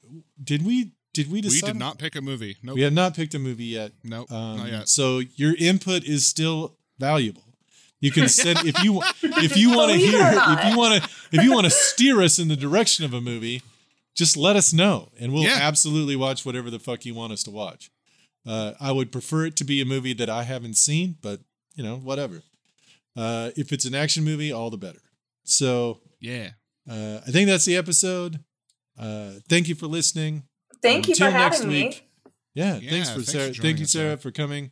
did 0.43 0.63
we 0.65 0.91
did 1.13 1.31
we 1.31 1.41
We 1.41 1.61
did 1.61 1.75
not 1.77 1.97
pick 1.97 2.15
a 2.15 2.21
movie. 2.21 2.57
Nope. 2.61 2.75
We 2.75 2.81
have 2.81 2.93
not 2.93 3.15
picked 3.15 3.33
a 3.33 3.39
movie 3.39 3.65
yet. 3.65 3.93
nope. 4.03 4.29
Um, 4.31 4.57
not 4.57 4.69
yet. 4.69 4.89
So 4.89 5.19
your 5.37 5.55
input 5.55 6.03
is 6.03 6.27
still 6.27 6.77
valuable. 6.99 7.43
You 8.01 8.11
can 8.11 8.29
send 8.29 8.59
if 8.65 8.81
you 8.83 9.01
if 9.21 9.57
you 9.57 9.71
want 9.75 9.91
to 9.91 9.97
hear 9.97 10.19
if 10.21 10.71
you 10.71 10.77
want 10.77 11.03
to 11.03 11.09
if 11.31 11.43
you 11.43 11.51
want 11.51 11.65
to 11.65 11.69
steer 11.71 12.21
us 12.21 12.39
in 12.39 12.47
the 12.47 12.55
direction 12.55 13.03
of 13.05 13.13
a 13.13 13.19
movie, 13.21 13.61
just 14.15 14.37
let 14.37 14.55
us 14.55 14.71
know 14.73 15.09
and 15.19 15.33
we'll 15.33 15.43
Yeah. 15.43 15.59
absolutely 15.61 16.15
watch 16.15 16.45
whatever 16.45 16.69
the 16.69 16.79
fuck 16.79 17.05
you 17.05 17.13
want 17.13 17.33
us 17.33 17.43
to 17.43 17.51
watch. 17.51 17.91
Uh, 18.47 18.73
I 18.79 18.91
would 18.93 19.11
prefer 19.11 19.45
it 19.45 19.55
to 19.57 19.63
be 19.65 19.81
a 19.81 19.85
movie 19.85 20.13
that 20.13 20.29
I 20.29 20.43
haven't 20.43 20.77
seen, 20.77 21.17
but 21.21 21.41
you 21.75 21.83
know 21.83 21.97
whatever. 21.97 22.41
Uh, 23.17 23.51
if 23.57 23.73
it's 23.73 23.85
an 23.85 23.93
action 23.95 24.23
movie, 24.23 24.51
all 24.51 24.69
the 24.69 24.77
better. 24.77 25.01
So 25.43 25.99
Yeah. 26.21 26.51
uh, 26.89 27.19
I 27.27 27.31
think 27.31 27.47
that's 27.49 27.65
the 27.65 27.75
episode. 27.75 28.39
Uh, 28.97 29.33
thank 29.49 29.67
you 29.67 29.75
for 29.75 29.87
listening. 29.87 30.43
Thank 30.81 31.07
you 31.09 31.15
for 31.15 31.25
Until 31.25 31.39
next 31.39 31.57
having 31.59 31.71
me. 31.73 31.99
Yeah, 32.55 32.77
Yeah, 32.77 32.89
thanks 32.91 33.09
for 33.09 33.15
thanks 33.15 33.31
Sarah. 33.31 33.51
joining 33.51 33.61
Thank 33.61 33.79
you, 33.79 33.85
Sarah, 33.85 34.07
Sarah. 34.11 34.17
for 34.17 34.31
coming. 34.31 34.71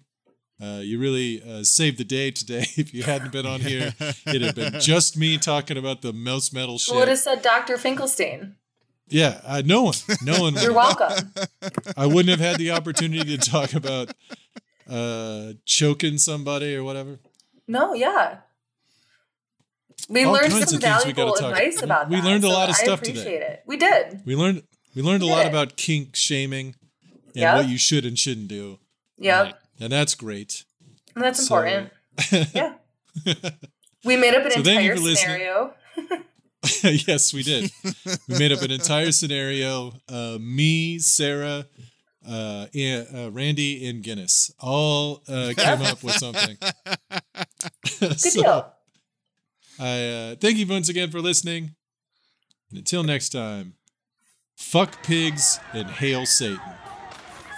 Uh, 0.61 0.79
you 0.81 0.97
really 0.99 1.41
uh, 1.47 1.63
saved 1.63 1.97
the 1.99 2.03
day 2.03 2.31
today. 2.31 2.65
If 2.77 2.93
you 2.93 3.03
hadn't 3.03 3.31
been 3.31 3.45
on 3.45 3.61
here, 3.61 3.93
it'd 4.25 4.41
have 4.41 4.55
been 4.55 4.79
just 4.79 5.15
me 5.17 5.38
talking 5.38 5.77
about 5.77 6.01
the 6.01 6.11
mouse 6.13 6.51
metal 6.51 6.79
Who 6.89 6.95
would 6.95 7.07
have 7.09 7.19
said 7.19 7.41
Dr. 7.41 7.77
Finkelstein? 7.77 8.55
Yeah, 9.09 9.39
uh, 9.45 9.61
no 9.65 9.84
one, 9.84 9.93
no 10.23 10.41
one. 10.41 10.55
You're 10.55 10.73
welcome. 10.73 11.31
I 11.95 12.05
wouldn't 12.07 12.29
have 12.29 12.39
had 12.39 12.57
the 12.57 12.71
opportunity 12.71 13.38
to 13.38 13.49
talk 13.49 13.73
about 13.73 14.11
uh, 14.89 15.53
choking 15.65 16.17
somebody 16.17 16.75
or 16.75 16.84
whatever. 16.84 17.19
No, 17.67 17.93
yeah. 17.93 18.39
We 20.09 20.23
All 20.23 20.34
learned 20.34 20.53
some 20.53 20.77
we 20.77 20.81
valuable 20.81 21.35
advice 21.35 21.81
about 21.81 22.09
we 22.09 22.15
that. 22.17 22.25
learned 22.25 22.43
a 22.43 22.47
so 22.47 22.53
lot 22.53 22.69
of 22.69 22.75
stuff 22.75 23.01
today. 23.01 23.19
appreciate 23.21 23.41
it. 23.41 23.63
We 23.65 23.77
did. 23.77 24.21
We 24.25 24.35
learned 24.35 24.63
we 24.95 25.01
learned 25.01 25.23
a 25.23 25.27
lot 25.27 25.45
about 25.45 25.75
kink 25.77 26.15
shaming 26.15 26.75
and 27.27 27.35
Yep. 27.35 27.55
what 27.57 27.67
you 27.69 27.77
should 27.77 28.05
and 28.05 28.17
shouldn't 28.17 28.47
do, 28.47 28.79
Yep. 29.19 29.59
And 29.80 29.91
that's 29.91 30.16
great. 30.16 30.64
And 31.16 31.24
that's 31.24 31.45
So- 31.48 31.56
important. 31.58 31.91
Yeah. 32.54 32.74
We 34.06 34.16
made 34.16 34.36
up 34.36 34.45
an 34.45 34.52
So 34.52 34.60
entire 34.60 34.95
for 34.95 35.02
listening. 35.02 35.16
scenario. 35.40 35.74
yes, 37.08 37.34
we 37.34 37.44
did. 37.44 37.72
We 38.30 38.38
made 38.38 38.52
up 38.52 38.62
an 38.62 38.72
entire 38.72 39.12
scenario. 39.12 39.94
Uh, 40.08 40.38
me, 40.40 40.99
Sarah, 40.99 41.66
uh, 42.28 42.68
and, 42.74 43.08
uh, 43.14 43.32
Randy, 43.32 43.88
and 43.90 44.04
Guinness 44.04 44.52
all 44.60 45.24
uh, 45.28 45.54
came 45.58 45.82
up 45.82 46.04
with 46.04 46.14
something. 46.14 46.58
Good 47.99 48.20
So, 48.20 48.41
deal. 48.41 48.74
I 49.80 50.04
uh, 50.08 50.36
thank 50.40 50.58
you 50.58 50.68
once 50.68 50.90
again 50.90 51.10
for 51.12 51.20
listening. 51.22 51.76
And 52.70 52.78
until 52.80 53.04
next 53.04 53.30
time, 53.30 53.74
fuck 54.56 55.04
pigs 55.04 55.60
and 55.74 55.90
hail 55.90 56.26
Satan. 56.26 56.60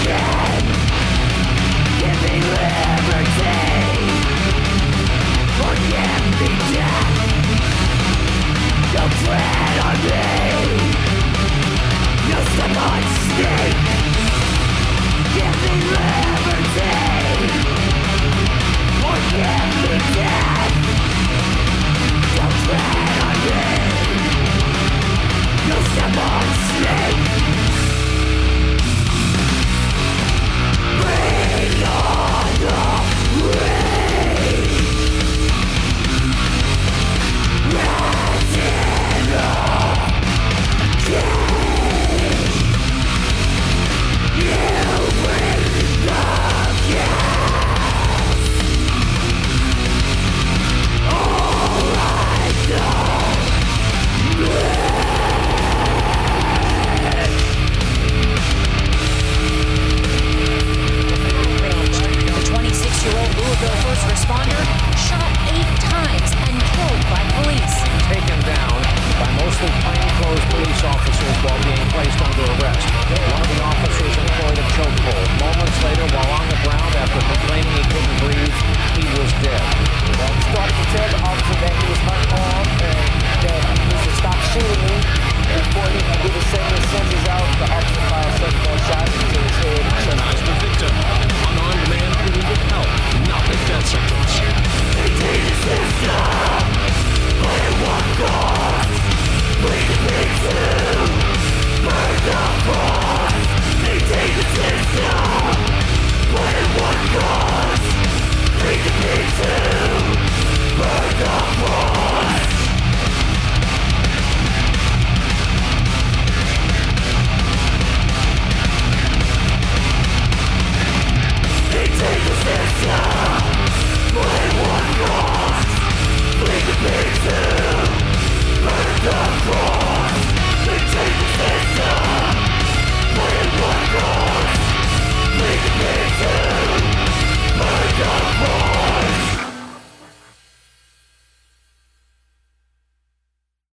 again 0.00 0.64
Giving 1.98 2.42
liberty. 2.42 3.63